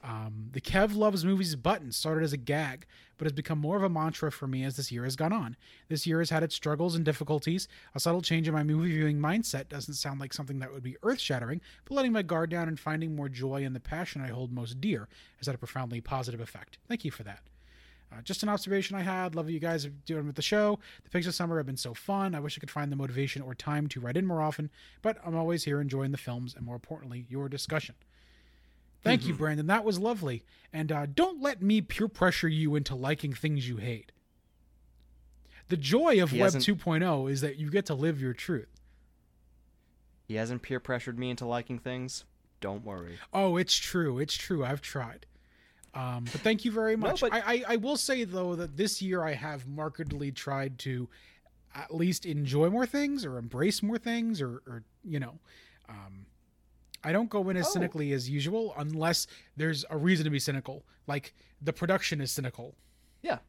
Um, 0.04 0.50
the 0.52 0.62
Kev 0.62 0.96
loves 0.96 1.26
movies 1.26 1.56
button 1.56 1.92
started 1.92 2.24
as 2.24 2.32
a 2.32 2.38
gag, 2.38 2.86
but 3.18 3.26
has 3.26 3.34
become 3.34 3.58
more 3.58 3.78
of 3.78 3.84
a 3.84 3.90
mantra 3.90 4.32
for 4.32 4.48
me 4.48 4.64
as 4.64 4.78
this 4.78 4.92
year 4.92 5.04
has 5.04 5.16
gone 5.16 5.34
on. 5.34 5.58
This 5.90 6.06
year 6.06 6.20
has 6.20 6.30
had 6.30 6.44
its 6.44 6.56
struggles 6.56 6.96
and 6.96 7.04
difficulties. 7.04 7.68
A 7.96 8.00
subtle 8.00 8.22
change 8.22 8.48
in 8.48 8.54
my 8.54 8.64
movie 8.64 8.92
viewing 8.92 9.18
mindset 9.18 9.70
doesn't 9.70 9.96
sound 9.96 10.20
like 10.20 10.34
something 10.34 10.60
that 10.60 10.72
would 10.72 10.84
be 10.84 10.98
earth 11.02 11.20
shattering, 11.20 11.62
but 11.86 11.96
letting 11.96 12.12
my 12.12 12.22
guard 12.22 12.52
down 12.52 12.68
and 12.68 12.80
finding 12.80 13.16
more 13.16 13.28
joy 13.28 13.64
in 13.64 13.74
the 13.74 13.80
passion 13.80 14.22
I 14.22 14.28
hold 14.28 14.52
most 14.52 14.80
dear 14.80 15.08
has 15.38 15.48
had 15.48 15.56
a 15.56 15.60
profoundly 15.60 16.00
positive 16.00 16.42
effect. 16.42 16.78
Thank 16.88 17.04
you 17.04 17.12
for 17.12 17.24
that. 17.24 17.42
Uh, 18.12 18.22
just 18.22 18.44
an 18.44 18.50
observation 18.50 18.96
I 18.96 19.02
had. 19.02 19.36
Love 19.36 19.50
you 19.50 19.60
guys 19.60 19.86
doing 20.06 20.28
with 20.28 20.36
the 20.36 20.42
show. 20.42 20.80
The 21.04 21.10
picks 21.10 21.28
of 21.28 21.36
summer 21.36 21.58
have 21.58 21.66
been 21.66 21.76
so 21.76 21.94
fun. 21.94 22.36
I 22.36 22.40
wish 22.40 22.58
I 22.58 22.62
could 22.62 22.72
find 22.72 22.92
the 22.92 22.96
motivation 22.96 23.42
or 23.42 23.54
time 23.54 23.88
to 23.88 24.00
write 24.00 24.16
in 24.16 24.26
more 24.26 24.42
often, 24.42 24.70
but 25.02 25.18
I'm 25.26 25.36
always 25.36 25.66
here 25.66 25.82
enjoying 25.82 26.12
the 26.12 26.18
films 26.18 26.56
and, 26.56 26.66
more 26.66 26.76
importantly, 26.76 27.26
your 27.28 27.50
discussion. 27.50 27.96
Thank 29.04 29.26
you, 29.26 29.34
Brandon. 29.34 29.68
That 29.68 29.86
was 29.86 30.00
lovely. 30.00 30.44
And 30.74 30.92
uh, 30.92 31.06
don't 31.06 31.42
let 31.42 31.62
me 31.62 31.82
peer 31.82 32.08
pressure 32.08 32.48
you 32.48 32.76
into 32.76 32.94
liking 32.96 33.34
things 33.34 33.68
you 33.68 33.78
hate. 33.78 34.12
The 35.70 35.78
joy 35.78 36.22
of 36.22 36.32
He 36.32 36.40
Web 36.40 36.54
hasn't- 36.54 36.66
2.0 36.66 37.32
is 37.32 37.42
that 37.42 37.58
you 37.58 37.70
get 37.70 37.86
to 37.88 37.94
live 37.94 38.22
your 38.22 38.34
truth. 38.34 38.70
He 40.28 40.36
hasn't 40.36 40.62
peer 40.62 40.80
pressured 40.80 41.18
me 41.18 41.30
into 41.30 41.46
liking 41.46 41.80
things. 41.80 42.26
Don't 42.60 42.84
worry. 42.84 43.18
Oh, 43.34 43.56
it's 43.58 43.78
true. 43.78 44.20
It's 44.20 44.36
true. 44.36 44.66
I've 44.66 44.82
tried. 44.82 45.26
Um, 45.94 46.26
but 46.26 46.42
thank 46.42 46.66
you 46.66 46.72
very 46.72 46.96
much. 46.96 47.22
but- 47.22 47.34
I, 47.34 47.40
I, 47.40 47.64
I 47.70 47.76
will 47.78 47.98
say 47.98 48.24
though 48.24 48.56
that 48.56 48.76
this 48.78 49.02
year 49.02 49.24
I 49.24 49.34
have 49.34 49.68
markedly 49.68 50.32
tried 50.32 50.80
to 50.80 51.08
at 51.74 51.94
least 51.94 52.26
enjoy 52.26 52.70
more 52.70 52.86
things 52.86 53.26
or 53.26 53.38
embrace 53.38 53.82
more 53.84 53.98
things 53.98 54.42
or, 54.42 54.62
or 54.68 54.84
you 55.04 55.20
know, 55.20 55.40
um, 55.88 56.26
I 57.04 57.12
don't 57.12 57.30
go 57.30 57.50
in 57.50 57.58
as 57.58 57.68
Oh. 57.68 57.72
cynically 57.72 58.12
as 58.14 58.30
usual 58.30 58.74
unless 58.78 59.28
there's 59.56 59.86
a 59.90 59.98
reason 59.98 60.24
to 60.26 60.30
be 60.30 60.40
cynical. 60.40 60.84
Like 61.06 61.34
the 61.62 61.74
production 61.74 62.22
is 62.22 62.32
cynical. 62.32 62.76
Yeah, 63.22 63.40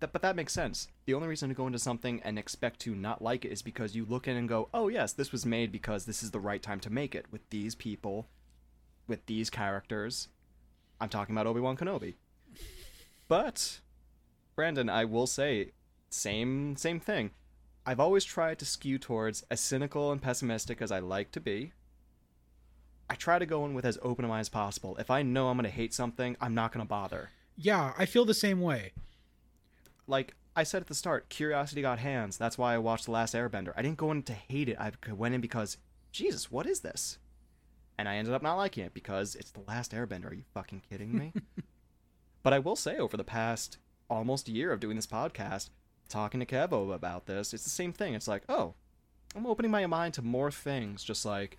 that, 0.00 0.12
but 0.12 0.22
that 0.22 0.36
makes 0.36 0.52
sense. 0.52 0.88
The 1.04 1.14
only 1.14 1.28
reason 1.28 1.48
to 1.48 1.54
go 1.54 1.66
into 1.66 1.78
something 1.78 2.20
and 2.24 2.38
expect 2.38 2.80
to 2.80 2.94
not 2.94 3.22
like 3.22 3.44
it 3.44 3.52
is 3.52 3.62
because 3.62 3.94
you 3.94 4.04
look 4.04 4.26
in 4.28 4.36
and 4.36 4.48
go, 4.48 4.68
oh, 4.74 4.88
yes, 4.88 5.12
this 5.12 5.30
was 5.32 5.44
made 5.46 5.70
because 5.72 6.04
this 6.04 6.22
is 6.22 6.30
the 6.30 6.40
right 6.40 6.62
time 6.62 6.80
to 6.80 6.90
make 6.90 7.14
it 7.14 7.26
with 7.30 7.48
these 7.50 7.74
people, 7.74 8.28
with 9.06 9.24
these 9.26 9.50
characters. 9.50 10.28
I'm 11.00 11.08
talking 11.08 11.34
about 11.34 11.46
Obi 11.46 11.60
Wan 11.60 11.76
Kenobi. 11.76 12.14
But, 13.28 13.80
Brandon, 14.56 14.88
I 14.88 15.04
will 15.04 15.26
say, 15.26 15.72
same 16.10 16.76
same 16.76 17.00
thing. 17.00 17.30
I've 17.86 18.00
always 18.00 18.24
tried 18.24 18.58
to 18.60 18.64
skew 18.64 18.98
towards 18.98 19.42
as 19.50 19.60
cynical 19.60 20.12
and 20.12 20.20
pessimistic 20.22 20.80
as 20.82 20.92
I 20.92 20.98
like 21.00 21.32
to 21.32 21.40
be. 21.40 21.72
I 23.12 23.14
try 23.14 23.38
to 23.38 23.44
go 23.44 23.66
in 23.66 23.74
with 23.74 23.84
as 23.84 23.98
open 24.00 24.24
a 24.24 24.28
mind 24.28 24.40
as 24.40 24.48
possible. 24.48 24.96
If 24.96 25.10
I 25.10 25.20
know 25.20 25.48
I'm 25.48 25.58
going 25.58 25.64
to 25.64 25.76
hate 25.76 25.92
something, 25.92 26.34
I'm 26.40 26.54
not 26.54 26.72
going 26.72 26.82
to 26.82 26.88
bother. 26.88 27.28
Yeah, 27.58 27.92
I 27.98 28.06
feel 28.06 28.24
the 28.24 28.32
same 28.32 28.62
way. 28.62 28.92
like 30.06 30.34
I 30.56 30.62
said 30.62 30.80
at 30.80 30.88
the 30.88 30.94
start, 30.94 31.28
curiosity 31.28 31.82
got 31.82 31.98
hands. 31.98 32.38
That's 32.38 32.56
why 32.56 32.72
I 32.72 32.78
watched 32.78 33.04
The 33.04 33.10
Last 33.10 33.34
Airbender. 33.34 33.74
I 33.76 33.82
didn't 33.82 33.98
go 33.98 34.10
in 34.12 34.22
to 34.22 34.32
hate 34.32 34.70
it. 34.70 34.78
I 34.80 34.92
went 35.12 35.34
in 35.34 35.42
because, 35.42 35.76
Jesus, 36.10 36.50
what 36.50 36.64
is 36.64 36.80
this? 36.80 37.18
And 37.98 38.08
I 38.08 38.16
ended 38.16 38.32
up 38.32 38.42
not 38.42 38.56
liking 38.56 38.86
it 38.86 38.94
because 38.94 39.34
it's 39.34 39.50
The 39.50 39.60
Last 39.68 39.92
Airbender. 39.92 40.30
Are 40.30 40.34
you 40.34 40.44
fucking 40.54 40.80
kidding 40.88 41.14
me? 41.14 41.34
but 42.42 42.54
I 42.54 42.60
will 42.60 42.76
say, 42.76 42.96
over 42.96 43.18
the 43.18 43.24
past 43.24 43.76
almost 44.08 44.48
year 44.48 44.72
of 44.72 44.80
doing 44.80 44.96
this 44.96 45.06
podcast, 45.06 45.68
talking 46.08 46.40
to 46.40 46.46
Kevo 46.46 46.94
about 46.94 47.26
this, 47.26 47.52
it's 47.52 47.64
the 47.64 47.68
same 47.68 47.92
thing. 47.92 48.14
It's 48.14 48.28
like, 48.28 48.44
oh, 48.48 48.72
I'm 49.36 49.46
opening 49.46 49.70
my 49.70 49.84
mind 49.84 50.14
to 50.14 50.22
more 50.22 50.50
things. 50.50 51.04
Just 51.04 51.26
like, 51.26 51.58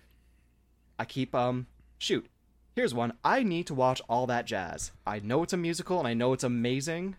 I 0.98 1.04
keep, 1.04 1.34
um, 1.34 1.66
shoot. 1.98 2.26
Here's 2.74 2.94
one. 2.94 3.12
I 3.24 3.42
need 3.42 3.66
to 3.68 3.74
watch 3.74 4.02
all 4.08 4.26
that 4.26 4.46
jazz. 4.46 4.90
I 5.06 5.20
know 5.20 5.42
it's 5.42 5.52
a 5.52 5.56
musical 5.56 5.98
and 5.98 6.08
I 6.08 6.14
know 6.14 6.32
it's 6.32 6.44
amazing, 6.44 7.16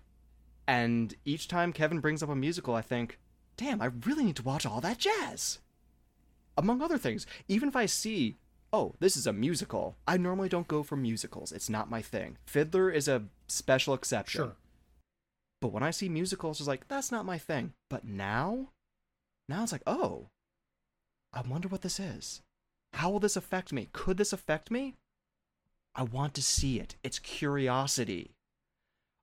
and 0.67 1.13
each 1.23 1.47
time 1.47 1.73
Kevin 1.73 1.99
brings 1.99 2.21
up 2.23 2.29
a 2.29 2.35
musical, 2.35 2.75
I 2.75 2.81
think, 2.81 3.19
damn, 3.57 3.81
I 3.81 3.89
really 4.05 4.25
need 4.25 4.35
to 4.37 4.43
watch 4.43 4.65
all 4.65 4.81
that 4.81 4.97
jazz. 4.97 5.59
Among 6.57 6.81
other 6.81 6.97
things, 6.97 7.25
even 7.47 7.69
if 7.69 7.75
I 7.75 7.85
see, 7.85 8.37
oh, 8.73 8.95
this 8.99 9.15
is 9.15 9.27
a 9.27 9.33
musical, 9.33 9.95
I 10.07 10.17
normally 10.17 10.49
don't 10.49 10.67
go 10.67 10.83
for 10.83 10.95
musicals. 10.95 11.51
It's 11.51 11.69
not 11.69 11.89
my 11.89 12.01
thing. 12.01 12.37
Fiddler 12.45 12.89
is 12.89 13.07
a 13.07 13.23
special 13.47 13.93
exception. 13.93 14.39
Sure. 14.39 14.55
But 15.61 15.71
when 15.71 15.83
I 15.83 15.91
see 15.91 16.09
musicals, 16.09 16.59
it's 16.59 16.67
like, 16.67 16.87
that's 16.87 17.11
not 17.11 17.25
my 17.25 17.37
thing. 17.37 17.73
But 17.89 18.05
now, 18.05 18.69
now 19.47 19.63
it's 19.63 19.71
like, 19.71 19.83
oh, 19.87 20.27
I 21.33 21.41
wonder 21.41 21.67
what 21.67 21.81
this 21.81 21.99
is. 21.99 22.41
How 22.95 23.09
will 23.09 23.19
this 23.19 23.35
affect 23.35 23.73
me? 23.73 23.89
Could 23.91 24.17
this 24.17 24.31
affect 24.31 24.71
me? 24.71 24.95
I 25.93 26.03
want 26.03 26.33
to 26.35 26.41
see 26.41 26.79
it. 26.79 26.95
It's 27.03 27.19
curiosity. 27.19 28.31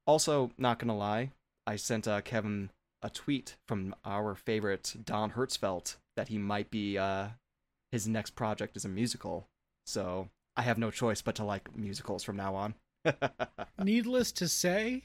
Also, 0.06 0.50
not 0.58 0.78
gonna 0.78 0.96
lie, 0.96 1.30
I 1.66 1.76
sent 1.76 2.06
uh, 2.06 2.20
Kevin 2.20 2.70
a 3.02 3.08
tweet 3.08 3.56
from 3.66 3.94
our 4.04 4.34
favorite 4.34 4.94
Don 5.04 5.32
Hertzfeldt 5.32 5.96
that 6.16 6.28
he 6.28 6.38
might 6.38 6.70
be 6.70 6.98
uh, 6.98 7.28
his 7.90 8.06
next 8.06 8.34
project 8.34 8.76
is 8.76 8.84
a 8.84 8.90
musical. 8.90 9.48
So 9.86 10.28
I 10.56 10.62
have 10.62 10.78
no 10.78 10.90
choice 10.90 11.22
but 11.22 11.34
to 11.36 11.44
like 11.44 11.74
musicals 11.74 12.22
from 12.22 12.36
now 12.36 12.54
on. 12.54 12.74
Needless 13.78 14.32
to 14.32 14.48
say, 14.48 15.04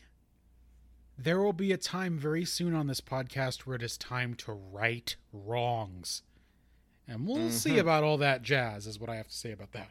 there 1.18 1.42
will 1.42 1.54
be 1.54 1.72
a 1.72 1.78
time 1.78 2.18
very 2.18 2.44
soon 2.44 2.76
on 2.76 2.88
this 2.88 3.02
podcast 3.02 3.62
where 3.62 3.78
it 3.78 3.82
is 3.84 3.98
time 3.98 4.36
to 4.36 4.52
right 4.52 5.16
wrongs. 5.32 6.24
And 7.08 7.26
we'll 7.28 7.50
see 7.50 7.76
Mhm. 7.76 7.80
about 7.80 8.04
all 8.04 8.18
that 8.18 8.42
jazz, 8.42 8.86
is 8.88 9.00
what 9.00 9.10
I 9.10 9.16
have 9.16 9.28
to 9.28 9.36
say 9.36 9.52
about 9.52 9.72
that. 9.72 9.90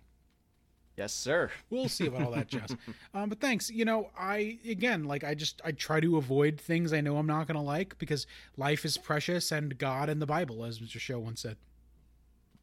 yes, 0.96 1.12
sir. 1.12 1.50
We'll 1.70 1.88
see 1.90 2.06
about 2.06 2.22
all 2.22 2.30
that 2.32 2.48
jazz. 2.48 2.74
Um, 3.14 3.28
but 3.28 3.40
thanks. 3.40 3.70
You 3.70 3.84
know, 3.84 4.10
I, 4.18 4.58
again, 4.68 5.04
like, 5.04 5.24
I 5.24 5.34
just, 5.34 5.60
I 5.64 5.72
try 5.72 6.00
to 6.00 6.16
avoid 6.16 6.58
things 6.60 6.92
I 6.92 7.00
know 7.00 7.16
I'm 7.18 7.26
not 7.26 7.46
going 7.46 7.56
to 7.56 7.60
like 7.62 7.98
because 7.98 8.26
life 8.56 8.84
is 8.84 8.96
precious 8.98 9.52
and 9.52 9.76
God 9.78 10.08
and 10.08 10.20
the 10.22 10.26
Bible, 10.26 10.64
as 10.64 10.78
Mr. 10.80 10.98
Show 11.00 11.18
once 11.18 11.40
said. 11.42 11.56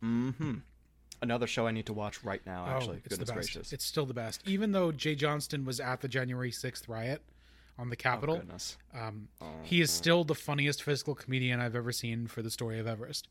Mm-hmm. 0.04 0.56
Another 1.22 1.48
show 1.48 1.68
I 1.68 1.72
need 1.72 1.86
to 1.86 1.94
watch 1.94 2.24
right 2.24 2.42
now. 2.46 2.66
Actually, 2.68 2.96
oh, 2.98 3.02
it's 3.06 3.16
goodness 3.16 3.30
the 3.30 3.36
best. 3.36 3.54
gracious. 3.54 3.74
It's 3.74 3.86
still 3.86 4.06
the 4.06 4.14
best. 4.14 4.42
Even 4.46 4.72
though 4.74 4.92
Jay 4.92 5.16
Johnston 5.16 5.64
was 5.64 5.80
at 5.80 6.02
the 6.02 6.08
January 6.08 6.52
6th 6.52 6.90
riot 6.90 7.22
on 7.78 7.90
the 7.90 7.96
oh, 7.96 8.02
Capitol, 8.02 8.38
goodness. 8.38 8.78
um, 8.94 9.30
he 9.64 9.80
is 9.80 9.90
still 9.90 10.24
the 10.24 10.36
funniest 10.36 10.84
physical 10.84 11.16
comedian 11.16 11.60
I've 11.62 11.76
ever 11.76 11.92
seen 11.94 12.28
for 12.28 12.42
the 12.42 12.52
story 12.52 12.78
of 12.80 12.88
Everest. 12.88 13.30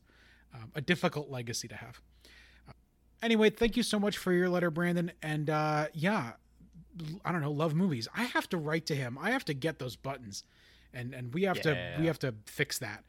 Um, 0.53 0.71
a 0.75 0.81
difficult 0.81 1.29
legacy 1.29 1.67
to 1.67 1.75
have. 1.75 1.99
Uh, 2.67 2.73
anyway, 3.21 3.49
thank 3.49 3.75
you 3.75 3.83
so 3.83 3.99
much 3.99 4.17
for 4.17 4.31
your 4.31 4.49
letter, 4.49 4.69
Brandon. 4.69 5.11
And 5.21 5.49
uh, 5.49 5.87
yeah, 5.93 6.33
I 7.25 7.31
don't 7.31 7.41
know, 7.41 7.51
love 7.51 7.73
movies. 7.73 8.07
I 8.15 8.23
have 8.25 8.47
to 8.49 8.57
write 8.57 8.85
to 8.87 8.95
him. 8.95 9.17
I 9.19 9.31
have 9.31 9.45
to 9.45 9.53
get 9.53 9.79
those 9.79 9.95
buttons, 9.95 10.43
and 10.93 11.13
and 11.13 11.33
we 11.33 11.43
have 11.43 11.59
to 11.61 11.95
we 11.99 12.05
have 12.05 12.19
to 12.19 12.35
fix 12.45 12.79
that. 12.79 13.03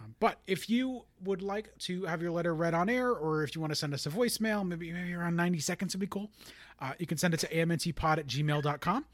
Um, 0.00 0.14
but 0.18 0.40
if 0.46 0.68
you 0.68 1.04
would 1.22 1.40
like 1.40 1.76
to 1.78 2.04
have 2.04 2.20
your 2.20 2.32
letter 2.32 2.54
read 2.54 2.74
on 2.74 2.88
air, 2.88 3.10
or 3.12 3.44
if 3.44 3.54
you 3.54 3.60
want 3.60 3.70
to 3.70 3.76
send 3.76 3.94
us 3.94 4.06
a 4.06 4.10
voicemail, 4.10 4.66
maybe 4.66 4.92
maybe 4.92 5.14
around 5.14 5.36
90 5.36 5.60
seconds 5.60 5.94
would 5.94 6.00
be 6.00 6.06
cool. 6.06 6.30
Uh, 6.80 6.92
you 6.98 7.06
can 7.06 7.16
send 7.16 7.32
it 7.32 7.40
to 7.40 7.48
amntpod 7.48 8.18
at 8.18 8.26
gmail.com 8.26 9.04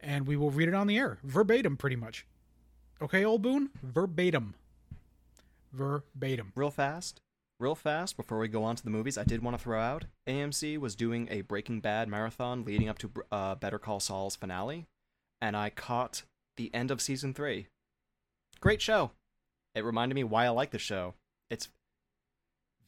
and 0.00 0.26
we 0.26 0.36
will 0.36 0.50
read 0.50 0.68
it 0.68 0.74
on 0.74 0.86
the 0.86 0.98
air 0.98 1.18
verbatim, 1.24 1.76
pretty 1.76 1.96
much. 1.96 2.26
Okay, 3.02 3.24
old 3.24 3.42
Boone? 3.42 3.70
Verbatim. 3.82 4.54
Verbatim. 5.74 6.52
Real 6.54 6.70
fast, 6.70 7.20
real 7.58 7.74
fast, 7.74 8.16
before 8.16 8.38
we 8.38 8.48
go 8.48 8.64
on 8.64 8.76
to 8.76 8.84
the 8.84 8.90
movies, 8.90 9.18
I 9.18 9.24
did 9.24 9.42
want 9.42 9.56
to 9.58 9.62
throw 9.62 9.80
out 9.80 10.04
AMC 10.26 10.78
was 10.78 10.94
doing 10.94 11.28
a 11.30 11.42
Breaking 11.42 11.80
Bad 11.80 12.08
marathon 12.08 12.64
leading 12.64 12.88
up 12.88 12.98
to 12.98 13.10
uh, 13.30 13.54
Better 13.56 13.78
Call 13.78 14.00
Saul's 14.00 14.36
finale, 14.36 14.86
and 15.42 15.56
I 15.56 15.70
caught 15.70 16.22
the 16.56 16.72
end 16.74 16.90
of 16.90 17.02
season 17.02 17.34
three. 17.34 17.66
Great 18.60 18.80
show. 18.80 19.10
It 19.74 19.84
reminded 19.84 20.14
me 20.14 20.24
why 20.24 20.46
I 20.46 20.50
like 20.50 20.70
the 20.70 20.78
show. 20.78 21.14
It's 21.50 21.68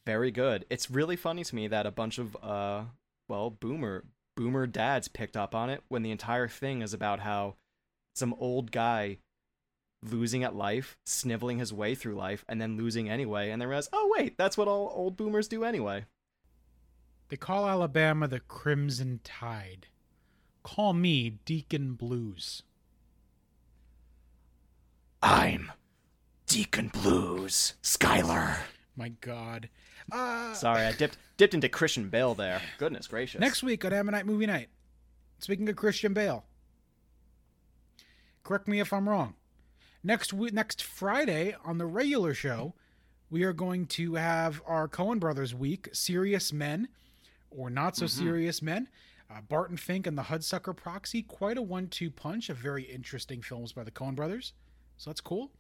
very 0.05 0.31
good. 0.31 0.65
It's 0.71 0.91
really 0.91 1.17
funny 1.17 1.45
to 1.45 1.55
me 1.55 1.67
that 1.69 1.87
a 1.87 1.91
bunch 1.91 2.19
of 2.19 2.37
uh, 2.43 2.85
well, 3.29 3.51
boomer 3.51 4.05
boomer 4.37 4.67
dads 4.67 5.09
picked 5.09 5.37
up 5.37 5.55
on 5.55 5.71
it 5.71 5.83
when 5.89 6.03
the 6.03 6.11
entire 6.11 6.47
thing 6.47 6.83
is 6.83 6.93
about 6.93 7.21
how 7.21 7.57
some 8.15 8.35
old 8.39 8.71
guy 8.71 9.19
losing 10.13 10.45
at 10.45 10.55
life, 10.55 10.97
sniveling 11.05 11.59
his 11.59 11.73
way 11.73 11.95
through 11.95 12.15
life, 12.15 12.45
and 12.49 12.61
then 12.61 12.77
losing 12.77 13.09
anyway, 13.09 13.51
and 13.51 13.61
then 13.61 13.69
realize, 13.69 13.89
oh 13.93 14.13
wait, 14.17 14.37
that's 14.39 14.57
what 14.57 14.69
all 14.69 14.93
old 14.95 15.17
boomers 15.17 15.49
do 15.49 15.65
anyway. 15.65 16.05
They 17.29 17.37
call 17.37 17.69
Alabama 17.69 18.29
the 18.29 18.41
Crimson 18.41 19.21
Tide. 19.25 19.89
Call 20.63 20.93
me 20.93 21.39
Deacon 21.45 21.95
Blues. 21.95 22.63
I'm 25.23 25.73
Deacon 26.47 26.89
Blues, 26.89 27.75
Skyler. 27.83 28.59
My 28.97 29.09
God. 29.21 29.69
Uh, 30.11 30.55
Sorry, 30.55 30.87
I 30.87 30.93
dipped 30.93 31.19
dipped 31.37 31.55
into 31.55 31.69
Christian 31.69 32.09
Bale 32.09 32.35
there. 32.35 32.63
Goodness 32.79 33.09
gracious. 33.09 33.41
Next 33.41 33.63
week 33.63 33.85
on 33.85 33.93
Ammonite 33.93 34.27
Movie 34.27 34.47
Night. 34.47 34.69
Speaking 35.39 35.69
of 35.69 35.77
Christian 35.77 36.15
Bale. 36.15 36.45
Correct 38.43 38.69
me 38.69 38.81
if 38.81 38.93
I'm 38.93 39.09
wrong. 39.09 39.35
Next 40.07 40.33
week, 40.33 40.53
next 40.53 40.85
Friday 40.85 41.57
on 41.65 41.79
the 41.79 41.85
regular 41.85 42.33
show, 42.33 42.75
we 43.29 43.43
are 43.43 43.53
going 43.53 43.87
to 43.87 44.15
have 44.15 44.63
our 44.65 44.87
Coen 44.87 45.19
Brothers 45.19 45.53
week, 45.53 45.89
Serious 45.93 46.53
Men 46.53 46.87
or 47.51 47.71
Not 47.71 47.97
So 47.97 48.07
Serious 48.07 48.63
Men. 48.63 48.89
Uh, 49.29 49.41
Barton 49.41 49.77
Fink 49.77 50.07
and 50.07 50.17
the 50.17 50.23
Hudsucker 50.23 50.77
Proxy, 50.77 51.23
quite 51.23 51.59
a 51.59 51.63
one-two 51.63 52.13
punch 52.13 52.49
of 52.51 52.57
very 52.57 52.85
interesting 52.85 53.43
films 53.43 53.73
by 53.73 53.83
the 53.83 53.91
Coen 53.91 54.15
Brothers. 54.15 54.53
So 54.97 55.11
that's 55.11 55.21
cool. 55.21 55.51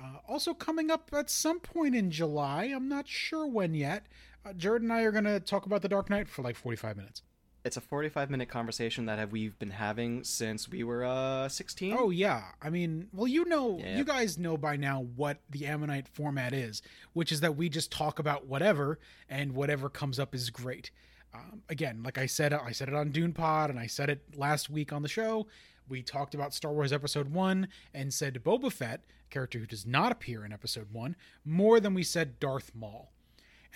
Uh, 0.00 0.18
also 0.28 0.54
coming 0.54 0.88
up 0.88 1.10
at 1.12 1.28
some 1.28 1.58
point 1.58 1.96
in 1.96 2.12
July, 2.12 2.66
I'm 2.66 2.88
not 2.88 3.08
sure 3.08 3.48
when 3.48 3.74
yet. 3.74 4.06
Uh, 4.44 4.52
Jared 4.52 4.82
and 4.82 4.92
I 4.92 5.02
are 5.02 5.10
going 5.10 5.24
to 5.24 5.40
talk 5.40 5.66
about 5.66 5.82
The 5.82 5.88
Dark 5.88 6.08
Knight 6.08 6.28
for 6.28 6.42
like 6.42 6.54
45 6.54 6.96
minutes. 6.96 7.22
It's 7.66 7.76
a 7.76 7.80
45 7.80 8.30
minute 8.30 8.48
conversation 8.48 9.06
that 9.06 9.18
have 9.18 9.32
we've 9.32 9.58
been 9.58 9.70
having 9.70 10.22
since 10.22 10.68
we 10.68 10.84
were 10.84 11.04
uh 11.04 11.48
16. 11.48 11.96
Oh 11.98 12.10
yeah, 12.10 12.44
I 12.62 12.70
mean, 12.70 13.08
well, 13.12 13.26
you 13.26 13.44
know, 13.44 13.78
Yeah. 13.80 13.96
you 13.98 14.04
guys 14.04 14.38
know 14.38 14.56
by 14.56 14.76
now 14.76 15.00
what 15.16 15.38
the 15.50 15.66
Ammonite 15.66 16.06
format 16.06 16.54
is, 16.54 16.80
which 17.12 17.32
is 17.32 17.40
that 17.40 17.56
we 17.56 17.68
just 17.68 17.90
talk 17.90 18.20
about 18.20 18.46
whatever, 18.46 19.00
and 19.28 19.52
whatever 19.52 19.88
comes 19.88 20.20
up 20.20 20.32
is 20.32 20.48
great. 20.50 20.92
Um, 21.34 21.62
again, 21.68 22.04
like 22.04 22.18
I 22.18 22.26
said, 22.26 22.52
I 22.52 22.70
said 22.70 22.86
it 22.88 22.94
on 22.94 23.10
Dune 23.10 23.32
Pod, 23.32 23.68
and 23.68 23.80
I 23.80 23.88
said 23.88 24.10
it 24.10 24.22
last 24.36 24.70
week 24.70 24.92
on 24.92 25.02
the 25.02 25.08
show. 25.08 25.48
We 25.88 26.02
talked 26.02 26.34
about 26.36 26.54
Star 26.54 26.72
Wars 26.72 26.92
Episode 26.92 27.32
One 27.32 27.66
and 27.92 28.14
said 28.14 28.40
Boba 28.44 28.70
Fett, 28.72 29.00
a 29.28 29.32
character 29.32 29.58
who 29.58 29.66
does 29.66 29.84
not 29.84 30.12
appear 30.12 30.44
in 30.44 30.52
Episode 30.52 30.92
One, 30.92 31.16
more 31.44 31.80
than 31.80 31.94
we 31.94 32.04
said 32.04 32.38
Darth 32.38 32.70
Maul. 32.76 33.10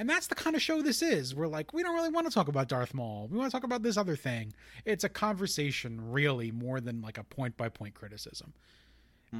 And 0.01 0.09
that's 0.09 0.29
the 0.29 0.35
kind 0.35 0.57
of 0.57 0.63
show 0.63 0.81
this 0.81 1.03
is. 1.03 1.35
We're 1.35 1.47
like, 1.47 1.75
we 1.75 1.83
don't 1.83 1.95
really 1.95 2.09
want 2.09 2.27
to 2.27 2.33
talk 2.33 2.49
about 2.49 2.69
Darth 2.69 2.95
Maul. 2.95 3.29
We 3.31 3.37
want 3.37 3.51
to 3.51 3.55
talk 3.55 3.65
about 3.65 3.83
this 3.83 3.99
other 3.99 4.17
thing. 4.17 4.55
It's 4.87 5.05
a 5.05 5.11
conversation, 5.11 6.11
really, 6.11 6.51
more 6.51 6.81
than 6.81 7.03
like 7.03 7.19
a 7.19 7.23
point 7.23 7.59
by 7.59 7.69
point 7.69 7.93
criticism. 7.93 8.55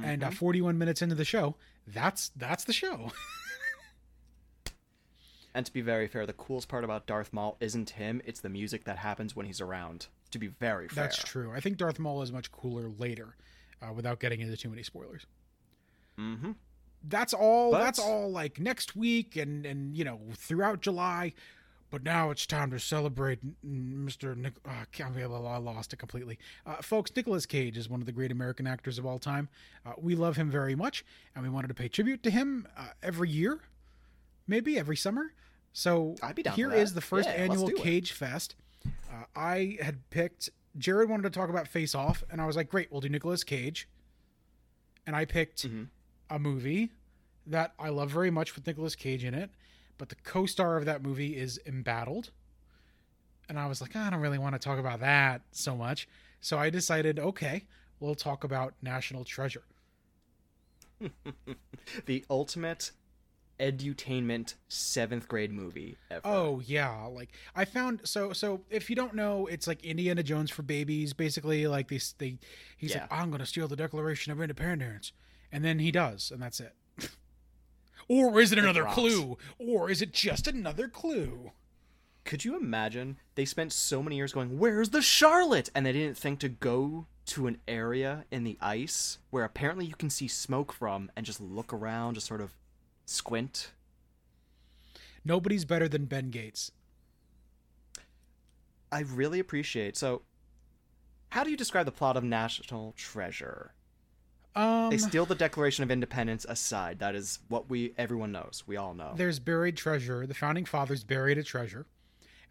And 0.03 0.23
uh, 0.23 0.29
41 0.29 0.77
minutes 0.77 1.01
into 1.01 1.15
the 1.15 1.25
show, 1.25 1.55
that's 1.87 2.29
that's 2.37 2.63
the 2.63 2.73
show. 2.73 3.11
And 5.53 5.65
to 5.65 5.73
be 5.73 5.81
very 5.81 6.07
fair, 6.07 6.25
the 6.25 6.31
coolest 6.31 6.69
part 6.69 6.85
about 6.85 7.05
Darth 7.07 7.33
Maul 7.33 7.57
isn't 7.59 7.89
him, 7.89 8.21
it's 8.23 8.39
the 8.39 8.47
music 8.47 8.85
that 8.85 8.97
happens 8.97 9.35
when 9.35 9.45
he's 9.45 9.59
around. 9.59 10.07
To 10.31 10.39
be 10.39 10.47
very 10.47 10.87
fair. 10.87 11.03
that's 11.03 11.17
true. 11.17 11.51
I 11.53 11.59
think 11.59 11.75
Darth 11.75 11.99
Maul 11.99 12.21
is 12.21 12.31
much 12.31 12.53
cooler 12.53 12.87
later, 12.87 13.35
uh, 13.81 13.91
without 13.91 14.21
getting 14.21 14.39
into 14.39 14.55
too 14.55 14.69
many 14.69 14.81
spoilers. 14.81 15.25
Mm-hmm. 16.17 16.51
That's 17.03 17.33
all. 17.33 17.71
But- 17.71 17.79
That's 17.83 17.99
all. 17.99 18.31
Like 18.31 18.59
next 18.59 18.95
week 18.95 19.35
and 19.35 19.65
and 19.65 19.95
you 19.95 20.03
know 20.03 20.19
throughout 20.35 20.81
July. 20.81 21.33
But 21.89 22.03
now 22.03 22.29
it's 22.31 22.45
time 22.45 22.71
to 22.71 22.79
celebrate 22.79 23.39
Mr. 23.65 24.33
Nick. 24.37 24.53
Uh, 24.65 24.69
I 24.71 24.85
can't 24.93 25.13
believe 25.13 25.29
I 25.29 25.57
lost 25.57 25.91
it 25.91 25.97
completely. 25.97 26.39
Uh, 26.65 26.75
folks, 26.77 27.11
Nicolas 27.13 27.45
Cage 27.45 27.77
is 27.77 27.89
one 27.89 27.99
of 27.99 28.05
the 28.05 28.13
great 28.13 28.31
American 28.31 28.65
actors 28.65 28.97
of 28.97 29.05
all 29.05 29.19
time. 29.19 29.49
Uh, 29.85 29.91
we 29.97 30.15
love 30.15 30.37
him 30.37 30.49
very 30.49 30.73
much, 30.73 31.03
and 31.35 31.43
we 31.43 31.49
wanted 31.49 31.67
to 31.67 31.73
pay 31.73 31.89
tribute 31.89 32.23
to 32.23 32.29
him 32.31 32.65
uh, 32.77 32.85
every 33.03 33.29
year, 33.29 33.59
maybe 34.47 34.79
every 34.79 34.95
summer. 34.95 35.33
So 35.73 36.15
I'd 36.23 36.35
be 36.35 36.43
here 36.55 36.71
is 36.71 36.93
the 36.93 37.01
first 37.01 37.27
Yeah, 37.27 37.35
annual 37.35 37.67
do 37.67 37.75
it. 37.75 37.81
Cage 37.83 38.13
Fest. 38.13 38.55
Uh, 38.85 39.25
I 39.35 39.77
had 39.81 40.09
picked. 40.11 40.49
Jared 40.77 41.09
wanted 41.09 41.23
to 41.23 41.29
talk 41.29 41.49
about 41.49 41.67
Face 41.67 41.93
Off, 41.93 42.23
and 42.31 42.39
I 42.39 42.45
was 42.45 42.55
like, 42.55 42.69
"Great, 42.69 42.89
we'll 42.89 43.01
do 43.01 43.09
Nicolas 43.09 43.43
Cage." 43.43 43.89
And 45.05 45.13
I 45.13 45.25
picked 45.25 45.67
Mhm. 45.67 45.87
A 46.31 46.39
movie 46.39 46.91
that 47.45 47.73
I 47.77 47.89
love 47.89 48.09
very 48.09 48.31
much 48.31 48.55
with 48.55 48.65
Nicolas 48.65 48.95
Cage 48.95 49.23
in 49.23 49.33
it, 49.35 49.51
but 49.97 50.09
the 50.09 50.15
co-star 50.15 50.77
of 50.77 50.85
that 50.85 51.03
movie 51.03 51.35
is 51.37 51.59
embattled. 51.65 52.31
And 53.49 53.59
I 53.59 53.67
was 53.67 53.81
like, 53.81 53.95
I 53.95 54.09
don't 54.09 54.21
really 54.21 54.37
want 54.39 54.55
to 54.55 54.59
talk 54.59 54.79
about 54.79 55.01
that 55.01 55.41
so 55.51 55.75
much. 55.75 56.07
So 56.39 56.57
I 56.57 56.69
decided, 56.69 57.19
okay, 57.19 57.65
we'll 57.99 58.15
talk 58.15 58.43
about 58.43 58.73
National 58.81 59.23
Treasure. 59.25 59.63
The 62.05 62.23
ultimate 62.29 62.91
edutainment 63.59 64.55
seventh 64.69 65.27
grade 65.27 65.51
movie 65.51 65.97
ever. 66.09 66.21
Oh 66.23 66.61
yeah, 66.65 67.05
like 67.05 67.29
I 67.55 67.65
found 67.65 68.01
so 68.03 68.33
so 68.33 68.61
if 68.69 68.89
you 68.89 68.95
don't 68.95 69.13
know, 69.15 69.47
it's 69.47 69.67
like 69.67 69.83
Indiana 69.83 70.23
Jones 70.23 70.51
for 70.51 70.61
babies. 70.61 71.13
Basically, 71.13 71.67
like 71.67 71.87
they 71.89 71.99
they 72.19 72.37
he's 72.77 72.91
Yeah. 72.91 73.01
like, 73.01 73.13
I'm 73.13 73.31
gonna 73.31 73.45
steal 73.45 73.67
the 73.67 73.75
Declaration 73.75 74.31
of 74.31 74.41
Independence, 74.41 75.11
and 75.51 75.63
then 75.63 75.79
he 75.79 75.91
does, 75.91 76.31
and 76.31 76.41
that's 76.41 76.59
it. 76.59 76.73
or 78.07 78.39
is 78.39 78.51
it 78.51 78.59
another 78.59 78.81
drops. 78.81 78.95
clue? 78.95 79.37
Or 79.59 79.89
is 79.89 80.01
it 80.01 80.13
just 80.13 80.47
another 80.47 80.87
clue? 80.87 81.51
Could 82.23 82.45
you 82.45 82.55
imagine? 82.55 83.17
They 83.35 83.45
spent 83.45 83.73
so 83.73 84.03
many 84.03 84.15
years 84.15 84.33
going, 84.33 84.59
Where's 84.59 84.89
the 84.91 85.01
Charlotte? 85.01 85.69
And 85.73 85.85
they 85.85 85.91
didn't 85.91 86.17
think 86.17 86.39
to 86.39 86.49
go 86.49 87.07
to 87.27 87.47
an 87.47 87.57
area 87.67 88.25
in 88.31 88.43
the 88.43 88.57
ice 88.61 89.17
where 89.29 89.43
apparently 89.43 89.85
you 89.85 89.95
can 89.95 90.09
see 90.09 90.27
smoke 90.27 90.71
from 90.71 91.11
and 91.15 91.25
just 91.25 91.41
look 91.41 91.73
around, 91.73 92.15
just 92.15 92.27
sort 92.27 92.41
of 92.41 92.55
squint. 93.05 93.71
Nobody's 95.23 95.65
better 95.65 95.87
than 95.87 96.05
Ben 96.05 96.29
Gates. 96.29 96.71
I 98.91 99.01
really 99.01 99.39
appreciate. 99.39 99.95
So, 99.95 100.23
how 101.29 101.43
do 101.43 101.51
you 101.51 101.57
describe 101.57 101.85
the 101.85 101.91
plot 101.91 102.17
of 102.17 102.23
National 102.23 102.93
Treasure? 102.97 103.73
Um, 104.55 104.89
They 104.89 104.97
steal 104.97 105.25
the 105.25 105.35
Declaration 105.35 105.83
of 105.83 105.91
Independence 105.91 106.45
aside. 106.47 106.99
That 106.99 107.15
is 107.15 107.39
what 107.47 107.69
we 107.69 107.93
everyone 107.97 108.31
knows. 108.31 108.63
We 108.67 108.75
all 108.77 108.93
know. 108.93 109.13
there's 109.15 109.39
buried 109.39 109.77
treasure. 109.77 110.27
The 110.27 110.33
founding 110.33 110.65
fathers 110.65 111.03
buried 111.03 111.37
a 111.37 111.43
treasure, 111.43 111.85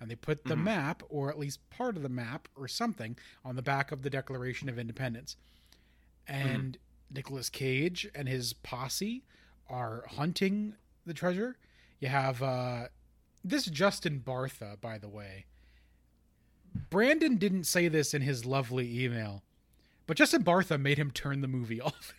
and 0.01 0.11
they 0.11 0.14
put 0.14 0.44
the 0.44 0.57
map, 0.57 1.03
or 1.11 1.28
at 1.30 1.38
least 1.38 1.68
part 1.70 1.96
of 1.96 2.03
the 2.03 2.09
map, 2.09 2.48
or 2.57 2.68
something, 2.68 3.16
on 3.44 3.57
the 3.57 3.62
back 3.62 3.92
of 3.92 4.03
the 4.03 4.11
Declaration 4.11 4.68
of 4.68 4.78
Independence. 4.78 5.36
And 6.26 6.78
Nicolas 7.12 7.51
Cage 7.51 8.09
and 8.14 8.28
his 8.28 8.53
posse 8.53 9.24
are 9.68 10.05
hunting 10.09 10.74
the 11.05 11.12
treasure. 11.14 11.57
You 11.98 12.09
have 12.09 12.42
uh, 12.42 12.84
this 13.44 13.66
Justin 13.66 14.22
Bartha, 14.24 14.80
by 14.80 14.96
the 14.96 15.09
way. 15.09 15.44
Brandon 16.88 17.36
didn't 17.36 17.64
say 17.64 17.88
this 17.88 18.14
in 18.14 18.22
his 18.22 18.46
lovely 18.46 19.05
email, 19.05 19.42
but 20.11 20.16
Justin 20.16 20.42
Bartha 20.42 20.76
made 20.80 20.98
him 20.98 21.12
turn 21.12 21.40
the 21.40 21.46
movie 21.46 21.80
off. 21.88 22.12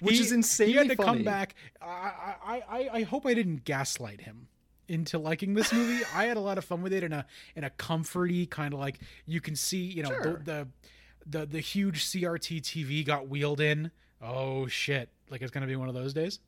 Which 0.00 0.16
He- 0.16 0.20
is 0.20 0.32
insanely 0.32 0.72
He 0.72 0.78
had 0.78 0.88
to 0.88 0.96
funny. 0.96 1.06
come 1.18 1.22
back. 1.24 1.54
I, 1.80 2.34
I, 2.68 2.88
I, 2.92 3.02
hope 3.02 3.24
I 3.24 3.34
didn't 3.34 3.64
gaslight 3.64 4.22
him 4.22 4.48
into 4.88 5.16
liking 5.18 5.54
this 5.54 5.72
movie. 5.72 6.02
I 6.14 6.24
had 6.24 6.36
a 6.36 6.40
lot 6.40 6.58
of 6.58 6.64
fun 6.64 6.82
with 6.82 6.92
it 6.92 7.04
in 7.04 7.12
a 7.12 7.24
in 7.54 7.62
a 7.62 7.70
comforty 7.70 8.50
kind 8.50 8.74
of 8.74 8.80
like 8.80 8.98
you 9.26 9.40
can 9.40 9.54
see, 9.54 9.78
you 9.84 10.02
know, 10.02 10.08
Sure. 10.08 10.42
the, 10.44 10.66
the 11.24 11.38
the 11.40 11.46
the 11.46 11.60
huge 11.60 12.04
CRT 12.04 12.62
TV 12.62 13.06
got 13.06 13.28
wheeled 13.28 13.60
in. 13.60 13.92
Oh 14.20 14.66
shit! 14.66 15.10
Like 15.30 15.40
it's 15.42 15.52
gonna 15.52 15.66
be 15.68 15.76
one 15.76 15.88
of 15.88 15.94
those 15.94 16.12
days. 16.12 16.40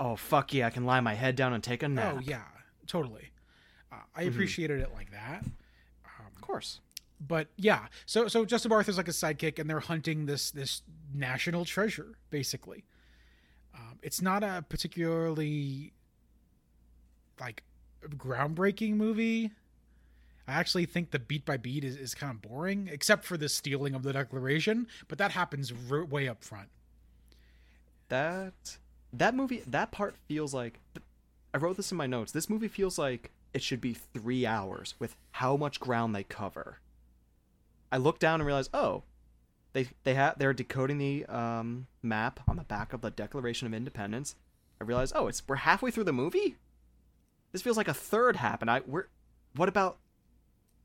Oh 0.00 0.16
fuck 0.16 0.52
yeah! 0.52 0.66
I 0.66 0.70
can 0.70 0.84
lie 0.84 1.00
my 1.00 1.14
head 1.14 1.36
down 1.36 1.52
and 1.52 1.62
take 1.62 1.82
a 1.84 1.88
nap. 1.88 2.14
Oh 2.16 2.20
yeah, 2.20 2.42
totally. 2.88 3.30
Uh, 3.92 3.96
I 4.16 4.22
Mm-hmm. 4.24 4.30
appreciated 4.30 4.80
it 4.80 4.90
like 4.92 5.12
that. 5.12 5.44
of 5.44 6.40
course. 6.40 6.80
But 7.20 7.48
yeah 7.56 7.86
so 8.04 8.28
so 8.28 8.44
justin 8.44 8.68
bartha's 8.68 8.96
like 8.96 9.08
a 9.08 9.12
sidekick 9.12 9.58
and 9.58 9.68
they're 9.70 9.80
hunting 9.80 10.26
this 10.26 10.50
this 10.50 10.82
national 11.14 11.64
treasure 11.64 12.16
basically 12.30 12.84
um, 13.74 13.98
it's 14.02 14.20
not 14.20 14.42
a 14.42 14.64
particularly 14.68 15.92
like 17.40 17.62
groundbreaking 18.16 18.94
movie 18.94 19.50
i 20.46 20.52
actually 20.52 20.84
think 20.86 21.10
the 21.10 21.18
beat 21.18 21.44
by 21.44 21.56
beat 21.56 21.84
is, 21.84 21.96
is 21.96 22.14
kind 22.14 22.30
of 22.32 22.42
boring 22.42 22.88
except 22.92 23.24
for 23.24 23.36
the 23.36 23.48
stealing 23.48 23.94
of 23.94 24.02
the 24.02 24.12
declaration 24.12 24.86
but 25.08 25.18
that 25.18 25.32
happens 25.32 25.72
r- 25.90 26.04
way 26.04 26.28
up 26.28 26.42
front 26.44 26.68
That 28.08 28.78
that 29.12 29.34
movie 29.34 29.62
that 29.66 29.90
part 29.90 30.16
feels 30.28 30.54
like 30.54 30.78
I 31.54 31.58
wrote 31.58 31.76
this 31.76 31.90
in 31.90 31.96
my 31.98 32.06
notes. 32.06 32.32
This 32.32 32.50
movie 32.50 32.68
feels 32.68 32.98
like 32.98 33.30
it 33.54 33.62
should 33.62 33.80
be 33.80 33.94
three 33.94 34.44
hours 34.46 34.94
with 34.98 35.16
how 35.32 35.56
much 35.56 35.80
ground 35.80 36.14
they 36.14 36.22
cover. 36.24 36.78
I 37.90 37.98
looked 37.98 38.20
down 38.20 38.40
and 38.40 38.46
realized, 38.46 38.70
oh, 38.74 39.04
they 39.72 39.88
they 40.04 40.14
have 40.14 40.38
they're 40.38 40.52
decoding 40.52 40.98
the 40.98 41.26
um, 41.26 41.86
map 42.02 42.40
on 42.48 42.56
the 42.56 42.64
back 42.64 42.92
of 42.92 43.00
the 43.00 43.10
Declaration 43.10 43.66
of 43.66 43.74
Independence. 43.74 44.34
I 44.80 44.84
realized, 44.84 45.12
oh, 45.14 45.28
it's 45.28 45.42
we're 45.46 45.56
halfway 45.56 45.90
through 45.90 46.04
the 46.04 46.12
movie. 46.12 46.56
This 47.52 47.62
feels 47.62 47.76
like 47.76 47.88
a 47.88 47.94
third 47.94 48.36
happened. 48.36 48.70
I 48.70 48.80
we're 48.86 49.06
what 49.54 49.68
about? 49.68 49.98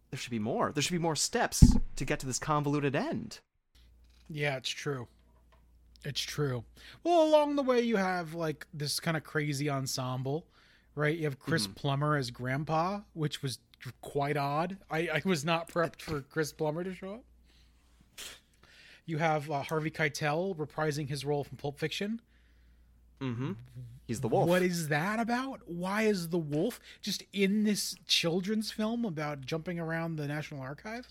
There 0.10 0.20
should 0.20 0.32
be 0.32 0.40
more. 0.40 0.72
There 0.72 0.82
should 0.82 0.92
be 0.92 0.98
more 0.98 1.16
steps 1.16 1.76
to 1.96 2.06
get 2.06 2.20
to 2.20 2.26
this 2.26 2.40
convoluted 2.40 2.96
end. 2.96 3.40
Yeah, 4.30 4.58
it's 4.58 4.70
true. 4.70 5.08
It's 6.04 6.22
true. 6.22 6.64
Well, 7.04 7.24
along 7.24 7.56
the 7.56 7.64
way, 7.64 7.82
you 7.82 7.96
have 7.96 8.34
like 8.34 8.68
this 8.74 9.00
kind 9.00 9.16
of 9.16 9.24
crazy 9.24 9.70
ensemble, 9.70 10.48
right? 10.96 11.18
You 11.18 11.26
have 11.26 11.40
Chris 11.40 11.68
Plummer 11.68 12.18
as 12.18 12.32
Grandpa, 12.32 13.02
which 13.14 13.42
was 13.42 13.60
quite 14.02 14.38
odd. 14.38 14.78
I, 14.90 15.10
I 15.14 15.22
was 15.26 15.44
not 15.44 15.68
prepped 15.68 16.02
for 16.02 16.22
Chris 16.22 16.52
Plummer 16.54 16.84
to 16.84 16.94
show 16.94 17.16
up. 17.16 17.24
You 19.06 19.18
have 19.18 19.50
uh, 19.50 19.62
Harvey 19.64 19.92
Keitel 19.92 20.56
reprising 20.56 21.10
his 21.10 21.26
role 21.26 21.44
from 21.44 21.58
Pulp 21.58 21.80
Fiction. 21.80 22.22
Mm-hmm. 23.20 23.54
He's 24.06 24.22
the 24.22 24.28
wolf. 24.28 24.48
What 24.48 24.62
is 24.62 24.90
that 24.90 25.20
about? 25.20 25.62
Why 25.66 26.04
is 26.04 26.30
the 26.30 26.38
wolf 26.38 26.80
just 27.02 27.24
in 27.34 27.64
this 27.64 27.96
children's 28.08 28.72
film 28.72 29.06
about 29.06 29.42
jumping 29.42 29.80
around 29.80 30.16
the 30.16 30.28
National 30.28 30.62
Archive? 30.62 31.08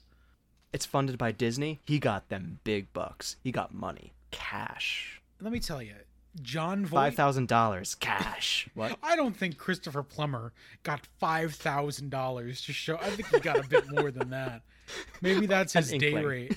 It's 0.73 0.87
funded 0.87 1.19
by 1.19 1.33
Disney. 1.33 1.81
He 1.85 1.99
got 1.99 2.29
them 2.29 2.61
big 2.63 2.93
bucks. 2.93 3.37
He 3.43 3.53
got 3.53 3.75
money, 3.75 4.13
cash. 4.31 5.21
Let 5.41 5.53
me 5.53 5.61
tell 5.61 5.83
you, 5.83 5.95
Jon 6.43 6.85
Voight. 6.87 6.91
Five 6.99 7.15
thousand 7.15 7.49
dollars 7.49 7.95
cash. 7.95 8.69
What? 8.75 8.99
I 9.03 9.17
don't 9.17 9.37
think 9.37 9.59
Christopher 9.59 10.03
Plummer 10.03 10.53
got 10.83 11.07
five 11.19 11.55
thousand 11.55 12.11
dollars 12.11 12.63
to 12.67 12.73
show. 12.73 12.97
I 12.97 13.11
think 13.11 13.29
he 13.29 13.41
got 13.41 13.59
a 13.65 13.69
bit 13.69 13.91
more 13.91 14.11
than 14.11 14.31
that. 14.31 14.63
Maybe 15.21 15.47
that's 15.47 15.73
his 15.75 15.91
day 15.91 16.23
rate. 16.23 16.57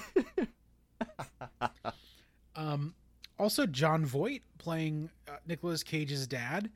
um, 2.56 2.94
also 3.40 3.66
Jon 3.66 4.06
Voight 4.06 4.44
playing 4.58 5.10
uh, 5.28 5.38
Nicolas 5.48 5.84
Cage's 5.84 6.28
dad, 6.28 6.70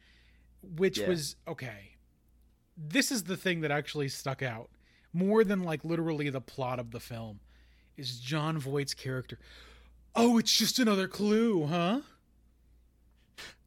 which 0.75 0.97
Yeah. 0.99 1.07
was 1.09 1.35
okay. 1.47 1.91
This 2.75 3.11
is 3.11 3.23
the 3.23 3.37
thing 3.37 3.61
that 3.61 3.71
actually 3.71 4.09
stuck 4.09 4.41
out 4.41 4.69
more 5.13 5.43
than 5.43 5.63
like 5.63 5.83
literally 5.83 6.29
the 6.29 6.41
plot 6.41 6.79
of 6.79 6.91
the 6.91 6.99
film. 6.99 7.39
Is 7.95 8.19
Jon 8.19 8.59
Voight's 8.59 8.93
character? 8.93 9.39
Oh, 10.15 10.37
it's 10.37 10.55
just 10.55 10.77
another 10.79 11.07
clue, 11.07 11.65
huh? 11.67 12.01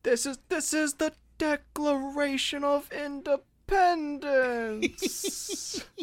This 0.03 0.27
is 0.27 0.39
this 0.49 0.73
is 0.73 0.95
the 0.95 1.13
Declaration 1.39 2.65
of 2.65 2.91
Independence. 2.93 5.85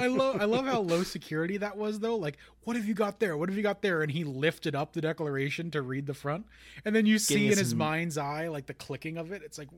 I 0.00 0.06
love 0.06 0.40
I 0.40 0.44
love 0.44 0.66
how 0.66 0.80
low 0.80 1.02
security 1.02 1.56
that 1.58 1.76
was 1.76 2.00
though. 2.00 2.16
Like, 2.16 2.38
what 2.62 2.76
have 2.76 2.86
you 2.86 2.94
got 2.94 3.20
there? 3.20 3.36
What 3.36 3.48
have 3.48 3.56
you 3.56 3.62
got 3.62 3.82
there? 3.82 4.02
And 4.02 4.10
he 4.10 4.24
lifted 4.24 4.74
up 4.74 4.92
the 4.92 5.00
declaration 5.00 5.70
to 5.72 5.82
read 5.82 6.06
the 6.06 6.14
front, 6.14 6.46
and 6.84 6.94
then 6.94 7.06
you 7.06 7.18
see 7.18 7.46
in 7.46 7.52
us 7.52 7.58
his 7.58 7.70
some- 7.70 7.78
mind's 7.78 8.16
eye 8.16 8.48
like 8.48 8.66
the 8.66 8.74
clicking 8.74 9.18
of 9.18 9.32
it. 9.32 9.42
It's 9.42 9.58
like, 9.58 9.68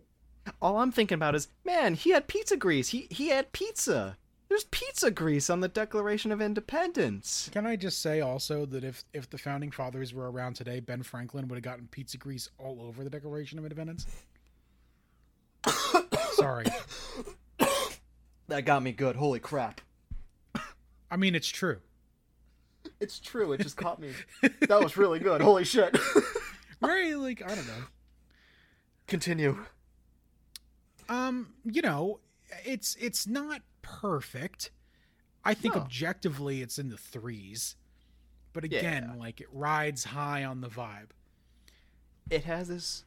All 0.61 0.79
I'm 0.79 0.93
thinking 0.93 1.17
about 1.17 1.35
is, 1.35 1.49
man, 1.65 1.95
he 1.95 2.11
had 2.11 2.29
pizza 2.29 2.57
grease. 2.57 2.89
He 2.89 3.07
he 3.11 3.29
had 3.29 3.53
pizza. 3.53 4.17
There's 4.51 4.65
pizza 4.65 5.13
grease 5.13 5.49
on 5.49 5.61
the 5.61 5.69
Declaration 5.69 6.33
of 6.33 6.43
Independence. 6.43 7.49
can 7.53 7.67
I 7.67 7.77
just 7.77 8.03
say 8.03 8.21
also 8.21 8.67
that 8.67 8.83
if 8.83 9.05
if 9.15 9.31
the 9.31 9.39
founding 9.39 9.71
fathers 9.71 10.13
were 10.13 10.29
around 10.29 10.55
today, 10.57 10.81
Ben 10.81 11.05
Franklin 11.05 11.47
would 11.47 11.55
have 11.55 11.63
gotten 11.63 11.87
pizza 11.87 12.19
grease 12.19 12.49
all 12.59 12.83
over 12.83 13.05
the 13.05 13.11
Declaration 13.11 13.61
of 13.61 13.65
Independence. 13.65 14.07
Sorry, 16.33 16.67
That 18.49 18.65
got 18.65 18.83
me 18.83 18.91
good. 18.91 19.15
Holy 19.15 19.39
crap. 19.39 19.81
I 21.13 21.17
mean 21.17 21.37
it's 21.37 21.49
true. 21.49 21.79
It's 22.99 23.21
true. 23.21 23.53
It 23.53 23.61
just 23.61 23.77
caught 23.77 24.01
me. 24.01 24.11
That 24.43 24.83
was 24.83 24.97
really 24.97 25.21
good. 25.21 25.41
Holy 25.41 25.65
shit. 25.65 25.97
Right? 26.83 27.15
Like 27.15 27.43
I 27.45 27.55
don't 27.55 27.67
know. 27.67 27.85
Continue. 29.07 29.59
Um, 31.11 31.53
you 31.65 31.83
know, 31.83 32.21
it's 32.65 32.97
it's 32.99 33.27
not 33.27 33.61
perfect. 34.01 34.71
I 35.45 35.55
think 35.55 35.75
No. 35.75 35.81
objectively 35.83 36.63
it's 36.63 36.79
in 36.79 36.89
the 36.91 36.97
threes. 36.99 37.77
But 38.53 38.65
again, 38.65 39.11
Yeah. 39.11 39.15
like 39.15 39.41
it 39.41 39.49
rides 39.53 40.05
high 40.05 40.45
on 40.45 40.61
the 40.61 40.69
vibe. 40.69 41.11
it 42.29 42.45
has 42.45 42.69
this 42.69 43.05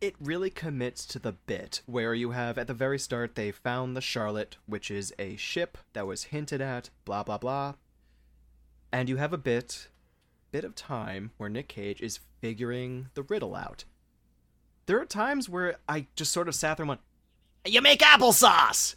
it 0.00 0.14
really 0.18 0.48
commits 0.48 1.04
to 1.04 1.18
the 1.18 1.32
bit 1.32 1.82
where 1.84 2.14
you 2.14 2.30
have 2.30 2.56
at 2.56 2.66
the 2.66 2.72
very 2.72 2.98
start 2.98 3.34
they 3.34 3.50
found 3.52 3.94
the 3.94 4.00
charlotte 4.00 4.56
which 4.64 4.90
is 4.90 5.12
a 5.18 5.36
ship 5.36 5.76
that 5.92 6.06
was 6.06 6.24
hinted 6.24 6.60
at 6.62 6.88
blah 7.04 7.22
blah 7.22 7.36
blah 7.36 7.74
and 8.92 9.10
you 9.10 9.18
have 9.18 9.34
a 9.34 9.36
bit 9.38 9.88
bit 10.52 10.64
of 10.64 10.74
time 10.74 11.32
where 11.36 11.50
nick 11.50 11.68
cage 11.68 12.00
is 12.00 12.20
figuring 12.40 13.08
the 13.12 13.22
riddle 13.24 13.54
out 13.54 13.84
there 14.86 14.98
are 14.98 15.04
times 15.04 15.50
where 15.50 15.76
i 15.86 16.06
just 16.16 16.32
sort 16.32 16.48
of 16.48 16.54
sat 16.54 16.78
there 16.78 16.84
and 16.84 16.88
went 16.88 17.00
you 17.66 17.82
make 17.82 18.00
applesauce 18.00 18.94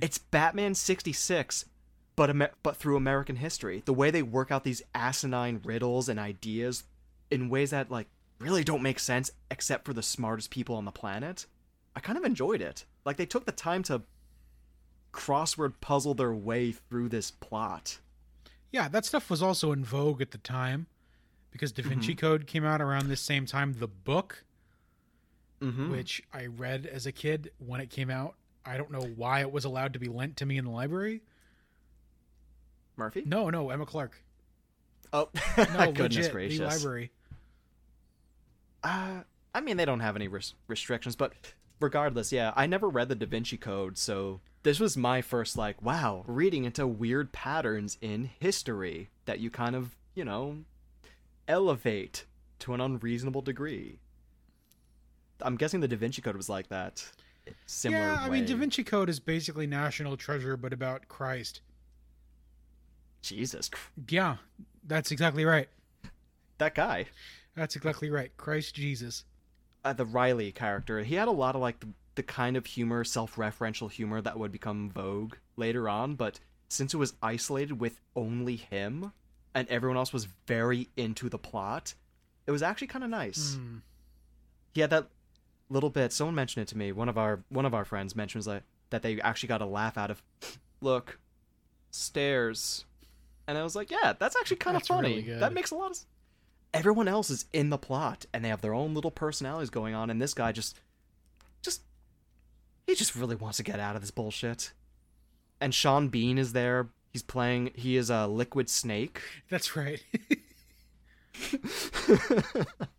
it's 0.00 0.18
batman 0.18 0.74
66 0.74 1.64
but 2.16 2.30
Amer- 2.30 2.50
but 2.62 2.76
through 2.76 2.96
american 2.96 3.36
history 3.36 3.82
the 3.84 3.92
way 3.92 4.10
they 4.10 4.22
work 4.22 4.50
out 4.50 4.64
these 4.64 4.82
asinine 4.94 5.60
riddles 5.64 6.08
and 6.08 6.18
ideas 6.18 6.84
in 7.30 7.48
ways 7.48 7.70
that 7.70 7.90
like 7.90 8.06
really 8.38 8.64
don't 8.64 8.82
make 8.82 8.98
sense 8.98 9.30
except 9.50 9.84
for 9.84 9.92
the 9.92 10.02
smartest 10.02 10.50
people 10.50 10.76
on 10.76 10.84
the 10.84 10.92
planet. 10.92 11.46
I 11.96 12.00
kind 12.00 12.18
of 12.18 12.24
enjoyed 12.24 12.60
it. 12.60 12.84
Like 13.06 13.16
they 13.16 13.24
took 13.24 13.46
the 13.46 13.50
time 13.52 13.82
to 13.84 14.02
crossword 15.12 15.74
puzzle 15.80 16.12
their 16.14 16.34
way 16.34 16.72
through 16.72 17.08
this 17.08 17.30
plot. 17.30 17.98
Yeah, 18.70 18.88
that 18.88 19.06
stuff 19.06 19.30
was 19.30 19.42
also 19.42 19.72
in 19.72 19.84
vogue 19.84 20.20
at 20.20 20.32
the 20.32 20.38
time 20.38 20.86
because 21.50 21.72
Da 21.72 21.82
Vinci 21.82 22.14
Code 22.14 22.46
came 22.46 22.64
out 22.64 22.82
around 22.82 23.08
this 23.08 23.22
same 23.22 23.46
time. 23.46 23.74
The 23.78 23.88
book, 23.88 24.44
Mm-hmm. 25.62 25.90
which 25.90 26.22
I 26.34 26.44
read 26.44 26.84
as 26.84 27.06
a 27.06 27.12
kid 27.12 27.50
when 27.56 27.80
it 27.80 27.88
came 27.88 28.10
out, 28.10 28.34
I 28.66 28.76
don't 28.76 28.90
know 28.90 29.02
why 29.16 29.40
it 29.40 29.52
was 29.52 29.64
allowed 29.64 29.92
to 29.92 29.98
be 29.98 30.08
lent 30.08 30.36
to 30.38 30.46
me 30.46 30.58
in 30.58 30.64
the 30.64 30.70
library. 30.70 31.22
Murphy? 32.96 33.22
No, 33.24 33.50
no, 33.50 33.70
Emma 33.70 33.86
Clark. 33.86 34.12
Oh, 35.12 35.28
No, 35.56 35.92
goodness 35.92 36.16
legit, 36.16 36.32
gracious. 36.32 36.58
the 36.58 36.66
library. 36.66 37.10
Uh, 38.82 39.20
I 39.54 39.60
mean, 39.60 39.76
they 39.76 39.84
don't 39.84 40.00
have 40.00 40.16
any 40.16 40.28
res- 40.28 40.54
restrictions, 40.68 41.16
but 41.16 41.32
regardless, 41.80 42.32
yeah, 42.32 42.52
I 42.56 42.66
never 42.66 42.88
read 42.88 43.08
the 43.08 43.14
Da 43.14 43.26
Vinci 43.26 43.56
Code, 43.56 43.98
so 43.98 44.40
this 44.62 44.80
was 44.80 44.96
my 44.96 45.22
first, 45.22 45.56
like, 45.56 45.80
wow, 45.82 46.24
reading 46.26 46.64
into 46.64 46.86
weird 46.86 47.32
patterns 47.32 47.98
in 48.00 48.30
history 48.40 49.10
that 49.26 49.40
you 49.40 49.50
kind 49.50 49.76
of, 49.76 49.96
you 50.14 50.24
know, 50.24 50.58
elevate 51.48 52.24
to 52.60 52.74
an 52.74 52.80
unreasonable 52.80 53.42
degree. 53.42 53.98
I'm 55.40 55.56
guessing 55.56 55.80
the 55.80 55.88
Da 55.88 55.96
Vinci 55.96 56.22
Code 56.22 56.36
was 56.36 56.48
like 56.48 56.68
that. 56.68 57.04
Similar 57.66 58.02
yeah, 58.02 58.18
I 58.20 58.28
mean. 58.30 58.44
Da 58.44 58.56
Vinci 58.56 58.84
Code 58.84 59.08
is 59.08 59.20
basically 59.20 59.66
National 59.66 60.16
Treasure, 60.16 60.56
but 60.56 60.72
about 60.72 61.08
Christ. 61.08 61.60
Jesus, 63.22 63.70
Yeah, 64.08 64.36
that's 64.86 65.10
exactly 65.10 65.44
right. 65.44 65.68
that 66.58 66.74
guy. 66.74 67.06
That's 67.56 67.74
exactly 67.74 68.08
right. 68.10 68.30
Christ 68.36 68.74
Jesus. 68.74 69.24
uh, 69.84 69.92
the 69.92 70.04
Riley 70.04 70.52
character, 70.52 71.02
he 71.02 71.14
had 71.16 71.28
a 71.28 71.32
lot 71.32 71.54
of 71.54 71.60
like 71.60 71.80
the, 71.80 71.88
the 72.14 72.22
kind 72.22 72.56
of 72.56 72.66
humor, 72.66 73.02
self-referential 73.04 73.90
humor 73.90 74.20
that 74.20 74.38
would 74.38 74.52
become 74.52 74.90
vogue 74.90 75.34
later 75.56 75.88
on. 75.88 76.14
But 76.14 76.38
since 76.68 76.94
it 76.94 76.98
was 76.98 77.14
isolated 77.22 77.80
with 77.80 78.00
only 78.14 78.56
him, 78.56 79.12
and 79.54 79.66
everyone 79.68 79.96
else 79.96 80.12
was 80.12 80.28
very 80.46 80.88
into 80.96 81.28
the 81.28 81.38
plot, 81.38 81.94
it 82.46 82.50
was 82.50 82.62
actually 82.62 82.88
kind 82.88 83.04
of 83.04 83.10
nice. 83.10 83.54
Hmm. 83.54 83.78
He 84.74 84.82
had 84.82 84.90
that 84.90 85.08
little 85.68 85.90
bit. 85.90 86.12
Someone 86.12 86.34
mentioned 86.34 86.62
it 86.62 86.68
to 86.68 86.78
me. 86.78 86.92
One 86.92 87.08
of 87.08 87.18
our 87.18 87.40
one 87.48 87.66
of 87.66 87.74
our 87.74 87.84
friends 87.84 88.14
mentions 88.14 88.44
that 88.46 88.62
that 88.90 89.02
they 89.02 89.20
actually 89.20 89.48
got 89.48 89.62
a 89.62 89.66
laugh 89.66 89.96
out 89.98 90.10
of. 90.10 90.22
Look, 90.82 91.18
stairs, 91.90 92.84
and 93.46 93.56
I 93.56 93.62
was 93.62 93.74
like, 93.74 93.90
yeah, 93.90 94.12
that's 94.18 94.36
actually 94.36 94.58
kind 94.58 94.76
of 94.76 94.82
funny. 94.82 95.22
really. 95.22 95.38
That 95.38 95.52
makes 95.52 95.70
a 95.70 95.74
lot 95.74 95.92
of. 95.92 95.98
Everyone 96.74 97.08
else 97.08 97.30
is 97.30 97.46
in 97.52 97.70
the 97.70 97.78
plot, 97.78 98.26
and 98.34 98.44
they 98.44 98.50
have 98.50 98.60
their 98.60 98.74
own 98.74 98.92
little 98.92 99.10
personalities 99.10 99.70
going 99.70 99.94
on, 99.94 100.10
and 100.10 100.20
this 100.20 100.34
guy 100.34 100.52
just, 100.52 100.78
just, 101.62 101.80
he 102.86 102.94
just 102.94 103.16
really 103.16 103.36
wants 103.36 103.56
to 103.56 103.62
get 103.62 103.80
out 103.80 103.96
of 103.96 104.02
this 104.02 104.10
bullshit. 104.10 104.72
And 105.58 105.74
Sean 105.74 106.08
Bean 106.08 106.36
is 106.36 106.52
there. 106.52 106.88
He's 107.12 107.22
playing. 107.22 107.70
He 107.74 107.96
is 107.96 108.10
a 108.10 108.26
liquid 108.26 108.68
snake. 108.68 109.22
That's 109.48 109.74
right. 109.74 110.02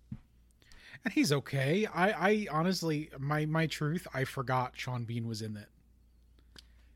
and 1.08 1.14
he's 1.14 1.32
okay. 1.32 1.86
I, 1.86 2.12
I 2.12 2.47
honestly, 2.51 3.10
my 3.18 3.45
my 3.45 3.66
truth, 3.66 4.10
I 4.14 4.26
forgot 4.26 4.74
Sean 4.76 5.05
Bean 5.05 5.26
was 5.26 5.41
in 5.41 5.55
it. 5.55 5.70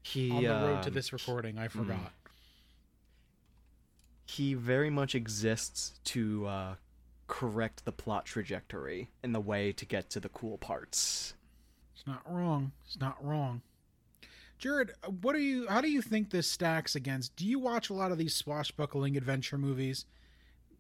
He 0.02 0.32
On 0.32 0.44
the 0.44 0.50
road 0.50 0.82
to 0.84 0.90
um, 0.90 0.94
this 0.94 1.14
recording, 1.14 1.58
I 1.58 1.70
forgot. 1.70 2.12
he 4.26 4.54
very 4.54 4.90
much 4.90 5.16
exists 5.16 5.94
to 6.04 6.46
uh, 6.46 6.76
correct 7.28 7.86
the 7.86 7.94
plot 7.94 8.26
trajectory 8.26 9.08
and 9.24 9.34
the 9.34 9.40
way 9.40 9.72
to 9.72 9.86
get 9.86 10.10
to 10.10 10.20
the 10.20 10.28
cool 10.28 10.58
parts. 10.58 11.34
It's 11.96 12.06
not 12.06 12.22
wrong. 12.30 12.74
It's 12.86 13.00
not 13.00 13.16
wrong. 13.26 13.62
Jared, 14.58 14.92
what 15.22 15.38
do 15.38 15.40
you? 15.40 15.70
How 15.70 15.80
do 15.80 15.90
you 15.90 16.02
think 16.02 16.32
this 16.32 16.50
stacks 16.50 16.96
against? 16.96 17.38
Do 17.38 17.48
you 17.48 17.60
watch 17.60 17.90
a 17.90 17.94
lot 17.94 18.12
of 18.12 18.18
these 18.18 18.36
swashbuckling 18.36 19.16
adventure 19.16 19.58
movies? 19.58 20.06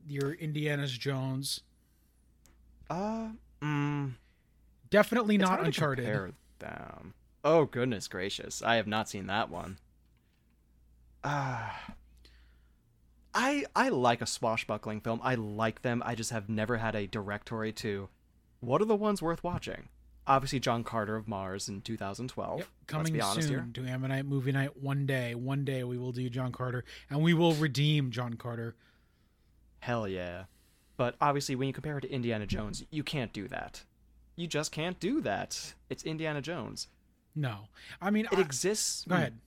Your 0.05 0.33
Indiana's 0.33 0.97
Jones, 0.97 1.61
Uh, 2.91 3.29
mm, 3.61 4.11
definitely 4.89 5.37
not 5.37 5.63
Uncharted. 5.63 6.33
them. 6.59 7.13
Oh 7.41 7.63
goodness 7.65 8.09
gracious! 8.09 8.61
I 8.61 8.75
have 8.75 8.87
not 8.87 9.07
seen 9.07 9.27
that 9.27 9.49
one. 9.49 9.79
Ah. 11.23 11.93
I 13.33 13.63
I 13.73 13.87
like 13.87 14.21
a 14.21 14.25
swashbuckling 14.25 14.99
film. 14.99 15.21
I 15.23 15.35
like 15.35 15.83
them. 15.83 16.03
I 16.05 16.15
just 16.15 16.31
have 16.31 16.49
never 16.49 16.77
had 16.77 16.95
a 16.95 17.07
directory 17.07 17.71
to 17.73 18.09
what 18.59 18.81
are 18.81 18.85
the 18.85 18.95
ones 18.95 19.21
worth 19.21 19.41
watching. 19.41 19.87
Obviously, 20.27 20.59
John 20.59 20.83
Carter 20.83 21.15
of 21.15 21.29
Mars 21.29 21.69
in 21.69 21.79
2012. 21.79 22.59
Yep, 22.59 22.67
coming 22.87 23.21
soon 23.21 23.47
here. 23.47 23.67
to 23.73 23.85
Ammonite 23.85 24.25
Movie 24.25 24.51
Night. 24.51 24.75
One 24.77 25.05
day, 25.05 25.33
one 25.33 25.63
day 25.63 25.85
we 25.85 25.97
will 25.97 26.11
do 26.11 26.29
John 26.29 26.51
Carter, 26.51 26.83
and 27.09 27.21
we 27.21 27.33
will 27.33 27.53
redeem 27.53 28.11
John 28.11 28.33
Carter. 28.33 28.75
Hell 29.79 30.09
yeah. 30.09 30.43
But 31.01 31.15
obviously, 31.19 31.55
when 31.55 31.65
you 31.67 31.73
compare 31.73 31.97
it 31.97 32.01
to 32.01 32.11
Indiana 32.11 32.45
Jones, 32.45 32.83
you 32.91 33.01
can't 33.01 33.33
do 33.33 33.47
that. 33.47 33.83
You 34.35 34.45
just 34.45 34.71
can't 34.71 34.99
do 34.99 35.19
that. 35.21 35.73
It's 35.89 36.03
Indiana 36.03 36.43
Jones. 36.43 36.89
No, 37.33 37.69
I 37.99 38.11
mean 38.11 38.25
It 38.31 38.37
I- 38.37 38.41
exists. 38.41 39.03
Go 39.07 39.15
ahead. 39.15 39.39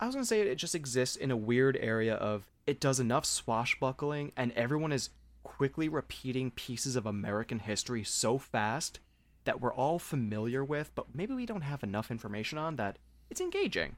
I 0.00 0.06
was 0.06 0.16
gonna 0.16 0.26
say 0.26 0.40
it 0.40 0.56
just 0.56 0.74
exists 0.74 1.14
in 1.14 1.30
a 1.30 1.36
weird 1.36 1.76
area 1.80 2.16
of 2.16 2.50
it 2.66 2.80
does 2.80 2.98
enough 2.98 3.24
swashbuckling, 3.24 4.32
and 4.36 4.50
everyone 4.54 4.90
is 4.90 5.10
quickly 5.44 5.88
repeating 5.88 6.50
pieces 6.50 6.96
of 6.96 7.06
American 7.06 7.60
history 7.60 8.02
so 8.02 8.38
fast 8.38 8.98
that 9.44 9.60
we're 9.60 9.72
all 9.72 10.00
familiar 10.00 10.64
with, 10.64 10.90
but 10.96 11.14
maybe 11.14 11.32
we 11.32 11.46
don't 11.46 11.62
have 11.62 11.84
enough 11.84 12.10
information 12.10 12.58
on 12.58 12.74
that. 12.74 12.98
It's 13.30 13.40
engaging. 13.40 13.94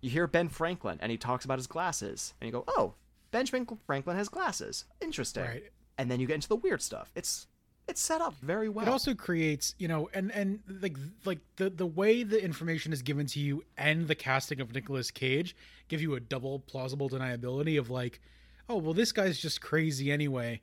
You 0.00 0.10
hear 0.10 0.26
Ben 0.26 0.48
Franklin, 0.48 0.98
and 1.00 1.12
he 1.12 1.16
talks 1.16 1.44
about 1.44 1.60
his 1.60 1.68
glasses, 1.68 2.34
and 2.40 2.48
you 2.48 2.52
go, 2.52 2.64
"Oh, 2.66 2.94
Benjamin 3.34 3.66
Franklin 3.86 4.16
has 4.16 4.28
glasses. 4.28 4.84
Interesting." 5.00 5.44
Right. 5.44 5.64
And 5.98 6.10
then 6.10 6.20
you 6.20 6.26
get 6.26 6.34
into 6.34 6.48
the 6.48 6.56
weird 6.56 6.80
stuff. 6.82 7.10
It's 7.14 7.46
it's 7.86 8.00
set 8.00 8.20
up 8.22 8.34
very 8.36 8.68
well. 8.70 8.86
It 8.86 8.90
also 8.90 9.12
creates, 9.14 9.74
you 9.78 9.88
know, 9.88 10.08
and 10.14 10.30
and 10.32 10.60
like 10.80 10.96
like 11.24 11.40
the 11.56 11.68
the 11.68 11.84
way 11.86 12.22
the 12.22 12.42
information 12.42 12.92
is 12.92 13.02
given 13.02 13.26
to 13.26 13.40
you 13.40 13.64
and 13.76 14.08
the 14.08 14.14
casting 14.14 14.60
of 14.60 14.72
Nicolas 14.72 15.10
Cage 15.10 15.54
give 15.88 16.00
you 16.00 16.14
a 16.14 16.20
double 16.20 16.60
plausible 16.60 17.10
deniability 17.10 17.78
of 17.78 17.90
like, 17.90 18.20
oh 18.68 18.76
well, 18.78 18.94
this 18.94 19.12
guy's 19.12 19.38
just 19.38 19.60
crazy 19.60 20.10
anyway, 20.12 20.62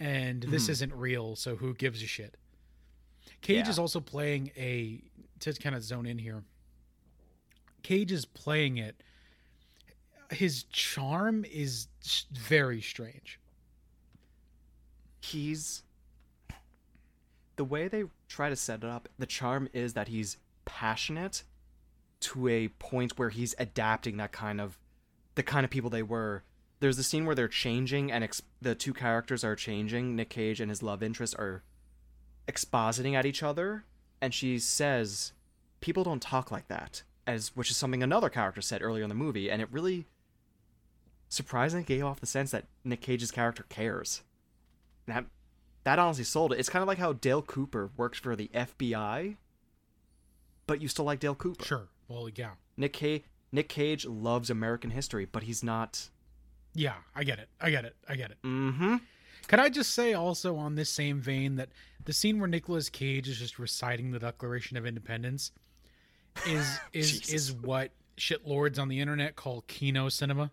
and 0.00 0.42
this 0.42 0.66
Mhm. 0.66 0.70
isn't 0.70 0.92
real, 0.94 1.36
so 1.36 1.54
who 1.56 1.72
gives 1.74 2.02
a 2.02 2.06
shit? 2.06 2.36
Cage 3.42 3.66
Yeah. 3.66 3.70
is 3.70 3.78
also 3.78 4.00
playing 4.00 4.50
a 4.56 5.02
to 5.40 5.52
kind 5.52 5.74
of 5.76 5.82
zone 5.84 6.06
in 6.06 6.18
here. 6.18 6.42
Cage 7.82 8.10
is 8.10 8.24
playing 8.24 8.78
it. 8.78 9.02
His 10.30 10.64
charm 10.64 11.44
is 11.44 11.88
very 12.32 12.80
strange. 12.80 13.38
he's 15.20 15.82
the 17.56 17.64
way 17.64 17.88
they 17.88 18.04
try 18.28 18.48
to 18.48 18.56
set 18.56 18.84
it 18.84 18.84
up 18.84 19.08
the 19.18 19.26
charm 19.26 19.68
is 19.72 19.94
that 19.94 20.08
he's 20.08 20.36
passionate 20.64 21.42
to 22.20 22.48
a 22.48 22.68
point 22.68 23.18
where 23.18 23.30
he's 23.30 23.54
adapting 23.58 24.16
that 24.18 24.32
kind 24.32 24.60
of 24.60 24.78
the 25.34 25.42
kind 25.42 25.64
of 25.64 25.70
people 25.70 25.90
they 25.90 26.02
were. 26.02 26.42
There's 26.80 26.96
the 26.96 27.02
scene 27.02 27.24
where 27.26 27.34
they're 27.34 27.48
changing 27.48 28.10
and 28.10 28.24
ex- 28.24 28.42
the 28.60 28.74
two 28.74 28.92
characters 28.92 29.44
are 29.44 29.56
changing. 29.56 30.16
Nick 30.16 30.30
cage 30.30 30.60
and 30.60 30.70
his 30.70 30.82
love 30.82 31.02
interest 31.02 31.34
are 31.38 31.62
expositing 32.48 33.14
at 33.14 33.26
each 33.26 33.42
other. 33.42 33.84
And 34.20 34.32
she 34.34 34.58
says 34.58 35.32
people 35.80 36.04
don't 36.04 36.22
talk 36.22 36.50
like 36.50 36.68
that 36.68 37.02
as 37.26 37.54
which 37.54 37.70
is 37.70 37.76
something 37.76 38.02
another 38.02 38.28
character 38.28 38.62
said 38.62 38.82
earlier 38.82 39.02
in 39.02 39.08
the 39.08 39.14
movie. 39.14 39.50
And 39.50 39.60
it 39.60 39.68
really 39.70 40.06
surprisingly 41.28 41.84
gave 41.84 42.04
off 42.04 42.20
the 42.20 42.26
sense 42.26 42.50
that 42.52 42.64
nick 42.84 43.00
cage's 43.00 43.30
character 43.30 43.64
cares 43.68 44.22
that 45.06 45.24
that 45.86 46.00
honestly 46.00 46.24
sold 46.24 46.52
it. 46.52 46.58
It's 46.58 46.68
kind 46.68 46.82
of 46.82 46.88
like 46.88 46.98
how 46.98 47.12
Dale 47.12 47.42
Cooper 47.42 47.90
works 47.96 48.18
for 48.18 48.34
the 48.34 48.50
FBI, 48.52 49.36
but 50.66 50.82
you 50.82 50.88
still 50.88 51.04
like 51.04 51.20
Dale 51.20 51.36
Cooper. 51.36 51.64
Sure. 51.64 51.88
Well, 52.08 52.28
yeah. 52.34 52.54
Nick 52.76 52.92
Cage, 52.92 53.22
Nick 53.52 53.68
Cage 53.68 54.04
loves 54.04 54.50
American 54.50 54.90
history, 54.90 55.26
but 55.30 55.44
he's 55.44 55.62
not. 55.62 56.10
Yeah, 56.74 56.94
I 57.14 57.22
get 57.22 57.38
it. 57.38 57.48
I 57.60 57.70
get 57.70 57.84
it. 57.84 57.94
I 58.08 58.16
get 58.16 58.32
it. 58.32 58.38
Mm-hmm. 58.44 58.96
Can 59.46 59.60
I 59.60 59.68
just 59.68 59.94
say 59.94 60.12
also 60.12 60.56
on 60.56 60.74
this 60.74 60.90
same 60.90 61.20
vein 61.20 61.54
that 61.54 61.68
the 62.04 62.12
scene 62.12 62.40
where 62.40 62.48
Nicolas 62.48 62.88
Cage 62.88 63.28
is 63.28 63.38
just 63.38 63.60
reciting 63.60 64.10
the 64.10 64.18
Declaration 64.18 64.76
of 64.76 64.86
Independence 64.86 65.52
is 66.48 66.80
is 66.92 67.32
is 67.32 67.52
what 67.52 67.92
shitlords 68.16 68.80
on 68.80 68.88
the 68.88 68.98
internet 68.98 69.36
call 69.36 69.62
kino 69.68 70.08
cinema. 70.08 70.50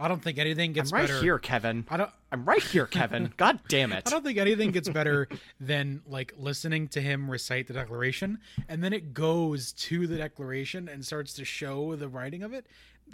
I 0.00 0.08
don't 0.08 0.22
think 0.22 0.38
anything 0.38 0.70
I'm 0.70 0.74
gets 0.74 0.92
right 0.92 1.06
better. 1.06 1.20
here, 1.20 1.38
Kevin. 1.38 1.84
I 1.90 1.98
don't. 1.98 2.10
I'm 2.32 2.44
right 2.46 2.62
here, 2.62 2.86
Kevin. 2.98 3.34
God 3.36 3.60
damn 3.68 3.92
it. 3.92 4.04
I 4.06 4.10
don't 4.10 4.24
think 4.24 4.38
anything 4.38 4.70
gets 4.70 4.88
better 4.88 5.28
than 5.60 6.00
like 6.06 6.32
listening 6.38 6.88
to 6.88 7.02
him 7.02 7.30
recite 7.30 7.66
the 7.66 7.74
Declaration, 7.74 8.38
and 8.68 8.82
then 8.82 8.94
it 8.94 9.12
goes 9.12 9.72
to 9.72 10.06
the 10.06 10.16
Declaration 10.16 10.88
and 10.88 11.04
starts 11.04 11.34
to 11.34 11.44
show 11.44 11.94
the 11.96 12.08
writing 12.08 12.42
of 12.42 12.54
it, 12.54 12.66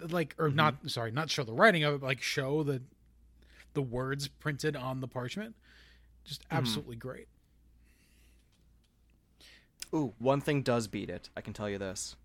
like 0.09 0.33
or 0.39 0.49
not. 0.49 0.75
Mm-hmm. 0.75 0.87
Sorry, 0.87 1.11
not 1.11 1.29
show 1.29 1.43
the 1.43 1.53
writing 1.53 1.83
of 1.83 1.95
it, 1.95 2.01
but 2.01 2.07
like 2.07 2.21
show 2.21 2.63
the 2.63 2.81
the 3.73 3.81
words 3.81 4.29
printed 4.29 4.77
on 4.77 5.01
the 5.01 5.07
parchment. 5.07 5.55
Just 6.23 6.41
mm-hmm. 6.43 6.57
absolutely 6.57 6.95
great. 6.95 7.27
Ooh, 9.93 10.13
one 10.19 10.41
thing 10.41 10.61
does 10.61 10.87
beat 10.87 11.09
it. 11.09 11.29
I 11.35 11.41
can 11.41 11.53
tell 11.53 11.69
you 11.69 11.77
this. 11.77 12.15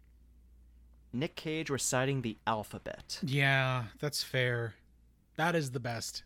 Nick 1.13 1.37
Cage 1.37 1.71
reciting 1.71 2.23
the 2.23 2.39
alphabet. 2.47 3.19
Yeah, 3.23 3.85
that's 4.01 4.23
fair. 4.23 4.75
That 5.37 5.55
is 5.55 5.71
the 5.71 5.81
best. 5.81 6.25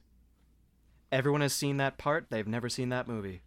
Everyone 1.12 1.40
has 1.40 1.52
seen 1.52 1.76
that 1.78 1.98
part. 1.98 2.26
They've 2.30 2.46
never 2.46 2.68
seen 2.68 2.88
that 2.90 3.08
movie. 3.08 3.42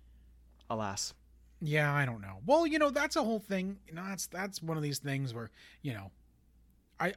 Alas. 0.70 1.14
Yeah, 1.62 1.94
I 1.94 2.06
don't 2.06 2.22
know. 2.22 2.40
Well, 2.46 2.66
you 2.66 2.80
know, 2.80 2.90
that's 2.90 3.16
a 3.16 3.24
whole 3.24 3.40
thing. 3.40 3.78
You 3.88 3.96
know, 3.96 4.04
that's 4.08 4.28
that's 4.28 4.64
one 4.64 4.78
of 4.78 4.84
these 4.84 5.00
things 5.00 5.34
where, 5.34 5.50
you 5.82 5.94
know, 5.94 6.12
I 7.00 7.14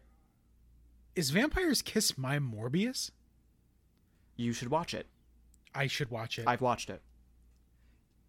is 1.14 1.30
Vampire's 1.30 1.82
Kiss 1.82 2.18
my 2.18 2.38
Morbius? 2.38 3.10
You 4.36 4.52
should 4.52 4.70
watch 4.70 4.94
it. 4.94 5.06
I 5.74 5.86
should 5.86 6.10
watch 6.10 6.38
it. 6.38 6.46
I've 6.48 6.60
watched 6.60 6.90
it. 6.90 7.02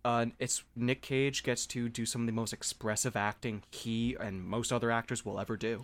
Uh, 0.06 0.26
it's 0.40 0.64
Nick 0.76 1.02
Cage 1.02 1.44
gets 1.44 1.66
to 1.68 1.88
do 1.88 2.06
some 2.06 2.22
of 2.22 2.28
the 2.28 2.34
most 2.34 2.52
expressive 2.54 3.16
acting 3.16 3.64
he 3.72 4.16
and 4.20 4.44
most 4.44 4.74
other 4.74 4.92
actors 4.92 5.24
will 5.26 5.40
ever 5.40 5.56
do. 5.56 5.84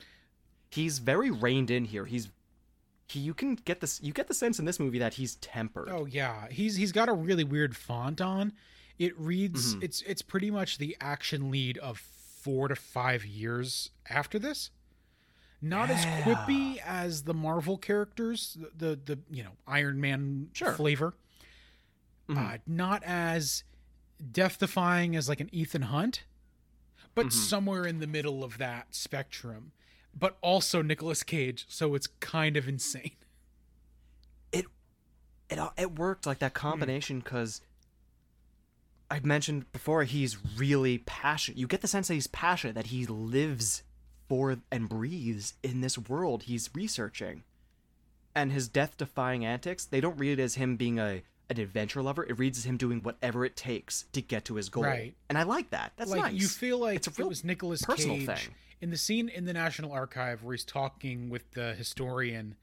He's 0.70 1.00
very 1.00 1.32
reined 1.32 1.72
in 1.72 1.86
here. 1.86 2.06
He's 2.06 2.30
he. 3.08 3.20
You 3.22 3.34
can 3.34 3.56
get 3.56 3.80
this. 3.80 4.00
You 4.04 4.12
get 4.14 4.28
the 4.28 4.34
sense 4.34 4.60
in 4.60 4.66
this 4.66 4.80
movie 4.80 5.00
that 5.00 5.14
he's 5.16 5.36
tempered. 5.36 5.88
Oh 5.90 6.06
yeah, 6.06 6.48
he's 6.50 6.76
he's 6.76 6.92
got 6.92 7.08
a 7.10 7.14
really 7.14 7.44
weird 7.46 7.76
font 7.78 8.20
on. 8.22 8.54
It 8.98 9.18
reads 9.18 9.76
Mhm. 9.76 9.84
it's 9.84 10.02
it's 10.02 10.22
pretty 10.22 10.52
much 10.52 10.78
the 10.78 10.98
action 11.00 11.50
lead 11.50 11.78
of 11.78 11.98
four 11.98 12.68
to 12.68 12.76
five 12.76 13.26
years 13.26 13.90
after 14.10 14.38
this. 14.38 14.70
Not 15.62 15.90
as 15.90 16.06
quippy 16.24 16.78
as 16.86 17.24
the 17.24 17.34
Marvel 17.34 17.78
characters, 17.78 18.58
the 18.60 18.90
the, 19.06 19.16
the 19.16 19.20
you 19.32 19.44
know 19.44 19.52
Iron 19.66 20.00
Man 20.02 20.50
Sure. 20.54 20.74
flavor. 20.74 21.14
Mhm. 22.30 22.38
Uh, 22.38 22.58
not 22.68 23.02
as 23.06 23.64
death 24.32 24.60
defying 24.60 25.16
as 25.16 25.30
like 25.30 25.40
an 25.40 25.50
Ethan 25.54 25.84
Hunt, 25.84 26.24
but 27.16 27.28
Mhm. 27.28 27.32
somewhere 27.34 27.86
in 27.86 28.00
the 28.00 28.08
middle 28.08 28.44
of 28.44 28.58
that 28.58 28.94
spectrum. 28.94 29.72
But 30.14 30.38
also 30.42 30.82
Nicolas 30.82 31.24
Cage, 31.24 31.66
so 31.70 31.96
it's 31.96 32.08
kind 32.20 32.58
of 32.58 32.68
insane. 32.68 33.12
it 35.52 35.58
all- 35.58 35.74
it 35.80 35.96
worked 35.98 36.28
like 36.28 36.38
that 36.38 36.54
combination 36.54 37.22
because 37.22 37.62
I 39.10 39.20
mentioned 39.22 39.72
before 39.72 40.04
he's 40.04 40.38
really 40.56 41.00
passionate. 41.00 41.58
You 41.58 41.66
get 41.66 41.82
the 41.82 41.88
sense 41.88 42.08
that 42.08 42.14
he's 42.14 42.28
passionate, 42.28 42.76
that 42.76 42.88
he 42.88 43.08
lives 43.08 43.82
for 44.28 44.60
and 44.72 44.88
breathes 44.88 45.56
in 45.64 45.82
this 45.82 45.98
world 45.98 46.44
he's 46.44 46.70
researching. 46.76 47.44
And 48.36 48.52
his 48.52 48.68
death-defying 48.68 49.44
antics, 49.44 49.86
they 49.86 50.00
don't 50.00 50.18
read 50.20 50.38
it 50.38 50.44
as 50.44 50.54
him 50.54 50.76
being 50.78 51.00
a 51.00 51.24
an 51.50 51.60
adventure 51.60 52.02
lover. 52.02 52.24
It 52.24 52.38
reads 52.40 52.58
as 52.60 52.66
him 52.66 52.78
doing 52.78 53.00
whatever 53.02 53.44
it 53.46 53.56
takes 53.56 54.06
to 54.14 54.22
get 54.22 54.46
to 54.46 54.56
his 54.56 54.70
goal. 54.70 54.84
Right. 54.84 55.14
And 55.30 55.38
I 55.38 55.44
like 55.44 55.70
that. 55.72 55.94
That's 55.98 56.12
like 56.12 56.22
nice. 56.22 56.34
you 56.34 56.48
feel 56.48 56.78
like 56.78 56.98
It's 56.98 57.08
a 57.08 57.12
it 57.12 57.18
real 57.20 57.30
was 57.30 57.44
Nicolas 57.44 57.82
personal 57.82 58.18
Cage 58.18 58.26
thing. 58.28 58.56
in 58.82 58.90
the 58.92 58.98
scene 58.98 59.30
in 59.30 59.46
the 59.46 59.54
National 59.54 59.92
Archive 59.92 60.44
where 60.44 60.54
he's 60.54 60.64
talking 60.66 61.30
with 61.30 61.50
the 61.52 61.74
historian 61.74 62.56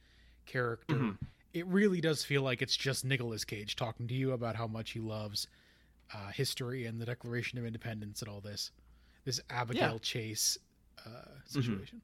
character. 0.46 0.94
Mhm. 0.94 1.18
It 1.52 1.66
really 1.66 2.00
does 2.00 2.22
feel 2.22 2.42
like 2.42 2.60
it's 2.62 2.76
just 2.76 3.04
Nicolas 3.04 3.44
Cage 3.44 3.76
talking 3.76 4.06
to 4.08 4.14
you 4.14 4.32
about 4.32 4.56
how 4.56 4.66
much 4.66 4.90
he 4.92 5.00
loves 5.00 5.48
uh, 6.14 6.28
history 6.30 6.84
and 6.86 7.00
the 7.00 7.06
Declaration 7.06 7.58
of 7.58 7.64
Independence 7.66 8.20
and 8.22 8.28
all 8.30 8.40
this, 8.40 8.70
this 9.24 9.40
Abigail 9.50 9.98
Chase 9.98 10.58
uh, 11.04 11.10
Mm-hmm. 11.54 11.96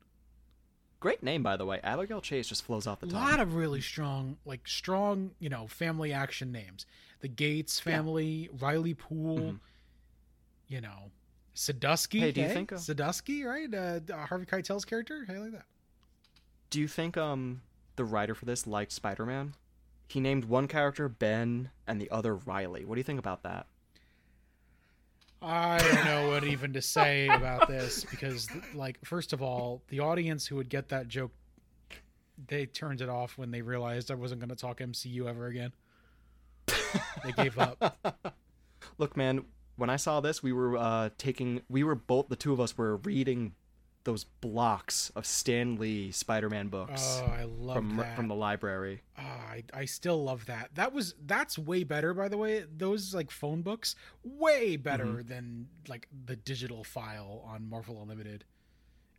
Great 1.02 1.20
name, 1.20 1.42
by 1.42 1.56
the 1.56 1.66
way. 1.66 1.80
Abigail 1.82 2.20
Chase 2.20 2.46
just 2.46 2.62
flows 2.62 2.86
off 2.86 3.00
the 3.00 3.08
top. 3.08 3.16
A 3.16 3.30
lot 3.30 3.40
of 3.40 3.54
really 3.56 3.80
strong, 3.80 4.36
like 4.44 4.68
strong, 4.68 5.32
you 5.40 5.48
know, 5.48 5.66
family 5.66 6.12
action 6.12 6.52
names. 6.52 6.86
The 7.20 7.26
Gates 7.28 7.82
Yeah. 7.84 7.96
family, 7.96 8.48
Riley 8.60 8.94
Poole, 8.94 9.54
Mhm. 9.54 9.60
you 10.68 10.80
know, 10.80 11.10
Sadusky. 11.56 12.20
Hey, 12.20 12.30
do 12.30 12.40
you 12.42 12.48
think, 12.48 12.70
uh, 12.70 12.76
Sadusky, 12.76 13.44
right? 13.44 13.74
Uh, 13.74 14.00
uh, 14.14 14.26
Harvey 14.26 14.46
Keitel's 14.46 14.84
character? 14.84 15.24
Hey, 15.24 15.38
like 15.38 15.50
that? 15.50 15.66
Do 16.70 16.78
you 16.80 16.86
think 16.86 17.16
um 17.16 17.62
the 17.96 18.04
writer 18.04 18.36
for 18.36 18.44
this 18.44 18.64
liked 18.64 18.92
Spider-Man? 18.92 19.54
He 20.06 20.20
named 20.20 20.44
one 20.44 20.68
character 20.68 21.08
Ben 21.08 21.70
and 21.84 22.00
the 22.00 22.10
other 22.10 22.36
Riley. 22.36 22.84
What 22.84 22.94
do 22.94 23.00
you 23.00 23.04
think 23.04 23.18
about 23.18 23.42
that? 23.42 23.66
I 25.42 25.78
don't 25.78 26.04
know 26.04 26.28
what 26.30 26.44
even 26.44 26.72
to 26.74 26.82
say 26.82 27.28
about 27.28 27.66
this 27.68 28.04
because, 28.04 28.48
like, 28.74 28.98
first 29.04 29.32
of 29.32 29.42
all, 29.42 29.82
the 29.88 30.00
audience 30.00 30.46
who 30.46 30.56
would 30.56 30.68
get 30.68 30.88
that 30.90 31.08
joke, 31.08 31.32
they 32.46 32.66
turned 32.66 33.00
it 33.00 33.08
off 33.08 33.36
when 33.36 33.50
they 33.50 33.60
realized 33.60 34.10
I 34.10 34.14
wasn't 34.14 34.40
going 34.40 34.50
to 34.50 34.56
talk 34.56 34.78
MCU 34.78 35.26
ever 35.26 35.46
again. 35.46 35.72
They 37.24 37.32
gave 37.32 37.58
up. 37.58 37.98
Look, 38.98 39.16
man, 39.16 39.44
when 39.76 39.90
I 39.90 39.96
saw 39.96 40.20
this, 40.20 40.42
we 40.42 40.52
were 40.52 40.76
uh 40.76 41.10
taking 41.18 41.62
we 41.68 41.82
were 41.82 41.94
both 41.94 42.28
the 42.28 42.36
two 42.36 42.52
of 42.52 42.60
us 42.60 42.76
were 42.76 42.96
reading 42.98 43.54
those 44.04 44.24
blocks 44.24 45.10
of 45.14 45.24
Stan 45.24 45.76
Lee 45.76 46.10
Spider-Man 46.10 46.68
books 46.68 47.20
Oh, 47.22 47.26
I 47.26 47.44
love 47.44 47.76
from 47.76 47.96
that. 47.98 48.16
from 48.16 48.28
the 48.28 48.34
library. 48.34 49.02
oh, 49.18 49.22
I 49.22 49.62
I 49.72 49.84
still 49.84 50.22
love 50.24 50.46
that. 50.46 50.70
That 50.74 50.92
was 50.92 51.14
that's 51.24 51.56
way 51.58 51.84
better 51.84 52.12
by 52.14 52.28
the 52.28 52.36
way. 52.36 52.64
Those 52.76 53.14
like 53.14 53.30
phone 53.30 53.62
books 53.62 53.94
way 54.24 54.76
better 54.76 55.04
Mhm. 55.06 55.28
than 55.28 55.68
like 55.88 56.08
the 56.26 56.36
digital 56.36 56.82
file 56.84 57.42
on 57.46 57.68
Marvel 57.68 58.00
Unlimited. 58.02 58.44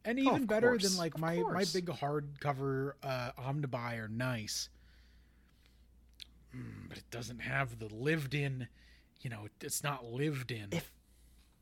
And 0.05 0.19
Oh, 0.19 0.23
even 0.23 0.41
of 0.43 0.47
better 0.47 0.67
course, 0.69 0.83
than 0.83 0.97
like 0.97 1.13
of 1.15 1.21
my 1.21 1.37
my 1.37 1.65
big 1.73 1.85
hardcover 1.85 2.93
uh 3.03 3.31
Omnibuy 3.37 3.97
are 3.99 4.09
nice. 4.09 4.67
Mm, 6.55 6.87
but 6.89 6.97
it 6.97 7.09
doesn't 7.09 7.39
have 7.39 7.79
the 7.79 7.87
lived 7.87 8.33
in, 8.33 8.67
you 9.21 9.29
know, 9.29 9.47
it's 9.61 9.83
not 9.83 10.05
lived 10.05 10.51
in. 10.51 10.69
If 10.71 10.91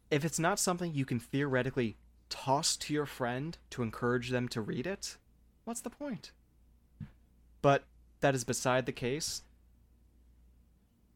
if 0.10 0.26
it's 0.26 0.40
not 0.40 0.60
something 0.60 0.94
you 0.94 1.06
can 1.06 1.20
theoretically 1.20 1.98
toss 2.32 2.76
to 2.78 2.94
your 2.94 3.06
friend 3.06 3.58
to 3.70 3.84
encourage 3.84 4.30
them 4.30 4.48
to 4.50 4.62
read 4.62 4.88
it, 4.88 5.18
what's 5.66 5.82
the 5.82 5.90
point? 5.92 6.32
But 7.62 7.84
that 8.22 8.34
is 8.34 8.44
beside 8.44 8.88
the 8.88 8.92
case. 8.92 9.44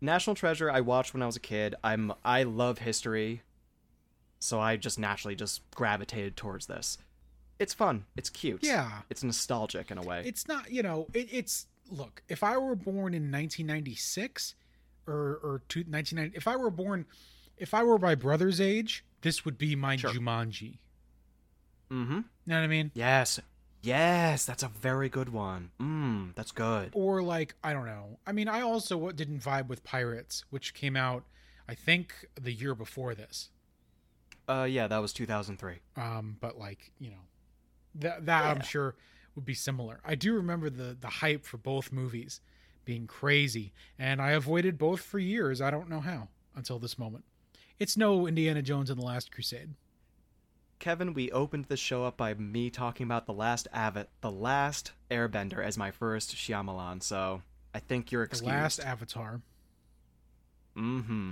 National 0.01 0.35
Treasure 0.35 0.69
I 0.69 0.81
watched 0.81 1.13
when 1.13 1.23
I 1.23 1.25
was 1.25 1.35
a 1.35 1.39
kid. 1.39 1.73
I'm 1.83 2.13
I 2.23 2.43
love 2.43 2.79
history. 2.79 3.41
So 4.39 4.59
I 4.59 4.75
just 4.77 4.99
naturally 4.99 5.35
just 5.35 5.61
gravitated 5.71 6.35
towards 6.37 6.67
this. 6.67 6.97
It's 7.57 7.73
fun. 7.73 8.05
It's 8.15 8.29
cute. 8.29 8.59
yeah. 8.63 9.01
It's 9.09 9.23
nostalgic 9.23 9.89
in 9.89 9.97
a 9.97 10.03
way. 10.03 10.21
it's 10.25 10.47
not 10.47 10.69
you 10.69 10.83
know 10.83 11.07
it, 11.13 11.29
it's 11.31 11.67
look 11.91 12.21
if 12.27 12.43
i 12.43 12.57
were 12.57 12.75
born 12.75 13.13
in 13.13 13.31
1996 13.31 14.55
or 15.07 15.39
or 15.43 15.61
two, 15.69 15.81
1990 15.81 16.35
if 16.35 16.47
i 16.47 16.55
were 16.55 16.71
born 16.71 17.05
if 17.57 17.75
i 17.75 17.83
were 17.83 17.99
my 17.99 18.15
brother's 18.15 18.59
age 18.59 19.05
this 19.21 19.45
would 19.45 19.55
be 19.57 19.75
my 19.75 19.95
Sure. 19.95 20.09
jumanji 20.11 20.79
mm-hmm. 21.91 22.13
you 22.17 22.23
know 22.45 22.55
what 22.55 22.63
i 22.63 22.67
mean 22.67 22.91
Yes. 22.93 23.39
Yes, 23.81 24.45
that's 24.47 24.63
a 24.63 24.67
very 24.67 25.09
good 25.09 25.29
one. 25.29 25.69
Mmm, 25.79 26.33
that's 26.33 26.51
good. 26.51 26.89
or 26.93 27.21
like 27.21 27.53
i 27.63 27.71
don't 27.71 27.85
know 27.85 28.17
i 28.25 28.31
mean 28.31 28.47
i 28.47 28.61
also 28.61 29.11
didn't 29.11 29.39
vibe 29.43 29.67
with 29.67 29.83
pirates 29.83 30.43
which 30.49 30.73
came 30.73 30.95
out 30.95 31.23
i 31.69 31.75
think 31.75 32.25
the 32.41 32.51
year 32.51 32.73
before 32.73 33.13
this 33.13 33.49
Uh 34.47 34.67
yeah, 34.69 34.87
that 34.87 34.97
was 34.99 35.13
2003. 35.13 35.75
um 35.97 36.37
but 36.39 36.57
like 36.57 36.91
you 36.99 37.09
know 37.11 37.23
that 37.95 38.25
that 38.25 38.45
i'm 38.45 38.61
sure 38.61 38.95
would 39.35 39.45
be 39.45 39.53
similar 39.53 39.99
i 40.05 40.15
do 40.15 40.33
remember 40.33 40.69
the 40.69 40.97
the 40.99 41.07
hype 41.21 41.45
for 41.45 41.57
both 41.57 41.91
movies 41.91 42.41
being 42.85 43.05
crazy 43.07 43.71
and 43.99 44.21
i 44.21 44.31
avoided 44.31 44.77
both 44.77 45.01
for 45.01 45.19
years 45.19 45.61
i 45.61 45.69
don't 45.69 45.89
know 45.89 45.99
how 46.01 46.27
until 46.55 46.79
this 46.79 46.97
moment 46.97 47.23
it's 47.79 47.95
no 47.97 48.27
indiana 48.27 48.61
jones 48.61 48.89
and 48.89 48.99
the 48.99 49.05
last 49.05 49.31
crusade 49.31 49.69
Kevin, 50.79 51.13
we 51.13 51.31
opened 51.31 51.65
the 51.65 51.77
show 51.77 52.03
up 52.03 52.17
by 52.17 52.33
me 52.33 52.69
talking 52.69 53.05
about 53.05 53.25
the 53.25 53.33
last 53.33 53.67
Avat, 53.73 54.07
the 54.21 54.31
last 54.31 54.91
Airbender 55.09 55.63
as 55.63 55.77
my 55.77 55.89
first 55.91 56.35
Shyamalan, 56.35 57.01
so 57.01 57.41
I 57.73 57.79
think 57.79 58.11
you're 58.11 58.25
the 58.25 58.29
excused. 58.31 58.47
last 58.51 58.79
avatar 58.79 59.41
Mm-hmm. 60.77 61.31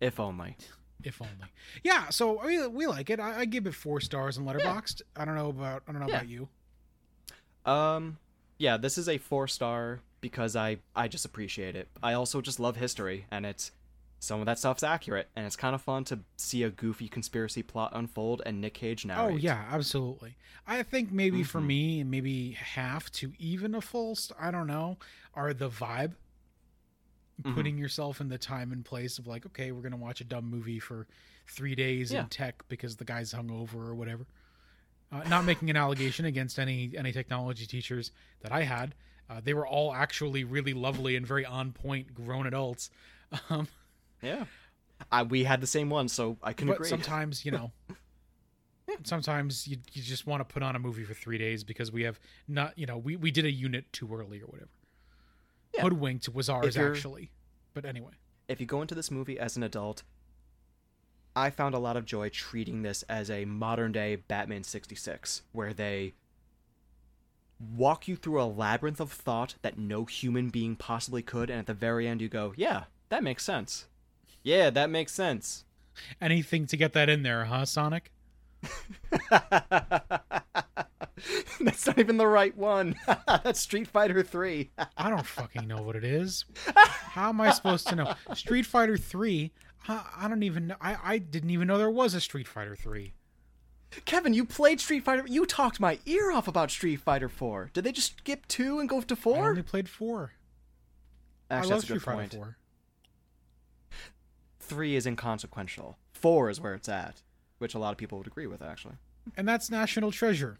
If 0.00 0.18
only. 0.18 0.56
if 1.04 1.20
only 1.20 1.32
yeah 1.84 2.08
so 2.10 2.40
we, 2.46 2.66
we 2.68 2.86
like 2.86 3.10
it 3.10 3.20
I, 3.20 3.40
I 3.40 3.44
give 3.44 3.66
it 3.66 3.74
four 3.74 4.00
stars 4.00 4.38
in 4.38 4.44
letterboxd 4.44 5.02
i 5.16 5.24
don't 5.24 5.34
know 5.34 5.48
about 5.50 5.82
i 5.88 5.92
don't 5.92 6.00
know 6.00 6.06
Yeah. 6.08 6.14
about 6.16 6.28
you 6.28 6.48
Um, 7.66 8.18
yeah, 8.58 8.76
this 8.76 8.96
is 8.98 9.08
a 9.08 9.18
four 9.18 9.46
star 9.48 10.00
because 10.20 10.56
I 10.56 10.78
I 10.96 11.08
just 11.08 11.24
appreciate 11.24 11.76
it. 11.76 11.88
I 12.02 12.12
also 12.14 12.40
just 12.40 12.58
love 12.60 12.76
history, 12.76 13.26
and 13.30 13.44
it's 13.46 13.70
some 14.22 14.38
of 14.38 14.46
that 14.46 14.56
stuff's 14.56 14.84
accurate, 14.84 15.28
and 15.34 15.44
it's 15.44 15.56
kind 15.56 15.74
of 15.74 15.82
fun 15.82 16.04
to 16.04 16.20
see 16.36 16.62
a 16.62 16.70
goofy 16.70 17.08
conspiracy 17.08 17.60
plot 17.60 17.90
unfold 17.92 18.40
and 18.46 18.60
Nick 18.60 18.74
Cage 18.74 19.04
narrate. 19.04 19.32
Oh 19.34 19.36
yeah, 19.36 19.64
absolutely. 19.72 20.36
I 20.64 20.84
think 20.84 21.10
maybe 21.10 21.42
for 21.42 21.60
Mhm. 21.60 21.66
me, 21.66 22.04
maybe 22.04 22.52
half 22.52 23.10
to 23.12 23.32
even 23.40 23.74
a 23.74 23.80
full. 23.80 24.14
St- 24.14 24.38
I 24.40 24.52
don't 24.52 24.68
know. 24.68 24.96
Are 25.34 25.52
the 25.52 25.68
vibe 25.68 26.12
Mhm. 27.42 27.54
putting 27.54 27.78
yourself 27.78 28.20
in 28.20 28.28
the 28.28 28.38
time 28.38 28.70
and 28.70 28.84
place 28.84 29.18
of 29.18 29.26
like, 29.26 29.44
okay, 29.46 29.72
we're 29.72 29.82
gonna 29.82 29.96
watch 29.96 30.20
a 30.20 30.24
dumb 30.24 30.44
movie 30.44 30.78
for 30.78 31.08
three 31.48 31.74
days 31.74 32.12
Yeah. 32.12 32.20
in 32.22 32.28
tech 32.28 32.62
because 32.68 32.96
the 32.96 33.04
guy's 33.04 33.32
hungover 33.32 33.74
or 33.74 33.94
whatever. 33.96 34.26
Uh, 35.10 35.24
not 35.24 35.44
making 35.44 35.68
an 35.68 35.76
allegation 35.76 36.24
against 36.26 36.60
any 36.60 36.96
any 36.96 37.10
technology 37.12 37.66
teachers 37.66 38.12
that 38.40 38.52
I 38.52 38.62
had. 38.62 38.94
Uh, 39.28 39.40
they 39.40 39.52
were 39.52 39.66
all 39.66 39.92
actually 39.92 40.44
really 40.44 40.74
lovely 40.74 41.16
and 41.16 41.26
very 41.26 41.44
on 41.44 41.72
point 41.72 42.14
grown 42.14 42.46
adults. 42.46 42.88
Um, 43.50 43.66
Yeah. 44.22 44.44
I, 45.10 45.24
we 45.24 45.44
had 45.44 45.60
the 45.60 45.66
same 45.66 45.90
one, 45.90 46.08
so 46.08 46.36
I 46.42 46.52
can 46.52 46.68
but 46.68 46.74
agree. 46.76 46.88
sometimes 46.88 47.44
you 47.44 47.50
know 47.50 47.72
sometimes 49.04 49.66
you, 49.66 49.78
you 49.92 50.02
just 50.02 50.26
want 50.26 50.40
to 50.40 50.44
put 50.44 50.62
on 50.62 50.76
a 50.76 50.78
movie 50.78 51.04
for 51.04 51.14
three 51.14 51.38
days 51.38 51.64
because 51.64 51.90
we 51.90 52.02
have 52.02 52.20
not 52.46 52.76
you 52.78 52.86
know 52.86 52.98
we, 52.98 53.16
we 53.16 53.30
did 53.30 53.44
a 53.44 53.50
unit 53.50 53.92
too 53.92 54.08
early 54.14 54.40
or 54.40 54.46
whatever 54.46 54.70
Yeah. 55.74 55.82
hoodwinked 55.82 56.28
was 56.28 56.48
ours 56.48 56.76
actually 56.76 57.30
but 57.74 57.84
anyway 57.84 58.12
if 58.48 58.60
you 58.60 58.66
go 58.66 58.82
into 58.82 58.94
this 58.94 59.10
movie 59.10 59.38
as 59.38 59.56
an 59.56 59.62
adult, 59.62 60.02
I 61.34 61.48
found 61.48 61.74
a 61.74 61.78
lot 61.78 61.96
of 61.96 62.04
joy 62.04 62.28
treating 62.28 62.82
this 62.82 63.02
as 63.04 63.30
a 63.30 63.44
modern 63.46 63.92
day 63.92 64.16
Batman 64.16 64.64
66, 64.64 65.42
where 65.52 65.72
they 65.72 66.12
walk 67.74 68.08
you 68.08 68.16
through 68.16 68.42
a 68.42 68.44
labyrinth 68.44 69.00
of 69.00 69.12
thought 69.12 69.54
that 69.62 69.78
no 69.78 70.04
human 70.04 70.50
being 70.50 70.76
possibly 70.76 71.22
could, 71.22 71.48
and 71.48 71.60
at 71.60 71.66
the 71.66 71.72
very 71.72 72.06
end 72.06 72.20
you 72.20 72.28
go, 72.28 72.52
yeah, 72.56 72.84
that 73.08 73.22
makes 73.22 73.44
sense. 73.44 73.86
Yeah, 74.42 74.70
that 74.70 74.90
makes 74.90 75.12
sense. 75.12 75.64
anything 76.20 76.66
to 76.66 76.76
get 76.76 76.92
that 76.94 77.08
in 77.08 77.22
there 77.22 77.44
huh 77.44 77.64
sonic 77.64 78.10
That's 81.60 81.86
not 81.86 81.98
even 81.98 82.16
the 82.16 82.26
right 82.26 82.56
one. 82.56 82.96
That's 83.26 83.60
Street 83.60 83.86
Fighter 83.88 84.22
3. 84.22 84.70
i 84.96 85.10
don't 85.10 85.26
fucking 85.26 85.66
know 85.68 85.82
what 85.82 85.94
it 85.96 86.04
is 86.04 86.44
how 86.76 87.28
am 87.28 87.40
i 87.40 87.50
supposed 87.50 87.86
to 87.88 87.94
know 87.96 88.14
street 88.34 88.66
fighter 88.66 88.96
3 88.96 89.50
I, 89.88 90.04
I 90.16 90.28
don't 90.28 90.42
even 90.42 90.68
know 90.68 90.76
I, 90.80 90.96
I 91.02 91.18
didn't 91.18 91.50
even 91.50 91.68
know 91.68 91.78
there 91.78 91.90
was 91.90 92.14
a 92.14 92.20
street 92.20 92.48
fighter 92.48 92.74
3 92.76 93.12
Kevin, 94.06 94.32
you 94.32 94.46
played 94.46 94.80
Street 94.80 95.04
Fighter. 95.04 95.24
You 95.26 95.44
talked 95.44 95.78
my 95.78 95.98
ear 96.06 96.32
off 96.32 96.48
about 96.48 96.70
Street 96.70 96.96
Fighter 97.00 97.28
4. 97.28 97.72
Did 97.74 97.84
they 97.84 97.92
just 97.92 98.16
skip 98.16 98.48
2 98.48 98.78
and 98.80 98.88
go 98.88 99.02
to 99.02 99.14
4? 99.14 99.34
i 99.34 99.38
4? 99.40 99.48
only 99.50 99.62
played 99.62 99.86
four 99.86 100.32
Actually, 101.50 101.56
i 101.56 101.60
love 101.60 101.68
that's 101.68 101.82
a 101.82 101.86
street 101.86 101.94
good 101.96 102.02
fighter 102.02 102.18
point. 102.20 102.32
4 102.34 102.56
three 104.72 104.96
is 104.96 105.06
inconsequential. 105.06 105.98
Four 106.14 106.48
is 106.48 106.60
where 106.60 106.74
it's 106.74 106.88
at, 106.88 107.20
which 107.58 107.74
a 107.74 107.78
lot 107.78 107.92
of 107.92 107.98
people 107.98 108.18
would 108.18 108.26
agree 108.26 108.46
with, 108.46 108.62
actually. 108.62 108.94
And 109.36 109.46
that's 109.46 109.70
National 109.70 110.10
Treasure. 110.10 110.58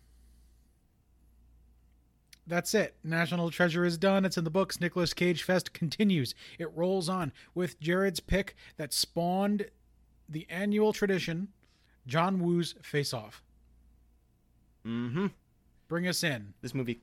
That's 2.46 2.74
it. 2.74 2.94
National 3.02 3.50
Treasure 3.50 3.84
is 3.84 3.96
done. 3.96 4.24
It's 4.24 4.36
in 4.36 4.44
the 4.44 4.50
books. 4.50 4.80
Nicolas 4.80 5.14
Cage 5.14 5.42
Fest 5.42 5.72
continues. 5.72 6.34
It 6.58 6.70
rolls 6.76 7.08
on 7.08 7.32
with 7.54 7.80
Jared's 7.80 8.20
pick 8.20 8.54
that 8.76 8.92
spawned 8.92 9.66
the 10.28 10.46
annual 10.50 10.92
tradition, 10.92 11.48
John 12.06 12.40
Woo's 12.40 12.74
Face 12.82 13.14
Off. 13.14 13.42
Mm-hmm. 14.86 15.28
Bring 15.88 16.06
us 16.06 16.22
in. 16.22 16.52
This 16.60 16.74
movie, 16.74 17.00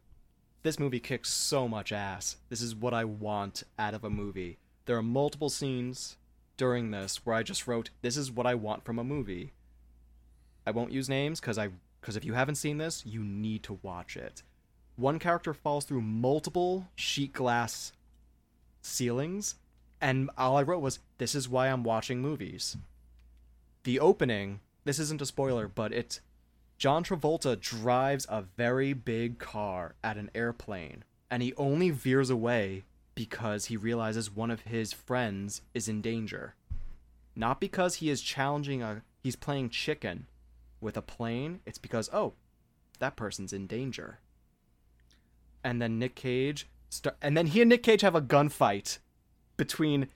this 0.62 0.78
movie 0.78 1.00
kicks 1.00 1.30
so 1.30 1.68
much 1.68 1.92
ass. 1.92 2.38
This 2.50 2.62
is 2.62 2.76
what 2.76 2.94
I 2.94 3.06
want 3.06 3.64
out 3.80 3.96
of 3.96 4.04
a 4.04 4.10
movie. 4.12 4.60
There 4.86 4.98
are 4.98 5.04
multiple 5.04 5.50
scenes 5.50 6.18
during 6.60 6.92
this 6.92 7.26
where 7.26 7.36
I 7.36 7.42
just 7.42 7.66
wrote, 7.66 7.90
"This 8.02 8.18
is 8.18 8.30
what 8.30 8.46
I 8.46 8.54
want 8.54 8.84
from 8.84 9.00
a 9.00 9.04
movie." 9.04 9.54
I 10.68 10.72
won't 10.72 10.92
use 10.92 11.10
names 11.10 11.40
because 11.40 11.58
I 11.58 11.70
because 12.02 12.16
if 12.18 12.26
you 12.26 12.34
haven't 12.34 12.56
seen 12.56 12.78
this, 12.78 13.06
you 13.06 13.24
need 13.24 13.64
to 13.64 13.80
watch 13.82 14.16
it. 14.16 14.44
One 14.96 15.20
character 15.20 15.54
falls 15.54 15.86
through 15.86 16.02
multiple 16.02 16.90
sheet 16.96 17.34
glass 17.34 17.94
ceilings, 18.82 19.56
and 20.02 20.30
all 20.38 20.58
I 20.58 20.64
wrote 20.64 20.82
was, 20.82 21.00
"This 21.18 21.34
is 21.34 21.50
why 21.50 21.70
I'm 21.70 21.84
watching 21.84 22.22
movies." 22.22 22.78
The 23.84 24.00
opening. 24.00 24.60
This 24.84 25.00
isn't 25.00 25.22
a 25.22 25.26
spoiler, 25.26 25.68
but 25.68 25.94
it's 25.94 26.20
John 26.78 27.04
Travolta 27.04 27.60
drives 27.60 28.26
a 28.30 28.42
very 28.42 28.92
big 28.94 29.40
car 29.40 29.96
at 30.04 30.18
an 30.18 30.30
airplane, 30.36 31.06
and 31.32 31.42
he 31.42 31.54
only 31.56 31.90
veers 31.90 32.30
away 32.30 32.84
because 33.28 33.66
he 33.66 33.76
realizes 33.76 34.32
one 34.34 34.50
of 34.50 34.62
his 34.62 34.94
friends 34.94 35.62
is 35.74 35.90
in 35.90 36.02
danger. 36.02 36.56
Not 37.36 37.60
because 37.60 37.96
he 37.96 38.10
is 38.10 38.22
challenging 38.22 38.82
a 38.82 39.02
he's 39.22 39.36
playing 39.36 39.72
chicken 39.72 40.28
with 40.80 40.96
a 40.96 41.02
plane, 41.02 41.60
it's 41.66 41.78
because 41.78 42.10
oh, 42.14 42.32
that 43.00 43.18
person's 43.18 43.52
in 43.52 43.68
danger. 43.68 44.20
And 45.66 45.82
then 45.82 46.00
Nick 46.00 46.16
Cage 46.16 46.66
start, 46.88 47.18
and 47.22 47.36
then 47.36 47.48
he 47.48 47.60
and 47.60 47.68
Nick 47.68 47.84
Cage 47.84 48.00
have 48.04 48.16
a 48.16 48.22
gunfight 48.22 49.00
between 49.58 50.08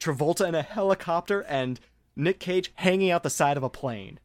Travolta 0.00 0.48
in 0.48 0.54
a 0.54 0.62
helicopter 0.62 1.42
and 1.42 1.78
Nick 2.16 2.40
Cage 2.40 2.72
hanging 2.76 3.10
out 3.10 3.24
the 3.24 3.28
side 3.28 3.58
of 3.58 3.62
a 3.62 3.68
plane. 3.68 4.18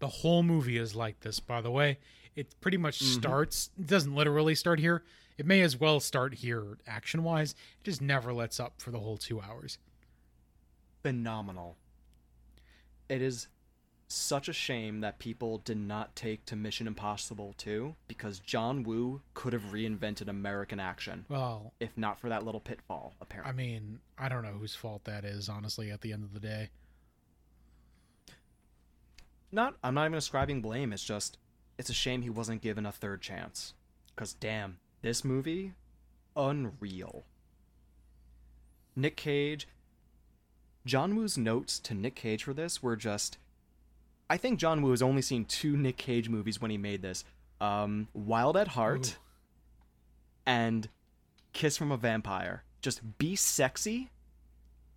The 0.00 0.08
whole 0.08 0.42
movie 0.42 0.78
is 0.78 0.96
like 0.96 1.20
this, 1.20 1.38
by 1.38 1.60
the 1.60 1.70
way. 1.70 1.98
It 2.34 2.48
pretty 2.60 2.76
much 2.76 2.98
Mhm. 2.98 3.14
starts, 3.14 3.70
it 3.78 3.86
doesn't 3.86 4.16
literally 4.16 4.56
start 4.56 4.80
here. 4.80 5.04
It 5.36 5.46
may 5.46 5.62
as 5.62 5.78
well 5.78 6.00
start 6.00 6.34
here 6.34 6.78
action 6.86 7.24
wise. 7.24 7.52
It 7.80 7.84
just 7.84 8.00
never 8.00 8.32
lets 8.32 8.60
up 8.60 8.80
for 8.80 8.90
the 8.90 9.00
whole 9.00 9.16
two 9.16 9.40
hours. 9.40 9.78
phenomenal. 11.02 11.76
It 13.08 13.20
is 13.20 13.48
such 14.08 14.48
a 14.48 14.52
shame 14.52 15.00
that 15.00 15.18
people 15.18 15.58
did 15.58 15.76
not 15.76 16.14
take 16.14 16.44
to 16.46 16.56
Mission 16.56 16.86
Impossible 16.86 17.54
2 17.58 17.94
because 18.06 18.38
John 18.38 18.82
Woo 18.82 19.20
could 19.34 19.52
have 19.52 19.72
reinvented 19.72 20.28
American 20.28 20.78
action 20.78 21.24
Well, 21.28 21.72
if 21.80 21.96
not 21.96 22.18
for 22.20 22.28
that 22.28 22.44
little 22.44 22.60
pitfall, 22.60 23.14
apparently. 23.20 23.50
I 23.52 23.54
mean, 23.54 24.00
I 24.18 24.28
don't 24.28 24.42
know 24.42 24.52
whose 24.52 24.74
fault 24.74 25.04
that 25.04 25.24
is, 25.24 25.48
honestly, 25.48 25.90
at 25.90 26.00
the 26.00 26.12
end 26.12 26.22
of 26.24 26.32
the 26.32 26.40
day. 26.40 26.70
not 29.50 29.74
I'm 29.82 29.94
not 29.94 30.06
even 30.06 30.18
ascribing 30.18 30.62
blame, 30.62 30.92
it's 30.92 31.04
just 31.04 31.38
it's 31.78 31.90
a 31.90 31.94
shame 31.94 32.22
he 32.22 32.30
wasn't 32.30 32.62
given 32.62 32.86
a 32.86 32.92
third 32.92 33.20
chance. 33.20 33.74
Cuz 34.16 34.32
damn, 34.34 34.78
this 35.04 35.22
movie 35.22 35.74
unreal. 36.34 37.24
Nick 38.96 39.16
Cage 39.16 39.68
John 40.86 41.14
Woo's 41.14 41.36
notes 41.36 41.78
to 41.80 41.94
Nick 41.94 42.14
Cage 42.14 42.44
for 42.44 42.54
this 42.54 42.82
were 42.82 42.96
just 42.96 43.36
I 44.30 44.38
think 44.38 44.58
John 44.58 44.80
Woo 44.80 44.92
has 44.92 45.02
only 45.02 45.20
seen 45.20 45.44
two 45.44 45.76
Nick 45.76 45.98
Cage 45.98 46.30
movies 46.30 46.58
when 46.60 46.70
he 46.70 46.78
made 46.78 47.02
this. 47.02 47.22
Um 47.60 48.08
Wild 48.14 48.56
at 48.56 48.68
Heart 48.68 49.18
Ooh. 49.18 49.20
and 50.46 50.88
Kiss 51.52 51.76
from 51.76 51.92
a 51.92 51.98
Vampire. 51.98 52.64
Just 52.80 53.18
be 53.18 53.36
sexy 53.36 54.08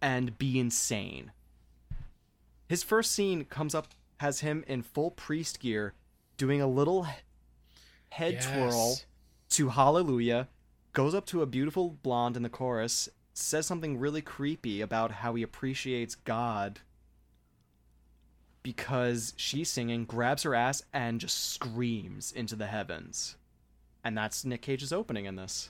and 0.01 0.37
be 0.37 0.57
insane. 0.57 1.31
His 2.69 2.81
first 2.81 3.11
scene 3.11 3.43
comes 3.43 3.75
up 3.75 3.89
has 4.21 4.39
him 4.39 4.63
in 4.67 4.81
full 4.83 5.11
priest 5.11 5.59
gear 5.59 5.93
doing 6.37 6.61
a 6.61 6.67
little 6.67 7.03
he- 7.03 7.11
head 8.09 8.41
twirl 8.41 8.89
Yes. 8.91 9.05
To 9.49 9.69
Hallelujah, 9.69 10.47
goes 10.93 11.13
up 11.13 11.25
to 11.27 11.41
a 11.41 11.45
beautiful 11.45 11.97
blonde 12.01 12.35
in 12.35 12.43
the 12.43 12.49
chorus, 12.49 13.09
says 13.33 13.65
something 13.65 13.99
really 13.99 14.21
creepy 14.21 14.81
about 14.81 15.11
how 15.11 15.35
he 15.35 15.43
appreciates 15.43 16.15
God 16.15 16.79
because 18.63 19.33
she's 19.37 19.69
singing, 19.69 20.03
grabs 20.03 20.43
her 20.43 20.53
ass, 20.53 20.83
and 20.91 21.21
just 21.21 21.53
screams 21.53 22.33
into 22.33 22.55
the 22.55 22.67
heavens. 22.67 23.37
And 24.03 24.17
that's 24.17 24.43
Nick 24.43 24.61
Cage's 24.61 24.91
opening 24.91 25.25
in 25.25 25.37
this. 25.37 25.69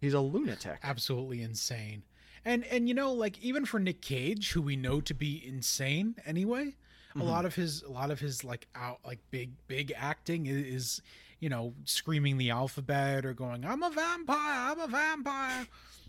He's 0.00 0.14
a 0.14 0.20
lunatic. 0.20 0.78
absolutely 0.82 1.42
insane. 1.42 2.04
And 2.44 2.64
and 2.66 2.88
you 2.88 2.94
know, 2.94 3.12
like 3.12 3.42
even 3.42 3.64
for 3.64 3.78
Nick 3.78 4.00
Cage, 4.00 4.52
who 4.52 4.62
we 4.62 4.76
know 4.76 5.00
to 5.00 5.14
be 5.14 5.42
insane 5.44 6.14
anyway, 6.24 6.74
a 7.14 7.18
mm-hmm. 7.18 7.28
lot 7.28 7.44
of 7.44 7.54
his 7.54 7.82
a 7.82 7.90
lot 7.90 8.10
of 8.10 8.20
his 8.20 8.44
like 8.44 8.66
out 8.74 9.00
like 9.04 9.18
big 9.30 9.50
big 9.66 9.92
acting 9.96 10.46
is, 10.46 11.02
you 11.40 11.48
know 11.48 11.74
screaming 11.84 12.38
the 12.38 12.50
alphabet 12.50 13.24
or 13.26 13.32
going 13.34 13.64
I'm 13.64 13.82
a 13.82 13.90
vampire, 13.90 14.70
I'm 14.72 14.80
a 14.80 14.86
vampire 14.86 15.66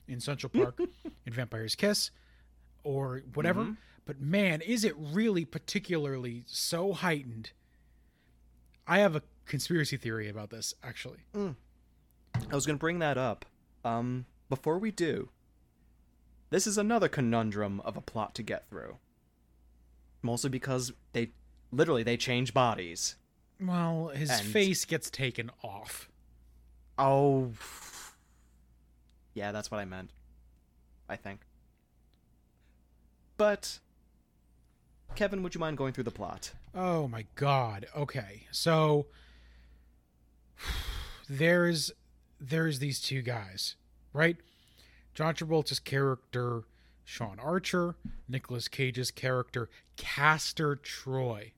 in 0.07 0.19
Central 0.19 0.49
Park 0.53 0.79
in 1.25 1.33
Vampire's 1.33 1.75
Kiss 1.75 2.11
or 2.83 3.23
whatever. 3.33 3.63
Mhm. 3.63 3.77
But 4.05 4.19
man, 4.19 4.61
is 4.61 4.83
it 4.83 4.95
really 4.97 5.45
particularly 5.45 6.43
so 6.47 6.93
heightened? 6.93 7.51
I 8.87 8.99
have 8.99 9.15
a 9.15 9.21
conspiracy 9.45 9.95
theory 9.97 10.27
about 10.27 10.49
this 10.49 10.73
actually. 10.83 11.19
I 11.35 12.55
was 12.55 12.65
going 12.65 12.77
to 12.77 12.81
bring 12.81 12.99
that 12.99 13.17
up. 13.17 13.45
Um, 13.85 14.25
before 14.49 14.77
we 14.79 14.91
do, 14.91 15.29
this 16.49 16.65
is 16.67 16.77
another 16.77 17.07
conundrum 17.07 17.79
of 17.81 17.95
a 17.95 18.01
plot 18.01 18.35
to 18.35 18.43
get 18.43 18.67
through. 18.69 18.97
Mostly 20.21 20.49
because 20.49 20.91
they 21.13 21.31
literally 21.71 22.03
they 22.03 22.17
change 22.17 22.53
bodies. 22.53 23.15
Well, 23.61 24.07
his 24.09 24.29
And- 24.29 24.45
face 24.47 24.85
gets 24.85 25.09
taken 25.09 25.51
off. 25.63 26.09
Oh, 26.97 27.51
yeah, 29.33 29.51
that's 29.51 29.69
what 29.71 29.79
I 29.79 29.85
meant. 29.85 30.11
I 31.07 31.15
think. 31.15 31.41
But 33.37 33.79
Kevin, 35.15 35.43
would 35.43 35.53
you 35.55 35.59
mind 35.59 35.77
going 35.77 35.93
through 35.93 36.03
the 36.05 36.11
plot? 36.11 36.51
Oh 36.73 37.07
my 37.07 37.25
god. 37.35 37.85
Okay. 37.95 38.47
So 38.51 39.07
there's 41.29 41.91
there's 42.39 42.79
these 42.79 43.01
two 43.01 43.21
guys, 43.21 43.75
right? 44.13 44.37
John 45.13 45.33
Travolta's 45.35 45.79
character 45.79 46.63
Sean 47.03 47.39
Archer, 47.39 47.95
Nicolas 48.29 48.67
Cage's 48.67 49.11
character 49.11 49.69
Castor 49.97 50.75
Troy. 50.75 51.51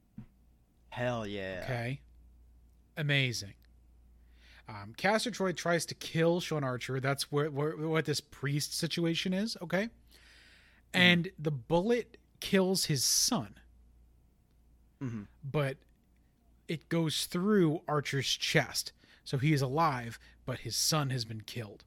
Hell 0.94 1.26
yeah. 1.26 1.62
Okay. 1.64 2.02
Amazing. 2.98 3.56
Um, 4.70 4.94
Castor 4.96 5.32
Troy 5.32 5.52
tries 5.52 5.88
to 5.88 5.96
kill 5.96 6.40
Sean 6.40 6.64
Archer. 6.64 7.00
That's 7.00 7.32
where, 7.32 7.50
where 7.50 7.76
what 7.76 8.06
this 8.06 8.22
priest 8.22 8.78
situation 8.78 9.34
is. 9.34 9.58
Okay. 9.60 9.90
And 10.94 11.32
the 11.40 11.50
bullet 11.50 12.18
kills 12.40 12.86
his 12.86 13.04
son. 13.04 13.56
Mhm. 15.02 15.26
but 15.44 15.78
it 16.68 16.88
goes 16.88 17.26
through 17.26 17.82
Archer's 17.88 18.30
chest. 18.30 18.94
So 19.26 19.38
he 19.40 19.52
is 19.52 19.62
alive, 19.64 20.18
but 20.46 20.60
his 20.60 20.76
son 20.78 21.10
has 21.10 21.26
been 21.26 21.42
killed. 21.42 21.84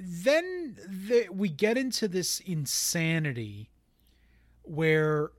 Then 0.00 0.76
the, 0.88 1.28
we 1.30 1.50
get 1.50 1.76
into 1.76 2.08
this 2.08 2.40
insanity 2.40 3.70
where 4.62 5.30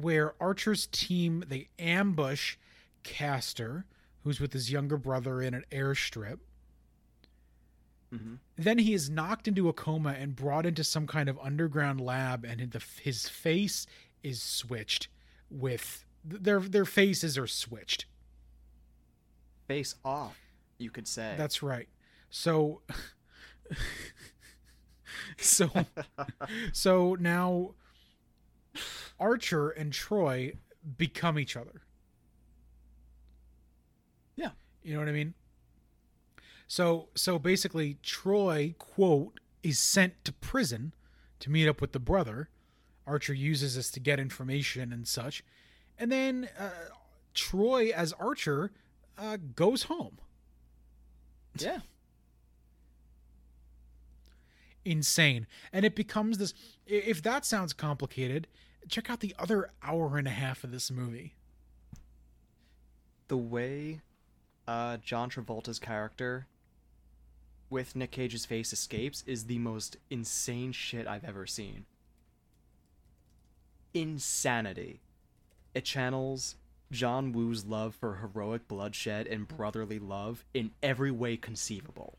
where 0.00 0.34
Archer's 0.40 0.86
team 0.86 1.44
they 1.48 1.68
ambush 1.78 2.56
Castor, 3.02 3.86
who's 4.24 4.40
with 4.40 4.52
his 4.52 4.70
younger 4.70 4.96
brother 4.96 5.40
in 5.42 5.54
an 5.54 5.64
airstrip. 5.70 6.38
Mhm. 8.12 8.38
Then 8.56 8.78
he 8.78 8.94
is 8.94 9.10
knocked 9.10 9.46
into 9.48 9.68
a 9.68 9.72
coma 9.72 10.10
and 10.10 10.34
brought 10.34 10.64
into 10.66 10.82
some 10.82 11.06
kind 11.06 11.28
of 11.28 11.38
underground 11.40 12.00
lab, 12.00 12.44
and 12.44 12.70
the, 12.70 12.82
his 13.02 13.28
face 13.28 13.86
is 14.22 14.42
switched 14.42 15.08
with 15.50 16.04
their 16.24 16.60
their 16.60 16.84
faces 16.84 17.36
are 17.38 17.46
switched. 17.46 18.06
Face 19.66 19.94
off, 20.04 20.38
you 20.78 20.90
could 20.90 21.06
say. 21.06 21.34
That's 21.36 21.62
right. 21.62 21.88
So, 22.30 22.82
so, 25.38 25.70
so 26.72 27.14
now 27.20 27.74
Archer 29.18 29.70
and 29.70 29.92
Troy 29.92 30.54
become 30.96 31.38
each 31.38 31.56
other. 31.56 31.82
Yeah. 34.36 34.50
You 34.82 34.94
know 34.94 35.00
what 35.00 35.08
I 35.08 35.12
mean? 35.12 35.34
So, 36.66 37.08
so 37.14 37.38
basically, 37.38 37.96
Troy 38.02 38.74
quote 38.78 39.40
is 39.62 39.78
sent 39.78 40.24
to 40.24 40.32
prison 40.32 40.94
to 41.40 41.50
meet 41.50 41.68
up 41.68 41.80
with 41.80 41.92
the 41.92 41.98
brother. 41.98 42.50
Archer 43.06 43.32
uses 43.32 43.74
this 43.74 43.90
to 43.92 44.00
get 44.00 44.20
information 44.20 44.92
and 44.92 45.08
such, 45.08 45.42
and 45.98 46.12
then 46.12 46.48
uh, 46.58 46.70
Troy 47.32 47.90
as 47.94 48.12
Archer 48.14 48.70
uh, 49.16 49.38
goes 49.56 49.84
home. 49.84 50.18
yeah. 51.58 51.80
insane 54.84 55.46
and 55.72 55.84
it 55.84 55.94
becomes 55.94 56.38
this 56.38 56.54
if 56.86 57.22
that 57.22 57.44
sounds 57.44 57.72
complicated 57.72 58.46
check 58.88 59.10
out 59.10 59.20
the 59.20 59.34
other 59.38 59.70
hour 59.82 60.16
and 60.16 60.26
a 60.26 60.32
half 60.32 60.64
of 60.64 60.70
this 60.70 60.90
movie 60.90 61.34
the 63.28 63.36
way 63.36 64.00
uh, 64.66 64.96
John 64.98 65.30
Travolta's 65.30 65.78
character 65.78 66.46
with 67.70 67.94
Nick 67.94 68.10
Cage's 68.10 68.46
face 68.46 68.72
escapes 68.72 69.22
is 69.26 69.44
the 69.44 69.58
most 69.58 69.98
insane 70.10 70.72
shit 70.72 71.06
I've 71.06 71.24
ever 71.24 71.46
seen. 71.46 71.84
Insanity. 73.92 75.00
It 75.74 75.84
channels 75.84 76.56
John 76.90 77.32
Woo's 77.32 77.66
love 77.66 77.94
for 77.94 78.16
heroic 78.16 78.66
bloodshed 78.66 79.26
and 79.26 79.46
brotherly 79.46 79.98
love 79.98 80.44
in 80.54 80.70
every 80.82 81.10
way 81.10 81.36
conceivable. 81.36 82.18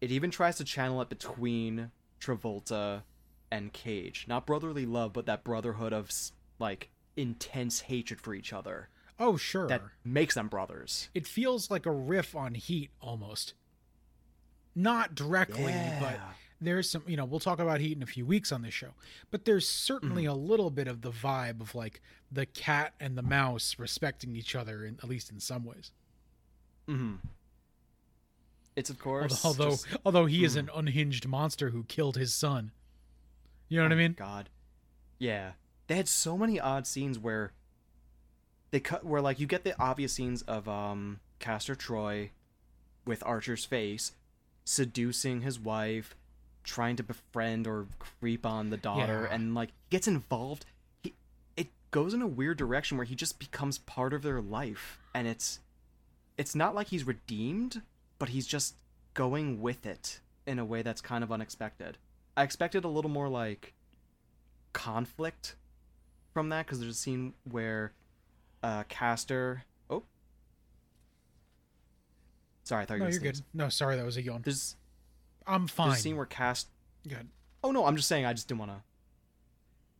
It 0.00 0.10
even 0.10 0.30
tries 0.30 0.56
to 0.56 0.64
channel 0.64 1.02
it 1.02 1.10
between 1.10 1.90
Travolta 2.20 3.02
and 3.50 3.72
Cage. 3.72 4.24
Not 4.28 4.46
brotherly 4.46 4.86
love, 4.86 5.12
but 5.12 5.26
that 5.26 5.44
brotherhood 5.44 5.92
of 5.92 6.10
like 6.58 6.90
intense 7.16 7.80
hatred 7.80 8.20
for 8.20 8.34
each 8.34 8.52
other 8.52 8.88
oh 9.18 9.36
sure 9.38 9.66
that 9.68 9.80
makes 10.04 10.34
them 10.34 10.48
brothers. 10.48 11.08
it 11.14 11.26
feels 11.26 11.70
like 11.70 11.86
a 11.86 11.90
riff 11.90 12.36
on 12.36 12.52
heat 12.52 12.90
almost 13.00 13.54
not 14.74 15.14
directly 15.14 15.74
but 15.98 16.18
there's 16.60 16.90
some 16.90 17.02
you 17.06 17.16
know 17.16 17.24
we'll 17.24 17.40
talk 17.40 17.58
about 17.58 17.80
heat 17.80 17.96
in 17.96 18.02
a 18.02 18.06
few 18.06 18.26
weeks 18.26 18.52
on 18.52 18.60
this 18.60 18.74
show 18.74 18.90
but 19.30 19.46
there's 19.46 19.66
certainly 19.66 20.24
Mm-hmm. 20.24 20.32
a 20.32 20.36
little 20.36 20.68
bit 20.68 20.86
of 20.88 21.00
the 21.00 21.10
vibe 21.10 21.62
of 21.62 21.74
like 21.74 22.02
the 22.30 22.44
cat 22.44 22.92
and 23.00 23.16
the 23.16 23.22
mouse 23.22 23.76
respecting 23.78 24.36
each 24.36 24.54
other 24.54 24.84
in, 24.84 24.98
at 25.02 25.08
least 25.08 25.30
in 25.30 25.40
some 25.40 25.64
ways 25.64 25.92
Mm-hmm. 26.86 27.14
It's 28.76 28.90
of 28.90 28.98
course. 28.98 29.42
although 29.44 29.70
just- 29.70 29.86
although 30.04 30.26
he 30.26 30.44
is 30.44 30.56
an 30.56 30.68
unhinged 30.74 31.26
monster 31.26 31.70
who 31.70 31.84
killed 31.84 32.16
his 32.16 32.34
son 32.34 32.72
you 33.68 33.78
know 33.78 33.84
what 33.84 33.92
i 33.92 33.94
oh 33.94 33.98
mean 33.98 34.14
God, 34.18 34.48
yeah. 35.18 35.52
They 35.88 35.94
had 35.96 36.08
so 36.08 36.36
many 36.36 36.58
odd 36.58 36.86
scenes 36.86 37.18
where 37.18 37.52
they 38.70 38.80
cut 38.80 39.04
where 39.04 39.20
like 39.20 39.38
you 39.40 39.46
get 39.46 39.64
the 39.64 39.80
obvious 39.80 40.12
scenes 40.14 40.42
of 40.42 40.68
um 40.68 41.20
Castor 41.38 41.74
Troy 41.74 42.30
with 43.04 43.22
Archer's 43.24 43.64
face 43.64 44.12
seducing 44.64 45.42
his 45.42 45.60
wife, 45.60 46.16
trying 46.64 46.96
to 46.96 47.02
befriend 47.04 47.66
or 47.68 47.86
creep 48.00 48.44
on 48.44 48.70
the 48.70 48.76
daughter, 48.76 49.26
Yeah. 49.28 49.34
and 49.36 49.54
like 49.54 49.68
he 49.68 49.74
gets 49.90 50.08
involved 50.08 50.66
He 51.02 51.14
it 51.56 51.68
goes 51.92 52.12
in 52.14 52.20
a 52.22 52.26
weird 52.26 52.56
direction 52.58 52.96
where 52.96 53.06
he 53.06 53.14
just 53.14 53.38
becomes 53.38 53.78
part 53.78 54.12
of 54.12 54.22
their 54.22 54.40
life 54.40 54.98
and 55.14 55.26
it's 55.28 55.60
it's 56.36 56.54
not 56.54 56.74
like 56.74 56.88
he's 56.88 57.04
redeemed, 57.06 57.80
but 58.18 58.30
he's 58.30 58.46
just 58.46 58.74
going 59.14 59.60
with 59.62 59.86
it 59.86 60.20
in 60.46 60.58
a 60.58 60.64
way 60.64 60.82
that's 60.82 61.00
kind 61.00 61.22
of 61.24 61.32
unexpected. 61.32 61.96
I 62.36 62.42
expected 62.42 62.84
a 62.84 62.88
little 62.88 63.10
more 63.10 63.28
like 63.28 63.72
conflict 64.72 65.56
from 66.34 66.50
that 66.50 66.66
because 66.66 66.80
there's 66.80 66.92
a 66.92 66.98
scene 66.98 67.32
where 67.50 67.92
uh 68.62 68.84
Castor 68.88 69.64
oh 69.88 70.02
sorry 72.64 72.82
I 72.82 72.86
thought 72.86 72.94
you 72.94 73.00
No, 73.00 73.04
were 73.06 73.10
you're 73.12 73.20
good. 73.20 73.40
No, 73.54 73.68
sorry, 73.68 73.96
that 73.96 74.04
was 74.04 74.16
a 74.16 74.22
yawn. 74.22 74.42
There's 74.42 74.76
I'm 75.46 75.66
fine. 75.66 75.88
there's 75.88 76.00
a 76.00 76.02
scene 76.02 76.16
where 76.16 76.26
Cast 76.26 76.68
Good. 77.08 77.28
Oh 77.62 77.70
no, 77.70 77.86
I'm 77.86 77.96
just 77.96 78.08
saying 78.08 78.24
I 78.26 78.32
just 78.32 78.48
didn't 78.48 78.60
want 78.60 78.72
to. 78.72 78.82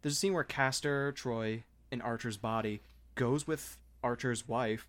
There's 0.02 0.14
a 0.14 0.16
scene 0.16 0.34
where 0.34 0.44
Castor 0.44 1.12
Troy 1.12 1.64
in 1.90 2.00
Archer's 2.00 2.36
body 2.36 2.82
goes 3.14 3.46
with 3.46 3.78
Archer's 4.02 4.46
wife 4.46 4.88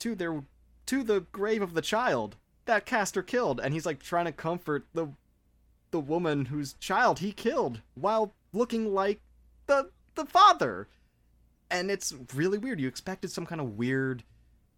to 0.00 0.14
their 0.14 0.42
to 0.86 1.02
the 1.02 1.20
grave 1.32 1.62
of 1.62 1.74
the 1.74 1.80
child 1.82 2.36
that 2.66 2.84
Castor 2.86 3.22
killed, 3.22 3.60
and 3.60 3.72
he's 3.72 3.86
like 3.86 4.02
trying 4.02 4.26
to 4.26 4.32
comfort 4.32 4.84
the 4.92 5.08
the 5.92 6.00
woman 6.00 6.46
whose 6.46 6.72
child 6.74 7.20
he 7.20 7.30
killed 7.32 7.80
while 7.94 8.34
looking 8.52 8.92
like 8.92 9.20
the 9.66 9.90
the 10.16 10.26
father. 10.26 10.88
And 11.70 11.90
it's 11.90 12.14
really 12.34 12.58
weird. 12.58 12.80
You 12.80 12.88
expected 12.88 13.30
some 13.30 13.46
kind 13.46 13.60
of 13.60 13.78
weird 13.78 14.24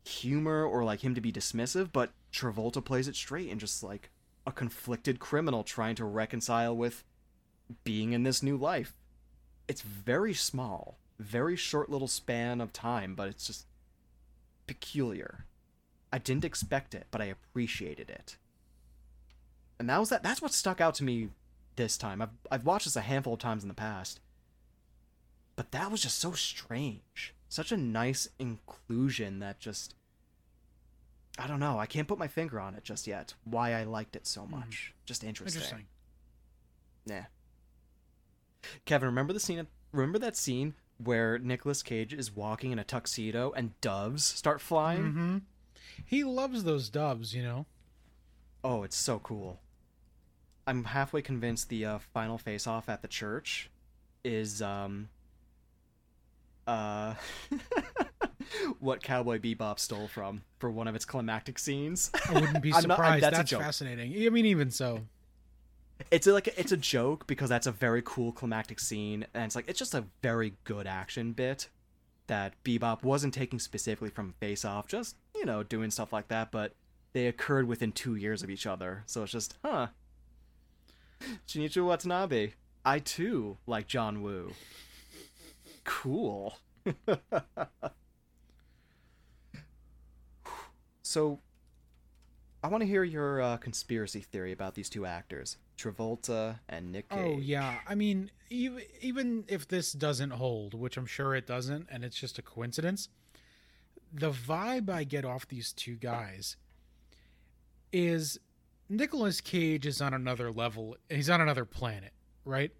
humor 0.04 0.64
or 0.64 0.84
like 0.84 1.02
him 1.02 1.14
to 1.14 1.20
be 1.20 1.32
dismissive, 1.32 1.90
but 1.92 2.12
Travolta 2.32 2.84
plays 2.84 3.08
it 3.08 3.16
straight 3.16 3.50
and 3.50 3.58
just 3.58 3.82
like 3.82 4.10
a 4.46 4.52
conflicted 4.52 5.18
criminal 5.18 5.64
trying 5.64 5.96
to 5.96 6.04
reconcile 6.04 6.76
with 6.76 7.02
being 7.82 8.12
in 8.12 8.22
this 8.22 8.42
new 8.42 8.56
life. 8.56 8.94
It's 9.66 9.80
very 9.80 10.34
small, 10.34 10.98
very 11.18 11.56
short 11.56 11.88
little 11.88 12.08
span 12.08 12.60
of 12.60 12.72
time, 12.72 13.14
but 13.14 13.28
it's 13.28 13.46
just 13.46 13.66
peculiar. 14.66 15.46
I 16.12 16.18
didn't 16.18 16.44
expect 16.44 16.94
it, 16.94 17.06
but 17.10 17.20
I 17.20 17.24
appreciated 17.24 18.10
it. 18.10 18.36
And 19.78 19.88
that 19.88 19.98
was 19.98 20.08
that 20.10 20.22
that's 20.22 20.42
what 20.42 20.52
stuck 20.52 20.80
out 20.80 20.94
to 20.96 21.04
me 21.04 21.30
this 21.76 21.96
time. 21.96 22.22
I've 22.22 22.30
I've 22.50 22.66
watched 22.66 22.86
this 22.86 22.96
a 22.96 23.00
handful 23.00 23.34
of 23.34 23.40
times 23.40 23.62
in 23.62 23.68
the 23.68 23.74
past. 23.74 24.20
But 25.56 25.70
that 25.72 25.90
was 25.90 26.02
just 26.02 26.18
so 26.18 26.32
strange. 26.32 27.34
Such 27.48 27.70
a 27.70 27.76
nice 27.76 28.28
inclusion 28.38 29.38
that 29.40 29.60
just 29.60 29.94
I 31.38 31.46
don't 31.46 31.60
know. 31.60 31.78
I 31.78 31.86
can't 31.86 32.08
put 32.08 32.18
my 32.18 32.28
finger 32.28 32.60
on 32.60 32.74
it 32.74 32.84
just 32.84 33.06
yet. 33.06 33.34
Why 33.44 33.74
I 33.74 33.84
liked 33.84 34.16
it 34.16 34.26
so 34.26 34.46
much. 34.46 34.94
Just 35.04 35.24
interesting. 35.24 35.60
Interesting. 35.60 35.86
Yeah. 37.06 37.24
Kevin, 38.84 39.06
remember 39.06 39.32
the 39.32 39.40
scene? 39.40 39.66
Remember 39.92 40.18
that 40.20 40.36
scene 40.36 40.74
where 40.98 41.38
Nicolas 41.38 41.82
Cage 41.82 42.14
is 42.14 42.34
walking 42.34 42.72
in 42.72 42.78
a 42.78 42.84
tuxedo 42.84 43.52
and 43.56 43.78
doves 43.80 44.24
start 44.24 44.60
flying? 44.60 45.02
Mm-hmm. 45.02 45.38
He 46.04 46.24
loves 46.24 46.64
those 46.64 46.88
doves, 46.88 47.34
you 47.34 47.42
know. 47.42 47.66
Oh, 48.62 48.82
it's 48.82 48.96
so 48.96 49.18
cool. 49.18 49.60
I'm 50.66 50.84
halfway 50.84 51.22
convinced 51.22 51.68
the 51.68 51.84
uh, 51.84 51.98
final 52.12 52.38
face-off 52.38 52.88
at 52.88 53.02
the 53.02 53.08
church 53.08 53.70
is 54.24 54.62
um 54.62 55.08
uh 56.66 57.14
what 58.80 59.02
Cowboy 59.02 59.38
Bebop 59.38 59.78
stole 59.78 60.08
from 60.08 60.42
for 60.58 60.70
one 60.70 60.88
of 60.88 60.94
its 60.94 61.04
climactic 61.04 61.58
scenes. 61.58 62.10
I 62.28 62.34
wouldn't 62.34 62.62
be 62.62 62.72
I'm 62.74 62.88
not- 62.88 62.96
surprised. 62.96 63.22
that's 63.22 63.36
that's 63.36 63.52
fascinating. 63.52 64.26
I 64.26 64.30
mean, 64.30 64.46
even 64.46 64.70
so. 64.70 65.00
it's 66.10 66.26
a, 66.26 66.32
like 66.32 66.48
it's 66.56 66.72
a 66.72 66.76
joke 66.76 67.26
because 67.26 67.48
that's 67.50 67.66
a 67.66 67.72
very 67.72 68.02
cool 68.04 68.32
climactic 68.32 68.80
scene 68.80 69.26
and 69.34 69.44
it's 69.44 69.54
like 69.54 69.68
it's 69.68 69.78
just 69.78 69.94
a 69.94 70.04
very 70.22 70.54
good 70.64 70.86
action 70.86 71.32
bit 71.32 71.68
that 72.26 72.54
Bebop 72.64 73.02
wasn't 73.02 73.34
taking 73.34 73.58
specifically 73.58 74.08
from 74.08 74.32
Face 74.40 74.64
Off, 74.64 74.86
just 74.86 75.16
you 75.34 75.44
know 75.44 75.62
doing 75.62 75.90
stuff 75.90 76.12
like 76.12 76.28
that, 76.28 76.50
but 76.50 76.72
they 77.12 77.26
occurred 77.26 77.68
within 77.68 77.92
two 77.92 78.16
years 78.16 78.42
of 78.42 78.48
each 78.48 78.66
other, 78.66 79.02
so 79.06 79.22
it's 79.22 79.32
just 79.32 79.58
huh. 79.62 79.88
Shinichiro 81.48 81.86
Watanabe, 81.86 82.52
I 82.84 82.98
too 82.98 83.58
like 83.66 83.86
John 83.86 84.22
Woo. 84.22 84.52
Cool. 85.84 86.56
so 91.02 91.40
I 92.62 92.68
want 92.68 92.80
to 92.80 92.86
hear 92.86 93.04
your 93.04 93.42
uh, 93.42 93.56
conspiracy 93.58 94.20
theory 94.20 94.52
about 94.52 94.74
these 94.74 94.88
two 94.88 95.04
actors, 95.04 95.58
Travolta 95.76 96.60
and 96.68 96.92
Nick 96.92 97.10
Cage. 97.10 97.18
Oh 97.20 97.38
yeah, 97.38 97.80
I 97.86 97.94
mean, 97.94 98.30
even 98.48 98.82
even 99.02 99.44
if 99.48 99.68
this 99.68 99.92
doesn't 99.92 100.30
hold, 100.30 100.72
which 100.72 100.96
I'm 100.96 101.04
sure 101.04 101.34
it 101.34 101.46
doesn't, 101.46 101.88
and 101.90 102.04
it's 102.04 102.16
just 102.16 102.38
a 102.38 102.42
coincidence, 102.42 103.10
the 104.12 104.30
vibe 104.30 104.88
I 104.88 105.04
get 105.04 105.26
off 105.26 105.46
these 105.46 105.74
two 105.74 105.96
guys 105.96 106.56
is 107.92 108.40
Nicolas 108.88 109.40
Cage 109.40 109.86
is 109.86 110.00
on 110.00 110.14
another 110.14 110.52
level. 110.52 110.96
He's 111.08 111.30
on 111.30 111.40
another 111.40 111.64
planet, 111.64 112.12
right? 112.44 112.70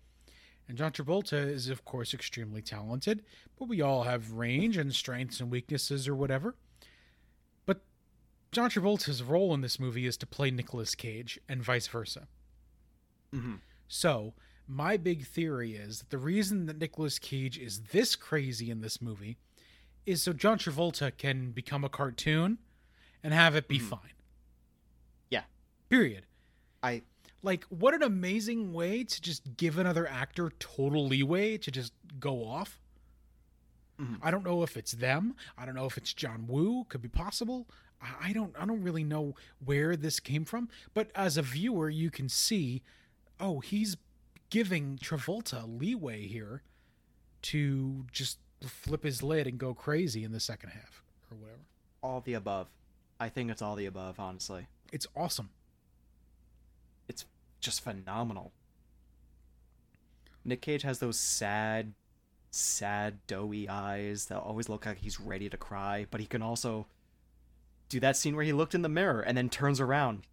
And 0.68 0.78
John 0.78 0.92
Travolta 0.92 1.34
is, 1.46 1.68
of 1.68 1.84
course, 1.84 2.14
extremely 2.14 2.62
talented, 2.62 3.22
but 3.58 3.68
we 3.68 3.80
all 3.82 4.04
have 4.04 4.32
range 4.32 4.76
and 4.76 4.94
strengths 4.94 5.40
and 5.40 5.50
weaknesses 5.50 6.08
or 6.08 6.14
whatever. 6.14 6.54
But 7.66 7.84
John 8.52 8.70
Travolta's 8.70 9.22
role 9.22 9.52
in 9.52 9.60
this 9.60 9.78
movie 9.78 10.06
is 10.06 10.16
to 10.18 10.26
play 10.26 10.50
Nicolas 10.50 10.94
Cage 10.94 11.38
and 11.48 11.62
vice 11.62 11.86
versa. 11.86 12.28
Mhm. 13.32 13.60
So, 13.88 14.34
my 14.66 14.96
big 14.96 15.26
theory 15.26 15.74
is 15.74 15.98
that 15.98 16.10
the 16.10 16.18
reason 16.18 16.64
that 16.66 16.78
Nicolas 16.78 17.18
Cage 17.18 17.58
is 17.58 17.82
this 17.92 18.16
crazy 18.16 18.70
in 18.70 18.80
this 18.80 19.02
movie 19.02 19.36
is 20.06 20.22
so 20.22 20.32
John 20.32 20.58
Travolta 20.58 21.14
can 21.16 21.52
become 21.52 21.84
a 21.84 21.90
cartoon 21.90 22.58
and 23.22 23.34
have 23.34 23.54
it 23.54 23.68
be 23.68 23.78
Mhm. 23.78 23.88
fine. 23.88 24.13
Period. 25.88 26.26
I 26.82 27.02
Like, 27.42 27.64
what 27.64 27.92
an 27.94 28.02
amazing 28.02 28.72
way 28.72 29.04
to 29.04 29.20
just 29.20 29.56
give 29.58 29.76
another 29.78 30.06
actor 30.08 30.50
total 30.58 31.06
leeway 31.06 31.58
to 31.58 31.70
just 31.70 31.92
go 32.18 32.44
off. 32.46 32.80
Mhm. 33.98 34.18
I 34.22 34.30
don't 34.30 34.44
know 34.44 34.62
if 34.62 34.76
it's 34.78 34.92
them. 34.92 35.36
I 35.58 35.66
don't 35.66 35.74
know 35.74 35.84
if 35.86 35.96
it's 35.98 36.12
John 36.14 36.46
Woo. 36.46 36.84
Could 36.84 37.02
be 37.02 37.08
possible. 37.08 37.68
I 38.00 38.28
I 38.28 38.32
don't. 38.32 38.54
I 38.58 38.64
don't 38.66 38.82
really 38.82 39.04
know 39.04 39.34
where 39.64 39.94
this 39.96 40.20
came 40.20 40.44
from. 40.46 40.68
But 40.94 41.10
as 41.14 41.36
a 41.36 41.42
viewer, 41.42 41.88
you 41.90 42.10
can 42.10 42.28
see, 42.28 42.82
oh, 43.38 43.60
he's 43.60 43.96
giving 44.50 44.96
Travolta 44.98 45.64
leeway 45.78 46.26
here 46.26 46.62
to 47.42 48.06
just 48.10 48.38
flip 48.62 49.04
his 49.04 49.22
lid 49.22 49.46
and 49.46 49.58
go 49.58 49.74
crazy 49.74 50.24
in 50.24 50.32
the 50.32 50.40
second 50.40 50.70
half 50.70 51.02
or 51.30 51.36
whatever. 51.36 51.60
all 52.02 52.20
the 52.20 52.34
above. 52.34 52.68
I 53.20 53.28
think 53.28 53.50
it's 53.50 53.60
all 53.62 53.76
the 53.76 53.86
above, 53.86 54.18
honestly. 54.18 54.66
It's 54.92 55.06
awesome. 55.16 55.50
Just 57.64 57.80
phenomenal. 57.80 58.52
Nick 60.44 60.60
Cage 60.60 60.82
has 60.82 60.98
those 60.98 61.18
sad, 61.18 61.94
sad, 62.50 63.26
doughy 63.26 63.70
eyes 63.70 64.26
that 64.26 64.38
always 64.38 64.68
look 64.68 64.84
like 64.84 64.98
he's 64.98 65.18
ready 65.18 65.48
to 65.48 65.56
cry, 65.56 66.06
but 66.10 66.20
he 66.20 66.26
can 66.26 66.42
also 66.42 66.86
do 67.88 67.98
that 68.00 68.18
scene 68.18 68.36
where 68.36 68.44
he 68.44 68.52
looked 68.52 68.74
in 68.74 68.82
the 68.82 68.88
mirror 68.90 69.22
and 69.22 69.34
then 69.34 69.48
turns 69.48 69.80
around. 69.80 70.26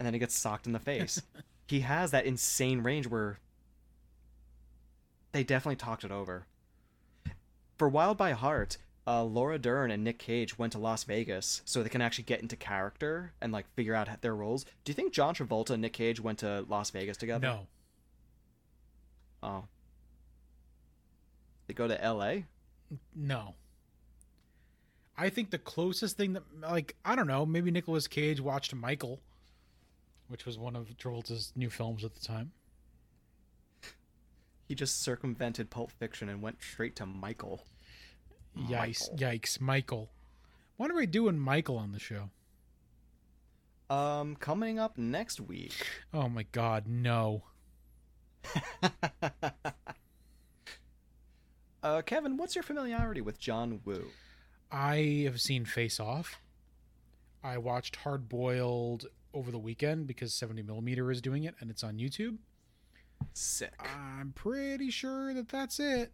And 0.00 0.06
then 0.06 0.14
he 0.14 0.18
gets 0.18 0.36
socked 0.36 0.66
in 0.66 0.72
the 0.72 0.80
face. 0.80 1.22
he 1.68 1.80
has 1.80 2.10
that 2.10 2.26
insane 2.26 2.80
range 2.80 3.06
where 3.06 3.38
they 5.30 5.44
definitely 5.44 5.76
talked 5.76 6.02
it 6.02 6.10
over. 6.10 6.46
For 7.78 7.88
Wild 7.88 8.18
by 8.18 8.32
Heart, 8.32 8.78
uh, 9.10 9.24
Laura 9.24 9.58
Dern 9.58 9.90
and 9.90 10.04
Nick 10.04 10.20
Cage 10.20 10.56
went 10.56 10.72
to 10.72 10.78
Las 10.78 11.02
Vegas 11.02 11.62
so 11.64 11.82
they 11.82 11.88
can 11.88 12.00
actually 12.00 12.24
get 12.24 12.42
into 12.42 12.54
character 12.54 13.32
and 13.40 13.52
like 13.52 13.66
figure 13.74 13.94
out 13.94 14.08
their 14.20 14.36
roles. 14.36 14.64
Do 14.84 14.90
you 14.90 14.94
think 14.94 15.12
John 15.12 15.34
Travolta 15.34 15.70
and 15.70 15.82
Nick 15.82 15.94
Cage 15.94 16.20
went 16.20 16.38
to 16.40 16.64
Las 16.68 16.90
Vegas 16.90 17.16
together? 17.16 17.46
No. 17.46 17.66
Oh. 19.42 19.64
They 21.66 21.74
go 21.74 21.88
to 21.88 22.02
L.A. 22.02 22.46
No. 23.14 23.54
I 25.18 25.28
think 25.28 25.50
the 25.50 25.58
closest 25.58 26.16
thing 26.16 26.34
that, 26.34 26.44
like, 26.60 26.94
I 27.04 27.16
don't 27.16 27.26
know, 27.26 27.44
maybe 27.44 27.72
Nicolas 27.72 28.06
Cage 28.06 28.40
watched 28.40 28.74
Michael, 28.74 29.20
which 30.28 30.46
was 30.46 30.56
one 30.56 30.76
of 30.76 30.86
Travolta's 30.96 31.52
new 31.56 31.68
films 31.68 32.04
at 32.04 32.14
the 32.14 32.24
time. 32.24 32.52
He 34.68 34.76
just 34.76 35.02
circumvented 35.02 35.68
Pulp 35.68 35.90
Fiction 35.90 36.28
and 36.28 36.40
went 36.40 36.62
straight 36.62 36.94
to 36.96 37.06
Michael. 37.06 37.64
Yikes, 38.56 39.10
Michael. 39.10 39.16
yikes, 39.16 39.60
Michael. 39.60 40.10
When 40.76 40.90
are 40.90 40.96
we 40.96 41.06
doing 41.06 41.38
Michael 41.38 41.76
on 41.76 41.92
the 41.92 41.98
show? 41.98 42.30
Um, 43.90 44.36
coming 44.36 44.78
up 44.78 44.96
next 44.96 45.40
week. 45.40 45.74
Oh 46.14 46.28
my 46.28 46.44
god, 46.52 46.86
no. 46.86 47.42
uh, 51.82 52.02
Kevin, 52.02 52.36
what's 52.36 52.54
your 52.54 52.62
familiarity 52.62 53.20
with 53.20 53.38
John 53.38 53.80
Woo? 53.84 54.06
I 54.70 55.24
have 55.24 55.40
seen 55.40 55.64
Face 55.64 55.98
Off. 55.98 56.40
I 57.42 57.58
watched 57.58 57.96
Hard 57.96 58.28
Boiled 58.28 59.06
over 59.34 59.50
the 59.50 59.58
weekend 59.58 60.06
because 60.06 60.32
70 60.34 60.62
millimeter 60.62 61.10
is 61.10 61.20
doing 61.20 61.44
it 61.44 61.54
and 61.60 61.70
it's 61.70 61.82
on 61.82 61.96
YouTube. 61.98 62.38
Sick. 63.32 63.74
I'm 63.80 64.32
pretty 64.32 64.90
sure 64.90 65.34
that 65.34 65.48
that's 65.48 65.80
it. 65.80 66.12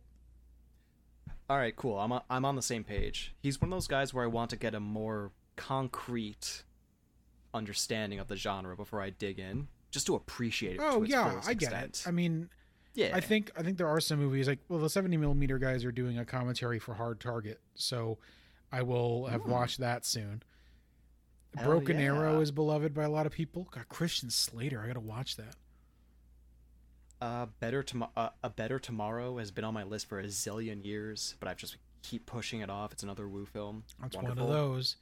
All 1.48 1.56
right, 1.56 1.74
cool. 1.76 1.98
I'm 1.98 2.12
on, 2.12 2.22
I'm 2.28 2.44
on 2.44 2.56
the 2.56 2.62
same 2.62 2.82
page. 2.82 3.34
He's 3.38 3.60
one 3.60 3.70
of 3.70 3.76
those 3.76 3.86
guys 3.86 4.12
where 4.12 4.24
I 4.24 4.26
want 4.26 4.50
to 4.50 4.56
get 4.56 4.74
a 4.74 4.80
more 4.80 5.30
concrete 5.54 6.64
understanding 7.54 8.18
of 8.18 8.28
the 8.28 8.36
genre 8.36 8.76
before 8.76 9.00
I 9.00 9.10
dig 9.10 9.38
in, 9.38 9.68
just 9.90 10.06
to 10.06 10.14
appreciate 10.14 10.76
it. 10.76 10.80
Oh 10.82 11.04
to 11.04 11.08
yeah, 11.08 11.40
I 11.46 11.54
get 11.54 11.72
extent. 11.72 12.02
it. 12.04 12.08
I 12.08 12.10
mean, 12.10 12.48
yeah, 12.94 13.10
I 13.14 13.20
think 13.20 13.52
I 13.56 13.62
think 13.62 13.78
there 13.78 13.88
are 13.88 14.00
some 14.00 14.18
movies 14.18 14.48
like 14.48 14.58
well, 14.68 14.80
the 14.80 14.90
70 14.90 15.16
millimeter 15.16 15.58
guys 15.58 15.84
are 15.84 15.92
doing 15.92 16.18
a 16.18 16.24
commentary 16.24 16.78
for 16.78 16.94
Hard 16.94 17.20
Target, 17.20 17.60
so 17.74 18.18
I 18.72 18.82
will 18.82 19.26
have 19.26 19.46
Ooh. 19.46 19.50
watched 19.50 19.78
that 19.78 20.04
soon. 20.04 20.42
Hell 21.56 21.66
Broken 21.66 21.98
yeah. 21.98 22.06
Arrow 22.06 22.40
is 22.40 22.50
beloved 22.50 22.92
by 22.92 23.04
a 23.04 23.10
lot 23.10 23.24
of 23.24 23.32
people. 23.32 23.68
Got 23.70 23.88
Christian 23.88 24.30
Slater. 24.30 24.82
I 24.82 24.88
gotta 24.88 25.00
watch 25.00 25.36
that. 25.36 25.54
Uh, 27.20 27.46
better 27.60 27.82
Tom- 27.82 28.08
uh, 28.16 28.28
a 28.42 28.50
better 28.50 28.78
tomorrow 28.78 29.38
has 29.38 29.50
been 29.50 29.64
on 29.64 29.72
my 29.72 29.82
list 29.84 30.06
for 30.08 30.20
a 30.20 30.24
zillion 30.24 30.84
years, 30.84 31.34
but 31.40 31.48
I've 31.48 31.56
just 31.56 31.76
keep 32.02 32.26
pushing 32.26 32.60
it 32.60 32.68
off. 32.70 32.92
It's 32.92 33.02
another 33.02 33.26
Woo 33.28 33.46
film. 33.46 33.84
That's 34.00 34.16
Wonderful. 34.16 34.46
one 34.46 34.54
of 34.54 34.54
those. 34.54 34.96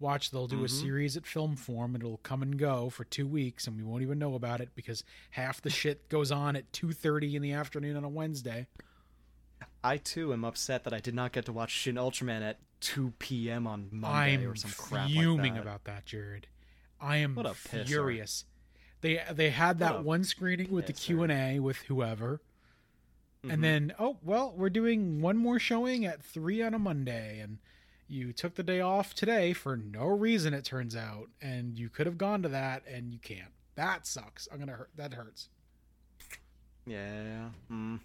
Watch, 0.00 0.30
they'll 0.30 0.46
do 0.48 0.64
a 0.64 0.66
Mhm. 0.66 0.70
series 0.80 1.16
at 1.16 1.26
Film 1.26 1.56
Forum. 1.56 1.94
and 1.94 2.02
It'll 2.02 2.16
come 2.18 2.42
and 2.42 2.58
go 2.58 2.88
for 2.90 3.04
two 3.04 3.26
weeks, 3.26 3.66
and 3.66 3.76
we 3.76 3.82
won't 3.82 4.02
even 4.02 4.18
know 4.18 4.34
about 4.34 4.60
it 4.60 4.74
because 4.74 5.04
half 5.30 5.60
the 5.62 5.70
shit 5.70 6.08
goes 6.08 6.32
on 6.32 6.56
at 6.56 6.72
two 6.72 6.92
thirty 6.92 7.36
in 7.36 7.42
the 7.42 7.52
afternoon 7.52 7.96
on 7.96 8.04
a 8.04 8.08
Wednesday. 8.08 8.66
I 9.84 9.98
too 9.98 10.32
am 10.32 10.44
upset 10.44 10.84
that 10.84 10.92
I 10.92 11.00
did 11.00 11.14
not 11.14 11.32
get 11.32 11.44
to 11.46 11.52
watch 11.52 11.70
Shin 11.70 11.94
Ultraman 11.96 12.42
at 12.42 12.58
2 12.80 13.12
p.m. 13.18 13.66
on 13.66 13.88
Monday 13.92 14.42
I'm 14.44 14.50
or 14.50 14.56
some 14.56 14.70
crap 14.72 15.08
fuming 15.08 15.54
like 15.54 15.54
that. 15.54 15.60
about 15.62 15.84
that, 15.84 16.06
Jared. 16.06 16.48
I 16.98 17.18
am 17.18 17.36
a 17.38 17.54
furious. 17.54 18.44
They 19.00 19.22
they 19.32 19.50
had 19.50 19.78
that 19.78 19.96
a 19.96 20.00
one 20.02 20.24
screening 20.24 20.70
with 20.70 20.86
the. 20.86 20.92
Q 20.92 21.22
and 21.22 21.32
A 21.32 21.58
with 21.60 21.78
whoever, 21.78 22.40
Mhm. 23.44 23.52
and 23.52 23.64
then 23.64 23.94
oh 23.98 24.18
well, 24.22 24.52
we're 24.56 24.68
doing 24.70 25.20
one 25.20 25.36
more 25.38 25.58
showing 25.58 26.04
at 26.04 26.22
three 26.22 26.62
on 26.62 26.74
a 26.74 26.78
Monday, 26.78 27.40
and 27.40 27.58
you 28.08 28.32
took 28.32 28.56
the 28.56 28.62
day 28.62 28.80
off 28.80 29.14
today 29.14 29.52
for 29.52 29.76
no 29.76 30.04
reason. 30.06 30.52
It 30.52 30.64
turns 30.64 30.94
out, 30.94 31.28
and 31.40 31.78
you 31.78 31.88
could 31.88 32.06
have 32.06 32.18
gone 32.18 32.42
to 32.42 32.48
that, 32.50 32.82
and 32.86 33.12
you 33.12 33.18
can't. 33.20 33.52
That 33.76 34.06
sucks. 34.06 34.48
I'm 34.52 34.58
gonna 34.58 34.72
hurt. 34.76 34.90
That 34.96 35.14
hurts. 35.14 35.48
Yeah. 36.86 37.50
Mm. 37.70 38.00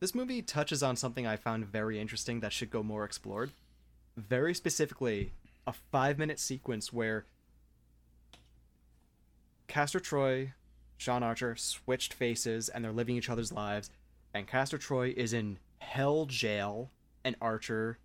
This 0.00 0.14
movie 0.14 0.42
touches 0.42 0.82
on 0.82 0.96
something 0.96 1.26
I 1.26 1.36
found 1.36 1.64
very 1.66 1.98
interesting 1.98 2.40
that 2.40 2.52
should 2.52 2.70
go 2.70 2.82
more 2.82 3.04
explored. 3.04 3.52
Very 4.16 4.52
specifically, 4.54 5.32
a 5.66 5.72
five 5.72 6.18
minute 6.18 6.38
sequence 6.38 6.92
where 6.92 7.24
Castor 9.66 10.00
Troy, 10.00 10.52
Sean 10.96 11.22
Archer 11.22 11.56
switched 11.56 12.14
faces 12.14 12.68
and 12.68 12.84
they're 12.84 12.92
living 12.92 13.16
each 13.16 13.30
other's 13.30 13.52
lives, 13.52 13.90
and 14.32 14.46
Castor 14.46 14.78
Troy 14.78 15.14
is 15.16 15.32
in 15.32 15.58
hell 15.78 16.26
jail 16.26 16.90
and 17.24 17.36
Archer 17.40 17.98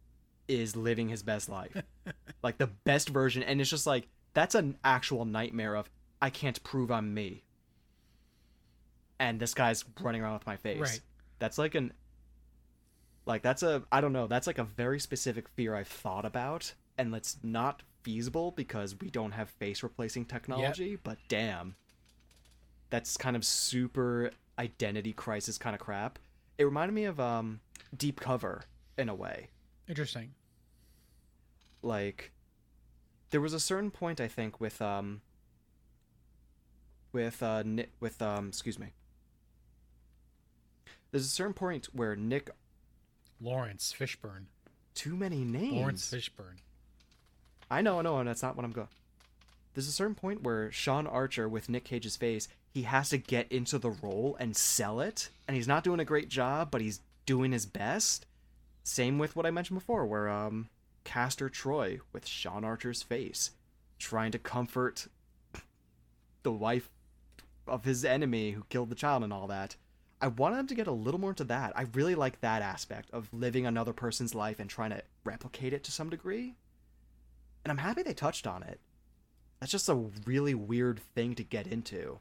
is 0.47 0.75
living 0.75 1.09
his 1.09 1.23
best 1.23 1.49
life. 1.49 1.75
like 2.43 2.57
the 2.57 2.67
best 2.67 3.09
version, 3.09 3.43
and 3.43 3.61
it's 3.61 3.69
just 3.69 3.87
like 3.87 4.07
that's 4.33 4.55
an 4.55 4.77
actual 4.83 5.25
nightmare 5.25 5.75
of 5.75 5.89
I 6.21 6.29
can't 6.29 6.61
prove 6.63 6.91
I'm 6.91 7.13
me 7.13 7.43
and 9.19 9.39
this 9.39 9.53
guy's 9.53 9.83
running 9.99 10.21
around 10.21 10.33
with 10.33 10.47
my 10.47 10.55
face. 10.55 10.79
Right. 10.79 11.01
That's 11.39 11.57
like 11.57 11.75
an 11.75 11.93
like 13.25 13.41
that's 13.41 13.61
a 13.61 13.83
I 13.91 14.01
don't 14.01 14.13
know, 14.13 14.27
that's 14.27 14.47
like 14.47 14.57
a 14.57 14.63
very 14.63 14.99
specific 14.99 15.47
fear 15.49 15.75
I've 15.75 15.87
thought 15.87 16.25
about 16.25 16.73
and 16.97 17.11
let's 17.11 17.37
not 17.43 17.83
feasible 18.09 18.51
because 18.51 18.99
we 18.99 19.09
don't 19.09 19.33
have 19.33 19.49
face 19.49 19.83
replacing 19.83 20.25
technology, 20.25 20.97
but 21.03 21.17
damn. 21.27 21.75
That's 22.89 23.17
kind 23.17 23.35
of 23.35 23.45
super 23.45 24.31
identity 24.57 25.13
crisis 25.13 25.59
kind 25.59 25.75
of 25.75 25.79
crap. 25.79 26.17
It 26.57 26.63
reminded 26.63 26.93
me 26.93 27.05
of 27.05 27.19
um 27.19 27.59
Deep 27.95 28.19
Cover 28.19 28.63
in 28.97 29.09
a 29.09 29.15
way 29.15 29.49
Interesting. 29.87 30.31
like 31.81 32.31
there 33.29 33.39
was 33.41 33.53
a 33.53 33.59
certain 33.59 33.91
point 33.91 34.19
I 34.19 34.27
think 34.27 34.59
with 34.59 34.81
um 34.81 35.21
with 37.13 37.41
uh 37.43 37.61
Nick 37.63 37.91
with 37.99 38.21
um 38.23 38.47
excuse 38.47 38.79
me. 38.79 38.87
There's 41.11 41.25
a 41.25 41.29
certain 41.29 41.53
point 41.53 41.89
where 41.93 42.15
Nick 42.15 42.49
Laurence 43.39 43.93
Fishburne. 43.97 44.45
too 44.95 45.15
many 45.15 45.45
names. 45.45 45.73
Laurence 45.73 46.11
Fishburne. 46.11 46.57
I 47.71 47.81
know, 47.81 47.99
I 47.99 48.01
know, 48.01 48.17
and 48.17 48.27
that's 48.27 48.41
not 48.41 48.55
what 48.55 48.65
I'm 48.65 48.71
going. 48.71 48.87
There's 49.73 49.87
a 49.87 49.91
certain 49.91 50.15
point 50.15 50.41
where 50.41 50.71
Sean 50.71 51.05
Archer 51.05 51.47
with 51.47 51.69
Nick 51.69 51.85
Cage's 51.85 52.17
face, 52.17 52.47
he 52.73 52.83
has 52.83 53.09
to 53.09 53.17
get 53.17 53.51
into 53.51 53.77
the 53.77 53.91
role 53.91 54.35
and 54.39 54.55
sell 54.55 54.99
it, 54.99 55.29
and 55.47 55.55
he's 55.55 55.67
not 55.67 55.83
doing 55.83 55.99
a 55.99 56.05
great 56.05 56.29
job, 56.29 56.71
but 56.71 56.81
he's 56.81 57.01
doing 57.25 57.51
his 57.51 57.65
best. 57.65 58.25
Same 58.83 59.19
with 59.19 59.35
what 59.35 59.45
I 59.45 59.51
mentioned 59.51 59.79
before, 59.79 60.05
where 60.05 60.29
um 60.29 60.69
Castor 61.03 61.49
Troy 61.49 61.99
with 62.11 62.25
Sean 62.25 62.63
Archer's 62.63 63.03
face, 63.03 63.51
trying 63.99 64.31
to 64.31 64.39
comfort 64.39 65.07
the 66.43 66.51
wife 66.51 66.89
of 67.67 67.85
his 67.85 68.03
enemy 68.03 68.51
who 68.51 68.63
killed 68.69 68.89
the 68.89 68.95
child 68.95 69.23
and 69.23 69.31
all 69.31 69.47
that. 69.47 69.75
I 70.21 70.27
wanted 70.27 70.57
him 70.57 70.67
to 70.67 70.75
get 70.75 70.87
a 70.87 70.91
little 70.91 71.19
more 71.19 71.29
into 71.29 71.45
that. 71.45 71.71
I 71.75 71.85
really 71.93 72.15
like 72.15 72.41
that 72.41 72.61
aspect 72.61 73.09
of 73.11 73.29
living 73.31 73.65
another 73.65 73.93
person's 73.93 74.35
life 74.35 74.59
and 74.59 74.69
trying 74.69 74.89
to 74.89 75.03
replicate 75.23 75.71
it 75.71 75.83
to 75.85 75.91
some 75.91 76.09
degree 76.09 76.55
and 77.63 77.71
I'm 77.71 77.77
happy 77.77 78.03
they 78.03 78.13
touched 78.13 78.47
on 78.47 78.63
it. 78.63 78.79
That's 79.59 79.71
just 79.71 79.89
a 79.89 80.05
really 80.25 80.53
weird 80.53 80.99
thing 80.99 81.35
to 81.35 81.43
get 81.43 81.67
into. 81.67 82.19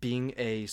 Being 0.00 0.32
a 0.38 0.68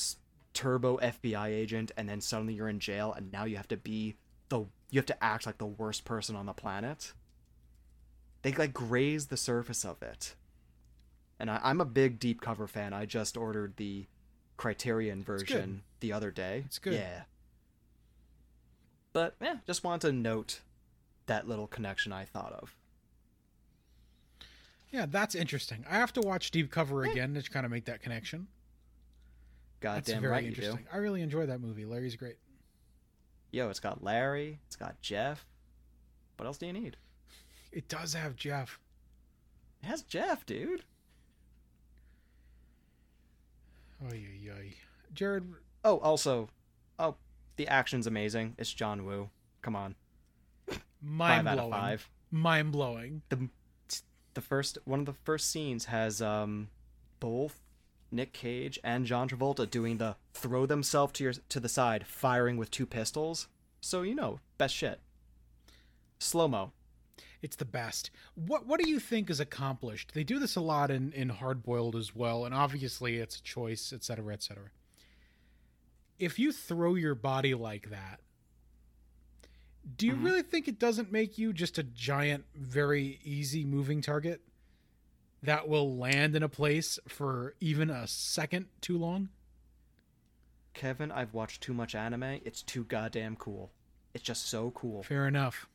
turbo 0.54 0.98
FBI 0.98 1.48
agent 1.48 1.92
and 1.98 2.08
then 2.08 2.22
suddenly 2.22 2.54
you're 2.54 2.70
in 2.70 2.80
jail 2.80 3.14
and 3.14 3.32
now 3.32 3.46
you 3.46 3.58
have 3.58 3.68
to 3.70 3.78
be 3.78 4.16
the 4.50 4.60
you 4.92 5.00
have 5.00 5.06
to 5.08 5.24
act 5.24 5.48
like 5.48 5.58
the 5.58 5.66
worst 5.66 6.06
person 6.06 6.36
on 6.36 6.46
the 6.46 6.54
planet. 6.54 7.14
They 8.44 8.52
like 8.52 8.74
graze 8.74 9.28
the 9.28 9.38
surface 9.38 9.84
of 9.84 10.02
it. 10.04 10.36
And 11.40 11.50
I, 11.50 11.60
I'm 11.64 11.82
a 11.82 11.86
big 11.86 12.20
deep 12.20 12.42
cover 12.42 12.68
fan. 12.68 12.94
I 12.94 13.06
just 13.06 13.36
ordered 13.36 13.78
the 13.78 14.06
Criterion 14.58 15.24
version 15.24 15.82
the 16.00 16.14
other 16.14 16.30
day. 16.30 16.64
It's 16.68 16.78
good. 16.78 16.94
Yeah. 16.94 17.24
But 19.14 19.36
yeah, 19.42 19.58
just 19.66 19.84
wanted 19.84 20.08
to 20.08 20.14
note 20.14 20.62
that 21.26 21.48
little 21.48 21.68
connection 21.68 22.14
I 22.14 22.26
thought 22.26 22.54
of. 22.54 22.76
Yeah, 24.94 25.08
that's 25.10 25.34
interesting. 25.34 25.84
I 25.90 25.96
have 25.96 26.14
to 26.14 26.22
watch 26.22 26.52
Deep 26.52 26.70
Cover 26.70 27.04
again 27.04 27.34
to 27.34 27.42
kind 27.50 27.66
of 27.66 27.72
make 27.72 27.86
that 27.86 28.02
connection. 28.02 28.48
That's 29.82 30.08
Goddamn 30.08 30.22
very 30.22 30.32
right 30.32 30.44
interesting. 30.46 30.86
I 30.94 30.98
really 30.98 31.22
enjoy 31.24 31.48
that 31.48 31.60
movie. 31.60 31.84
Larry's 31.84 32.16
great. 32.16 32.38
Yo, 33.52 33.70
it's 33.70 33.80
got 33.80 34.04
Larry, 34.04 34.60
it's 34.68 34.76
got 34.76 35.02
Jeff. 35.02 35.46
What 36.38 36.46
else 36.46 36.58
do 36.60 36.68
you 36.68 36.74
need? 36.74 36.96
It 37.72 37.88
does 37.88 38.14
have 38.14 38.36
Jeff. 38.36 38.80
It 39.82 39.88
has 39.88 40.04
Jeff, 40.04 40.46
dude. 40.46 40.84
Oh 44.04 44.14
yeah, 44.14 44.54
yeah. 44.54 44.72
Jared, 45.14 45.44
Oh, 45.84 45.98
also, 46.00 46.50
oh, 47.00 47.16
the 47.56 47.68
action's 47.68 48.06
amazing. 48.08 48.56
It's 48.58 48.72
John 48.72 49.06
Woo. 49.06 49.30
Come 49.62 49.76
on, 49.76 49.96
mind 51.02 51.48
five 51.48 51.48
out 51.48 51.56
blowing. 51.58 51.74
of 51.74 51.80
five. 51.80 52.10
Mind 52.32 52.72
blowing. 52.72 53.22
The 53.30 53.50
first 54.42 54.78
one 54.86 55.00
of 55.00 55.06
the 55.06 55.14
first 55.14 55.50
scenes 55.50 55.86
has 55.86 56.22
um 56.22 56.70
both 57.20 57.64
Nick 58.12 58.34
Cage 58.34 58.80
and 58.84 59.06
John 59.06 59.28
Travolta 59.28 59.70
doing 59.70 59.98
the 59.98 60.16
throw 60.34 60.66
themselves 60.66 61.14
to 61.14 61.24
your 61.24 61.34
to 61.50 61.60
the 61.60 61.70
side, 61.70 62.06
firing 62.06 62.58
with 62.58 62.72
two 62.72 62.86
pistols. 62.86 63.48
So 63.82 64.02
you 64.04 64.16
know, 64.16 64.40
best 64.58 64.76
shit. 64.76 65.00
Slow 66.20 66.48
mo. 66.48 66.72
It's 67.42 67.58
the 67.58 67.66
best. 67.66 68.10
What 68.36 68.66
What 68.66 68.80
do 68.80 68.90
you 68.90 69.00
think 69.00 69.30
is 69.30 69.40
accomplished? 69.40 70.14
They 70.14 70.24
do 70.24 70.40
this 70.40 70.56
a 70.56 70.62
lot 70.62 70.90
in 70.92 71.12
in 71.12 71.30
Hard 71.30 71.64
Boiled 71.64 71.96
as 71.96 72.16
well, 72.16 72.46
and 72.46 72.54
obviously 72.54 73.18
it's 73.18 73.38
a 73.38 73.44
choice, 73.44 73.92
etc., 73.92 74.34
etc. 74.34 74.64
If 76.20 76.40
you 76.40 76.52
throw 76.52 76.96
your 76.96 77.16
body 77.16 77.54
like 77.54 77.90
that, 77.90 78.22
do 79.98 80.08
you 80.08 80.16
Mhm. 80.16 80.24
really 80.24 80.42
think 80.44 80.68
it 80.68 80.80
doesn't 80.80 81.12
make 81.12 81.38
you 81.38 81.54
just 81.54 81.78
a 81.78 81.84
giant, 81.84 82.46
very 82.56 83.20
easy 83.24 83.66
moving 83.66 84.02
target 84.02 84.42
that 85.42 85.68
will 85.68 85.98
land 85.98 86.36
in 86.36 86.44
a 86.44 86.50
place 86.50 87.00
for 87.08 87.56
even 87.60 87.90
a 87.90 88.08
second 88.08 88.68
too 88.82 88.98
long? 88.98 89.30
Kevin, 90.74 91.12
I've 91.12 91.34
watched 91.34 91.62
too 91.62 91.74
much 91.74 91.94
anime. 91.96 92.42
It's 92.46 92.64
too 92.64 92.84
goddamn 92.86 93.36
cool. 93.36 93.72
It's 94.14 94.24
just 94.24 94.46
so 94.46 94.72
cool. 94.72 95.04
Fair 95.04 95.28
enough. 95.28 95.68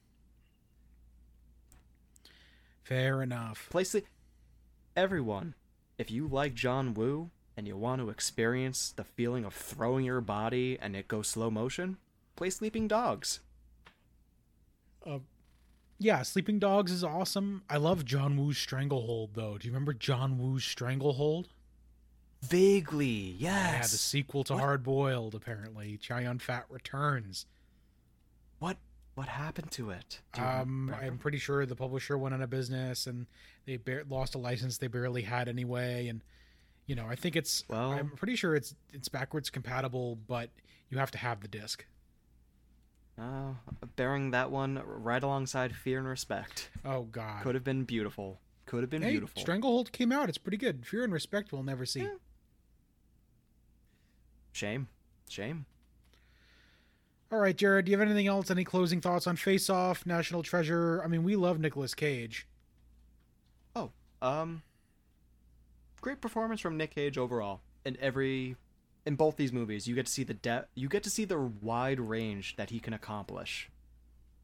Fair 2.82 3.22
enough. 3.22 3.68
Place 3.70 3.94
it. 3.94 4.06
Everyone, 4.97 5.55
if 5.98 6.10
you 6.10 6.26
like 6.26 6.55
John 6.55 6.94
Woo 6.94 7.30
and 7.56 7.66
you 7.68 7.76
want 7.76 8.01
to 8.01 8.09
experience 8.09 8.90
the 8.90 9.05
feeling 9.05 9.44
of 9.44 9.55
throwing 9.55 10.05
your 10.05 10.20
body 10.20 10.78
and 10.80 10.97
it 10.97 11.06
goes 11.09 11.28
slow 11.28 11.51
motion, 11.51 11.98
play 12.35 12.51
Sleeping 12.51 12.89
Dogs. 12.89 13.40
Uh, 15.07 15.19
yeah, 15.99 16.23
Sleeping 16.23 16.59
Dogs 16.59 16.93
is 16.93 17.03
awesome. 17.03 17.62
I 17.69 17.77
love 17.77 18.05
John 18.05 18.37
Woo's 18.37 18.59
Stranglehold, 18.59 19.31
though. 19.35 19.59
Do 19.59 19.66
you 19.66 19.73
remember 19.73 19.93
John 19.93 20.39
Woo's 20.39 20.65
Stranglehold? 20.65 21.49
Vaguely, 22.43 23.35
yes. 23.39 23.75
Yeah, 23.75 23.83
the 23.83 23.89
sequel 23.89 24.45
to 24.45 24.53
What? 24.55 24.61
Hard 24.61 24.83
Boiled, 24.85 25.35
apparently. 25.35 25.99
Yun 26.09 26.39
Fat 26.39 26.66
returns. 26.70 27.47
What 28.61 28.77
what 29.15 29.27
happened 29.27 29.73
to 29.73 29.91
it? 29.91 30.20
Um. 30.35 30.95
I'm 31.03 31.19
pretty 31.19 31.39
sure 31.39 31.66
the 31.66 31.75
publisher 31.75 32.16
went 32.16 32.35
out 32.37 32.41
of 32.41 32.51
business 32.51 33.09
and 33.09 33.27
they 33.66 33.77
bar- 33.77 34.05
lost 34.09 34.37
a 34.37 34.39
license 34.39 34.79
they 34.79 34.87
barely 34.87 35.23
had 35.23 35.49
anyway. 35.49 36.07
And 36.07 36.23
you 36.87 36.95
know, 36.95 37.07
I 37.09 37.16
think 37.16 37.35
it's. 37.35 37.65
Well- 37.69 37.91
I'm 37.91 38.11
pretty 38.11 38.37
sure 38.37 38.55
it's 38.55 38.77
it's 38.93 39.09
backwards 39.09 39.51
compatible, 39.51 40.16
but 40.29 40.51
you 40.91 40.99
have 40.99 41.11
to 41.11 41.19
have 41.19 41.41
the 41.41 41.49
disc. 41.49 41.85
Uh, 43.19 43.53
bearing 43.97 44.31
that 44.31 44.51
one 44.51 44.81
right 44.85 45.23
alongside 45.23 45.74
Fear 45.74 45.99
and 45.99 46.09
Respect. 46.09 46.70
Oh 46.85 47.03
God. 47.03 47.43
Could 47.43 47.55
have 47.55 47.65
been 47.65 47.85
beautiful. 47.85 48.39
Could 48.66 48.82
have 48.82 48.90
been 48.90 49.03
hey, 49.03 49.11
beautiful. 49.11 49.40
Stranglehold 49.40 49.93
came 49.93 50.12
out. 50.12 50.28
It's 50.28 50.39
pretty 50.39 50.57
good. 50.57 50.86
Fear 50.86 51.05
and 51.05 51.12
Respect 51.12 51.53
we'll 51.53 51.62
never 51.62 51.85
see. 51.85 52.01
Yeah. 52.01 52.15
Shame. 54.53 54.89
Shame. 55.28 55.66
All 57.31 57.39
right, 57.39 57.57
Jared. 57.57 57.85
Do 57.85 57.90
you 57.90 57.99
have 57.99 58.07
anything 58.07 58.27
else? 58.27 58.51
Any 58.51 58.65
closing 58.65 59.01
thoughts 59.01 59.27
on 59.27 59.36
Face 59.36 59.69
Off, 59.69 60.07
National 60.07 60.43
Treasure? 60.43 61.03
I 61.05 61.09
mean, 61.09 61.24
we 61.24 61.36
love 61.36 61.59
Nicolas 61.59 61.95
Cage. 61.95 62.47
Oh, 63.77 63.90
um, 64.23 64.62
great 66.01 66.23
performance 66.23 66.61
from 66.61 66.78
Nick 66.78 66.95
Cage 66.95 67.19
overall. 67.19 67.61
In 67.85 67.99
every, 68.01 68.57
in 69.07 69.16
both 69.16 69.37
these 69.37 69.53
movies, 69.53 69.87
you 69.87 69.95
get 69.95 70.07
to 70.07 70.12
see 70.12 70.25
the 70.25 70.35
depth. 70.35 70.70
You 70.75 70.89
get 70.89 71.03
to 71.05 71.11
see 71.11 71.25
the 71.25 71.39
wide 71.39 72.01
range 72.01 72.57
that 72.57 72.70
he 72.70 72.81
can 72.81 72.93
accomplish 72.93 73.70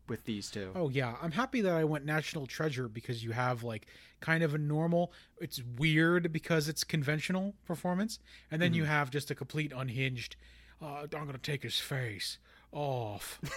with 0.09 0.25
these 0.25 0.51
two. 0.51 0.71
Oh 0.75 0.89
yeah, 0.89 1.17
I'm 1.23 1.33
happy 1.33 1.61
that 1.63 1.75
I 1.75 1.85
went 1.85 2.05
National 2.05 2.47
Treasure 2.47 2.89
because 2.89 3.25
you 3.25 3.33
have 3.33 3.63
like 3.63 3.87
kind 4.21 4.43
of 4.43 4.55
a 4.55 4.59
normal. 4.59 5.13
It's 5.39 5.63
weird 5.79 6.33
because 6.33 6.69
it's 6.69 6.85
conventional 6.85 7.55
performance, 7.67 8.19
and 8.51 8.61
then 8.61 8.75
you 8.75 8.85
have 8.85 9.11
just 9.11 9.31
a 9.31 9.35
complete 9.35 9.73
unhinged. 9.75 10.37
Uh, 10.81 11.07
I'm 11.15 11.27
gonna 11.27 11.39
take 11.39 11.63
his 11.63 11.79
face 11.79 12.39
off. 12.73 13.41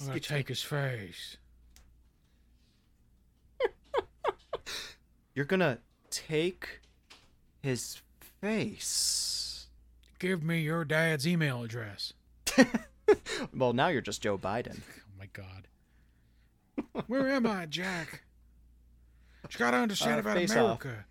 I'm 0.00 0.06
gonna 0.08 0.20
take 0.20 0.48
his 0.48 0.62
face. 0.62 1.36
You're 5.34 5.46
gonna 5.46 5.78
take 6.10 6.81
his 7.62 8.00
face. 8.40 9.66
Give 10.18 10.42
me 10.42 10.60
your 10.60 10.84
dad's 10.84 11.26
email 11.26 11.62
address. 11.62 12.12
Well, 13.54 13.72
now 13.74 13.88
you're 13.88 14.00
just 14.00 14.22
Joe 14.22 14.38
Biden. 14.38 14.80
Oh 14.88 15.12
my 15.18 15.26
god. 15.32 15.68
Where 17.06 17.28
am 17.28 17.46
I, 17.46 17.66
Jack? 17.66 18.22
You 19.50 19.58
gotta 19.58 19.76
understand 19.78 20.16
Uh, 20.16 20.20
about 20.20 20.36
Face 20.36 20.52
Off. 20.52 20.56
America. 20.84 21.04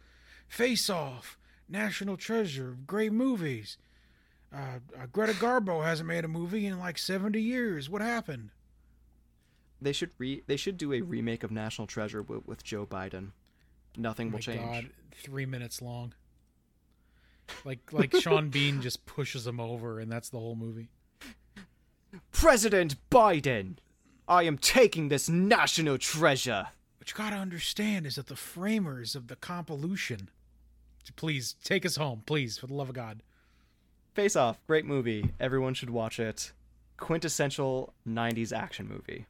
Face 0.48 0.90
Off, 0.90 1.38
National 1.70 2.18
Treasure, 2.18 2.78
great 2.88 3.12
movies. 3.12 3.78
Uh, 4.54 4.80
uh, 4.98 5.06
Greta 5.12 5.34
Garbo 5.34 5.84
hasn't 5.84 6.08
made 6.08 6.26
a 6.26 6.30
movie 6.30 6.66
in 6.66 6.80
like 6.80 6.98
70 6.98 7.40
years. 7.40 7.90
What 7.90 8.02
happened? 8.02 8.50
They 9.82 9.92
should 9.94 10.12
re. 10.18 10.42
They 10.48 10.58
should 10.58 10.78
do 10.78 10.94
a 10.94 11.02
remake 11.02 11.44
of 11.44 11.52
National 11.52 11.86
Treasure 11.88 12.24
with, 12.24 12.48
with 12.48 12.64
Joe 12.64 12.86
Biden. 12.88 13.32
Nothing 13.98 14.28
Oh 14.28 14.32
will 14.32 14.38
my 14.38 14.40
change. 14.40 14.62
god, 14.86 14.90
three 15.22 15.46
minutes 15.46 15.82
long. 15.82 16.14
Like 17.66 17.80
like 17.92 18.16
Sean 18.16 18.50
Bean 18.50 18.82
just 18.82 19.06
pushes 19.06 19.46
him 19.46 19.60
over, 19.60 20.00
and 20.00 20.12
that's 20.12 20.30
the 20.30 20.40
whole 20.40 20.56
movie. 20.56 20.90
President 22.32 22.96
Biden, 23.10 23.78
I 24.28 24.44
am 24.44 24.58
taking 24.58 25.10
this 25.10 25.30
national 25.30 25.98
treasure. 25.98 26.68
What 26.98 27.10
you 27.10 27.16
gotta 27.16 27.36
understand 27.36 28.06
is 28.06 28.16
that 28.16 28.28
the 28.28 28.36
framers 28.36 29.16
of 29.16 29.28
the 29.28 29.36
compilation. 29.36 30.30
Please 31.16 31.56
take 31.64 31.86
us 31.86 31.96
home, 31.96 32.24
please, 32.26 32.58
for 32.58 32.68
the 32.68 32.74
love 32.74 32.90
of 32.90 32.96
God. 32.96 33.22
Face 34.14 34.36
Off, 34.36 34.60
great 34.68 34.86
movie. 34.86 35.32
Everyone 35.40 35.74
should 35.74 35.90
watch 35.90 36.20
it. 36.20 36.52
Quintessential 36.98 37.94
90s 38.08 38.56
action 38.56 38.88
movie. 38.88 39.26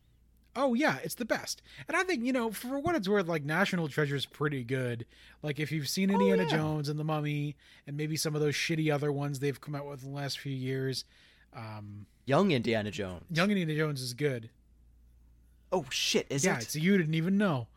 Oh 0.56 0.74
yeah, 0.74 0.98
it's 1.04 1.16
the 1.16 1.26
best. 1.26 1.62
And 1.88 1.96
I 1.96 2.04
think, 2.04 2.26
you 2.26 2.34
know, 2.34 2.52
for 2.52 2.78
what 2.80 2.96
it's 2.96 3.08
worth, 3.08 3.28
like 3.28 3.46
National 3.46 3.88
Treasure 3.88 4.16
is 4.16 4.26
pretty 4.26 4.64
good. 4.64 5.06
Like 5.42 5.60
if 5.60 5.72
you've 5.72 5.88
seen 5.88 6.10
Indiana 6.10 6.44
yeah. 6.44 6.50
Jones 6.50 6.90
and 6.90 7.00
The 7.00 7.04
Mummy 7.04 7.56
and 7.88 7.96
maybe 7.96 8.18
some 8.18 8.36
of 8.36 8.42
those 8.42 8.56
shitty 8.56 8.94
other 8.94 9.12
ones 9.12 9.40
they've 9.40 9.60
come 9.60 9.76
out 9.76 9.88
with 9.88 10.04
in 10.04 10.12
the 10.12 10.16
last 10.16 10.40
few 10.40 10.52
years, 10.54 11.06
um 11.56 12.06
Young 12.26 12.52
Indiana 12.52 12.92
Jones. 12.92 13.24
Young 13.32 13.50
Indiana 13.50 13.76
Jones 13.76 14.02
is 14.02 14.14
good. 14.14 14.50
Oh 15.72 15.86
shit, 15.90 16.28
is 16.30 16.44
yeah, 16.44 16.58
it? 16.58 16.64
it's 16.64 16.76
you 16.76 16.98
didn't 16.98 17.16
even 17.16 17.38
know. 17.38 17.68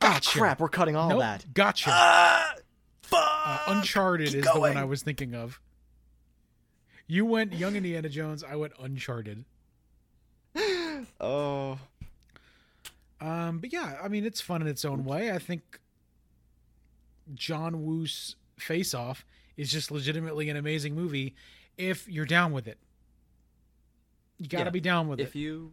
Ah, 0.00 0.14
Gotcha. 0.14 0.38
crap, 0.38 0.60
we're 0.60 0.68
cutting 0.68 0.96
all 0.96 1.08
Nope, 1.08 1.20
that. 1.20 1.46
Gotcha. 1.54 1.90
Ah, 1.92 2.54
fuck. 3.02 3.20
Uh, 3.20 3.58
Uncharted 3.68 4.28
keep 4.28 4.38
is 4.38 4.44
the 4.44 4.60
one. 4.60 4.76
I 4.76 4.84
was 4.84 5.02
thinking 5.02 5.34
of. 5.34 5.60
You 7.06 7.26
went 7.26 7.52
Young 7.52 7.76
Indiana 7.76 8.08
Jones, 8.08 8.44
I 8.44 8.56
went 8.56 8.72
Uncharted. 8.78 9.44
Oh, 11.24 11.78
Um, 13.20 13.58
but 13.58 13.72
yeah, 13.72 13.98
I 14.02 14.08
mean, 14.08 14.24
it's 14.24 14.40
fun 14.40 14.60
in 14.62 14.68
its 14.68 14.84
own 14.84 15.04
way. 15.04 15.30
I 15.32 15.38
think 15.38 15.80
John 17.34 17.84
Woo's 17.84 18.36
Face 18.58 18.94
Off 18.94 19.24
is 19.56 19.70
just 19.70 19.90
legitimately 19.90 20.50
an 20.50 20.56
amazing 20.56 20.94
movie 20.94 21.34
if 21.78 22.08
you're 22.08 22.26
down 22.26 22.52
with 22.52 22.66
it. 22.68 22.78
You 24.38 24.48
got 24.48 24.58
to 24.60 24.64
Yeah, 24.64 24.70
be 24.70 24.80
down 24.80 25.08
with 25.08 25.20
if 25.20 25.28
it. 25.28 25.28
If 25.30 25.36
you 25.36 25.72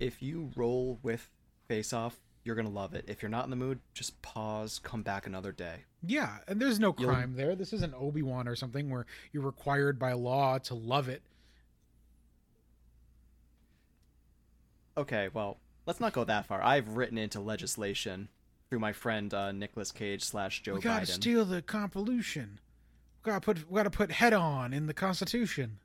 if 0.00 0.22
you 0.22 0.50
roll 0.56 0.98
with 1.02 1.28
Face 1.68 1.92
Off, 1.92 2.18
you're 2.44 2.56
gonna 2.56 2.70
love 2.70 2.94
it. 2.94 3.04
If 3.08 3.20
you're 3.22 3.28
not 3.28 3.44
in 3.44 3.50
the 3.50 3.56
mood, 3.56 3.80
just 3.94 4.20
pause, 4.22 4.80
come 4.82 5.02
back 5.02 5.26
another 5.26 5.52
day. 5.52 5.84
Yeah, 6.04 6.38
and 6.48 6.60
there's 6.60 6.80
no 6.80 6.94
You'll- 6.98 7.08
crime 7.10 7.34
there. 7.34 7.54
This 7.54 7.72
isn't 7.72 7.94
Obi 7.94 8.22
Wan 8.22 8.48
or 8.48 8.56
something 8.56 8.90
where 8.90 9.06
you're 9.32 9.44
required 9.44 9.98
by 9.98 10.12
law 10.14 10.58
to 10.58 10.74
love 10.74 11.08
it. 11.08 11.22
Okay, 14.96 15.28
well, 15.32 15.58
let's 15.86 16.00
not 16.00 16.12
go 16.12 16.24
that 16.24 16.46
far. 16.46 16.62
I've 16.62 16.96
written 16.96 17.18
into 17.18 17.40
legislation 17.40 18.28
through 18.68 18.80
my 18.80 18.92
friend 18.92 19.32
uh, 19.32 19.52
Nicolas 19.52 19.92
Cage 19.92 20.22
slash 20.22 20.62
Joe 20.62 20.72
Biden. 20.72 20.76
we 20.76 20.80
got 20.82 21.06
to 21.06 21.12
Biden. 21.12 21.14
steal 21.14 21.44
the 21.44 21.62
convolution. 21.62 22.60
We 23.24 23.30
got 23.30 23.42
to 23.42 23.44
put 23.44 23.70
we 23.70 23.76
got 23.76 23.84
to 23.84 23.90
put 23.90 24.10
HeadOn 24.10 24.72
in 24.74 24.86
the 24.86 24.94
Constitution. 24.94 25.78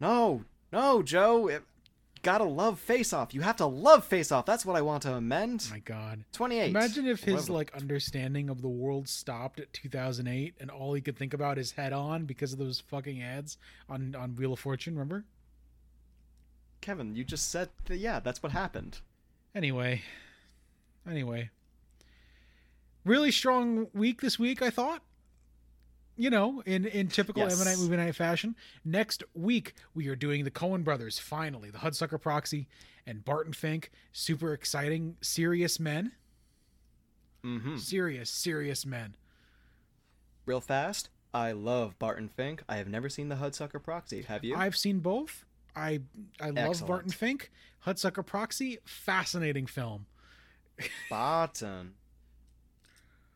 no, 0.00 0.44
no, 0.72 1.02
Joe. 1.02 1.48
It, 1.48 1.62
gotta 2.22 2.44
love 2.44 2.78
Face 2.78 3.12
Off. 3.12 3.34
You 3.34 3.40
have 3.42 3.56
to 3.56 3.66
love 3.66 4.04
Face 4.04 4.30
Off. 4.32 4.46
That's 4.46 4.64
what 4.64 4.76
I 4.76 4.80
want 4.80 5.02
to 5.02 5.14
amend. 5.14 5.66
My 5.70 5.80
God. 5.80 6.24
28. 6.32 6.70
Imagine 6.70 7.06
if 7.08 7.24
his 7.24 7.34
Whatever. 7.34 7.52
like 7.52 7.74
understanding 7.74 8.48
of 8.48 8.62
the 8.62 8.68
world 8.68 9.08
stopped 9.08 9.58
at 9.60 9.72
2008 9.72 10.54
and 10.60 10.70
all 10.70 10.94
he 10.94 11.00
could 11.00 11.16
think 11.18 11.34
about 11.34 11.58
is 11.58 11.72
HeadOn 11.72 12.26
because 12.26 12.52
of 12.52 12.58
those 12.58 12.80
fucking 12.80 13.20
ads 13.22 13.58
on 13.88 14.14
on 14.14 14.34
Wheel 14.36 14.52
of 14.52 14.60
Fortune. 14.60 14.94
Remember? 14.94 15.24
Kevin, 16.82 17.16
you 17.16 17.24
just 17.24 17.50
said 17.50 17.70
that, 17.86 17.96
yeah, 17.96 18.20
that's 18.20 18.42
what 18.42 18.52
happened. 18.52 18.98
Anyway, 19.54 20.02
anyway, 21.08 21.48
really 23.04 23.30
strong 23.30 23.86
week 23.94 24.20
this 24.20 24.38
week. 24.38 24.60
I 24.60 24.68
thought. 24.70 25.02
You 26.14 26.28
know, 26.28 26.62
in 26.66 26.84
in 26.84 27.08
typical 27.08 27.42
Yes. 27.42 27.64
Night 27.64 27.78
Movie 27.78 27.96
Night 27.96 28.14
fashion. 28.14 28.54
Next 28.84 29.22
week 29.34 29.74
we 29.94 30.08
are 30.08 30.14
doing 30.16 30.44
the 30.44 30.50
Coen 30.50 30.84
Brothers. 30.84 31.18
Finally, 31.18 31.70
the 31.70 31.78
Hudsucker 31.78 32.20
Proxy 32.20 32.68
and 33.06 33.24
Barton 33.24 33.54
Fink. 33.54 33.90
Super 34.12 34.52
exciting, 34.52 35.16
serious 35.22 35.80
men. 35.80 36.12
Mm-hmm. 37.42 37.76
Serious, 37.78 38.28
serious 38.28 38.84
men. 38.84 39.16
Real 40.44 40.60
fast. 40.60 41.08
I 41.32 41.52
love 41.52 41.98
Barton 41.98 42.28
Fink. 42.28 42.62
I 42.68 42.76
have 42.76 42.88
never 42.88 43.08
seen 43.08 43.30
the 43.30 43.36
Hudsucker 43.36 43.82
Proxy. 43.82 44.22
Have 44.22 44.44
you? 44.44 44.54
I've 44.54 44.76
seen 44.76 44.98
both. 45.00 45.46
I 45.74 46.00
I 46.40 46.46
love 46.46 46.58
Excellent. 46.58 46.88
Barton 46.88 47.10
Fink. 47.10 47.50
Hudsucker 47.86 48.24
Proxy, 48.24 48.78
fascinating 48.84 49.66
film. 49.66 50.06
Barton. 51.10 51.94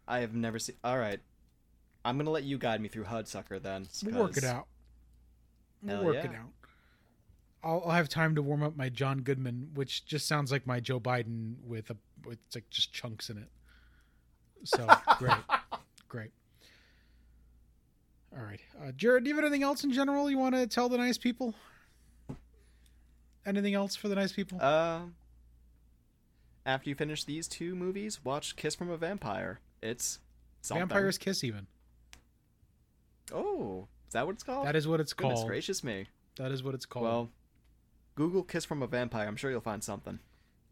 I 0.07 0.21
have 0.21 0.35
never 0.35 0.59
seen. 0.59 0.77
All 0.85 0.99
right, 0.99 1.21
I'm 2.05 2.17
gonna 2.17 2.31
let 2.31 2.45
you 2.45 2.59
guide 2.59 2.81
me 2.81 2.89
through 2.89 3.05
Hudsucker 3.05 3.61
then. 3.61 3.89
We'll 4.05 4.21
work 4.21 4.37
it 4.37 4.45
out. 4.45 4.67
We'll 5.83 6.05
work 6.05 6.15
yeah. 6.15 6.31
it 6.31 6.37
out. 6.37 6.51
I'll, 7.65 7.83
I'll 7.85 7.93
have 7.93 8.09
time 8.09 8.37
to 8.37 8.43
warm 8.43 8.63
up 8.63 8.77
my 8.77 8.89
John 8.89 9.23
Goodman, 9.23 9.71
which 9.75 10.07
just 10.07 10.29
sounds 10.29 10.53
like 10.53 10.67
my 10.67 10.79
Joe 10.79 11.01
Biden 11.01 11.57
with 11.65 11.91
a 11.91 11.97
with 12.25 12.39
like 12.55 12.71
just 12.71 12.93
chunks 12.93 13.31
in 13.31 13.39
it. 13.39 13.49
So 14.65 14.87
great, 15.19 15.35
great. 16.09 16.31
All 18.37 18.45
right, 18.45 18.61
uh, 18.81 18.93
Jared, 18.93 19.25
do 19.25 19.31
you 19.31 19.37
have 19.37 19.45
anything 19.45 19.65
else 19.65 19.83
in 19.83 19.93
general 19.93 20.31
you 20.31 20.39
want 20.39 20.55
to 20.55 20.69
tell 20.69 20.89
the 20.89 20.99
nice 20.99 21.19
people? 21.19 21.55
Anything 23.47 23.75
else 23.75 23.95
for 23.95 24.09
the 24.09 24.17
nice 24.17 24.33
people? 24.33 24.59
Uh, 24.61 25.01
after 26.67 26.91
you 26.91 26.97
finish 26.97 27.23
these 27.25 27.47
two 27.47 27.77
movies, 27.77 28.25
watch 28.25 28.57
Kiss 28.57 28.75
from 28.75 28.91
a 28.91 28.97
Vampire. 28.97 29.61
It's 29.81 30.19
something. 30.63 30.89
Vampire's 30.89 31.17
Kiss, 31.17 31.45
even. 31.45 31.69
Oh, 33.33 33.87
is 34.09 34.13
that 34.13 34.27
what 34.27 34.35
it's 34.35 34.43
called? 34.43 34.67
That 34.67 34.77
is 34.77 34.89
what 34.89 35.01
it's 35.01 35.13
Goodness 35.13 35.39
called. 35.39 35.49
gracious 35.49 35.85
me. 35.85 36.07
That 36.37 36.51
is 36.51 36.63
what 36.63 36.75
it's 36.75 36.87
called. 36.87 37.05
Well, 37.05 37.31
Google 38.17 38.43
Kiss 38.43 38.65
from 38.65 38.83
a 38.83 38.87
Vampire. 38.87 39.27
I'm 39.27 39.37
sure 39.37 39.51
you'll 39.51 39.61
find 39.61 39.83
something. 39.83 40.19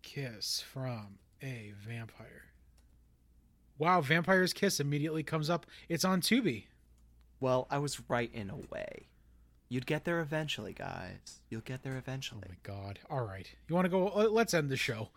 Kiss 0.03 0.61
from 0.61 1.19
a 1.43 1.73
Vampire. 1.87 2.47
Wow, 3.79 4.01
Vampire's 4.01 4.53
Kiss 4.53 4.81
immediately 4.81 5.23
comes 5.23 5.49
up. 5.51 5.67
It's 5.89 6.05
on 6.05 6.21
Tubi. 6.21 6.65
Well, 7.41 7.67
I 7.71 7.79
was 7.79 8.01
right 8.09 8.31
in 8.33 8.51
a 8.51 8.57
way. 8.57 9.07
You'd 9.75 9.87
get 9.87 10.05
there 10.05 10.21
eventually, 10.21 10.73
guys. 10.73 11.41
You'll 11.51 11.63
get 11.63 11.83
there 11.83 11.97
eventually. 11.97 12.43
Oh 12.47 12.51
my 12.53 12.57
god. 12.63 13.01
All 13.11 13.27
right. 13.27 13.53
You 13.67 13.75
want 13.75 13.87
to 13.87 13.89
go 13.89 14.07
uh, 14.07 14.29
let's 14.31 14.55
end 14.55 14.71
the 14.71 14.77
show. 14.77 15.09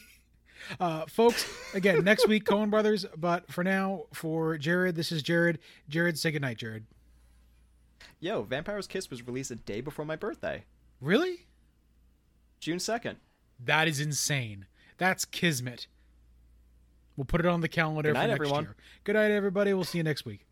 uh 0.80 1.06
folks, 1.06 1.48
again, 1.72 2.02
next 2.02 2.26
week 2.26 2.44
Coen 2.46 2.68
Brothers, 2.68 3.06
but 3.16 3.48
for 3.52 3.62
now 3.62 4.06
for 4.12 4.58
Jared, 4.58 4.96
this 4.96 5.12
is 5.12 5.22
Jared. 5.22 5.60
Jared, 5.88 6.18
say 6.18 6.32
goodnight, 6.32 6.56
Jared. 6.56 6.84
Yo, 8.18 8.42
Vampire's 8.42 8.88
Kiss 8.88 9.08
was 9.08 9.24
released 9.24 9.52
a 9.52 9.54
day 9.54 9.80
before 9.80 10.04
my 10.04 10.16
birthday, 10.16 10.64
Really? 11.00 11.46
June 12.58 12.78
2nd. 12.78 13.14
That 13.64 13.86
is 13.86 14.00
insane. 14.00 14.66
That's 14.98 15.24
kismet. 15.24 15.86
We'll 17.16 17.26
put 17.26 17.38
it 17.40 17.46
on 17.46 17.60
the 17.60 17.68
calendar 17.68 18.08
Good 18.08 18.14
night, 18.14 18.22
for 18.22 18.28
next 18.30 18.40
everyone. 18.40 18.64
year. 18.64 18.76
Good 19.04 19.14
night, 19.14 19.30
everybody. 19.30 19.72
We'll 19.74 19.84
see 19.84 19.98
you 19.98 20.04
next 20.04 20.24
week. 20.24 20.45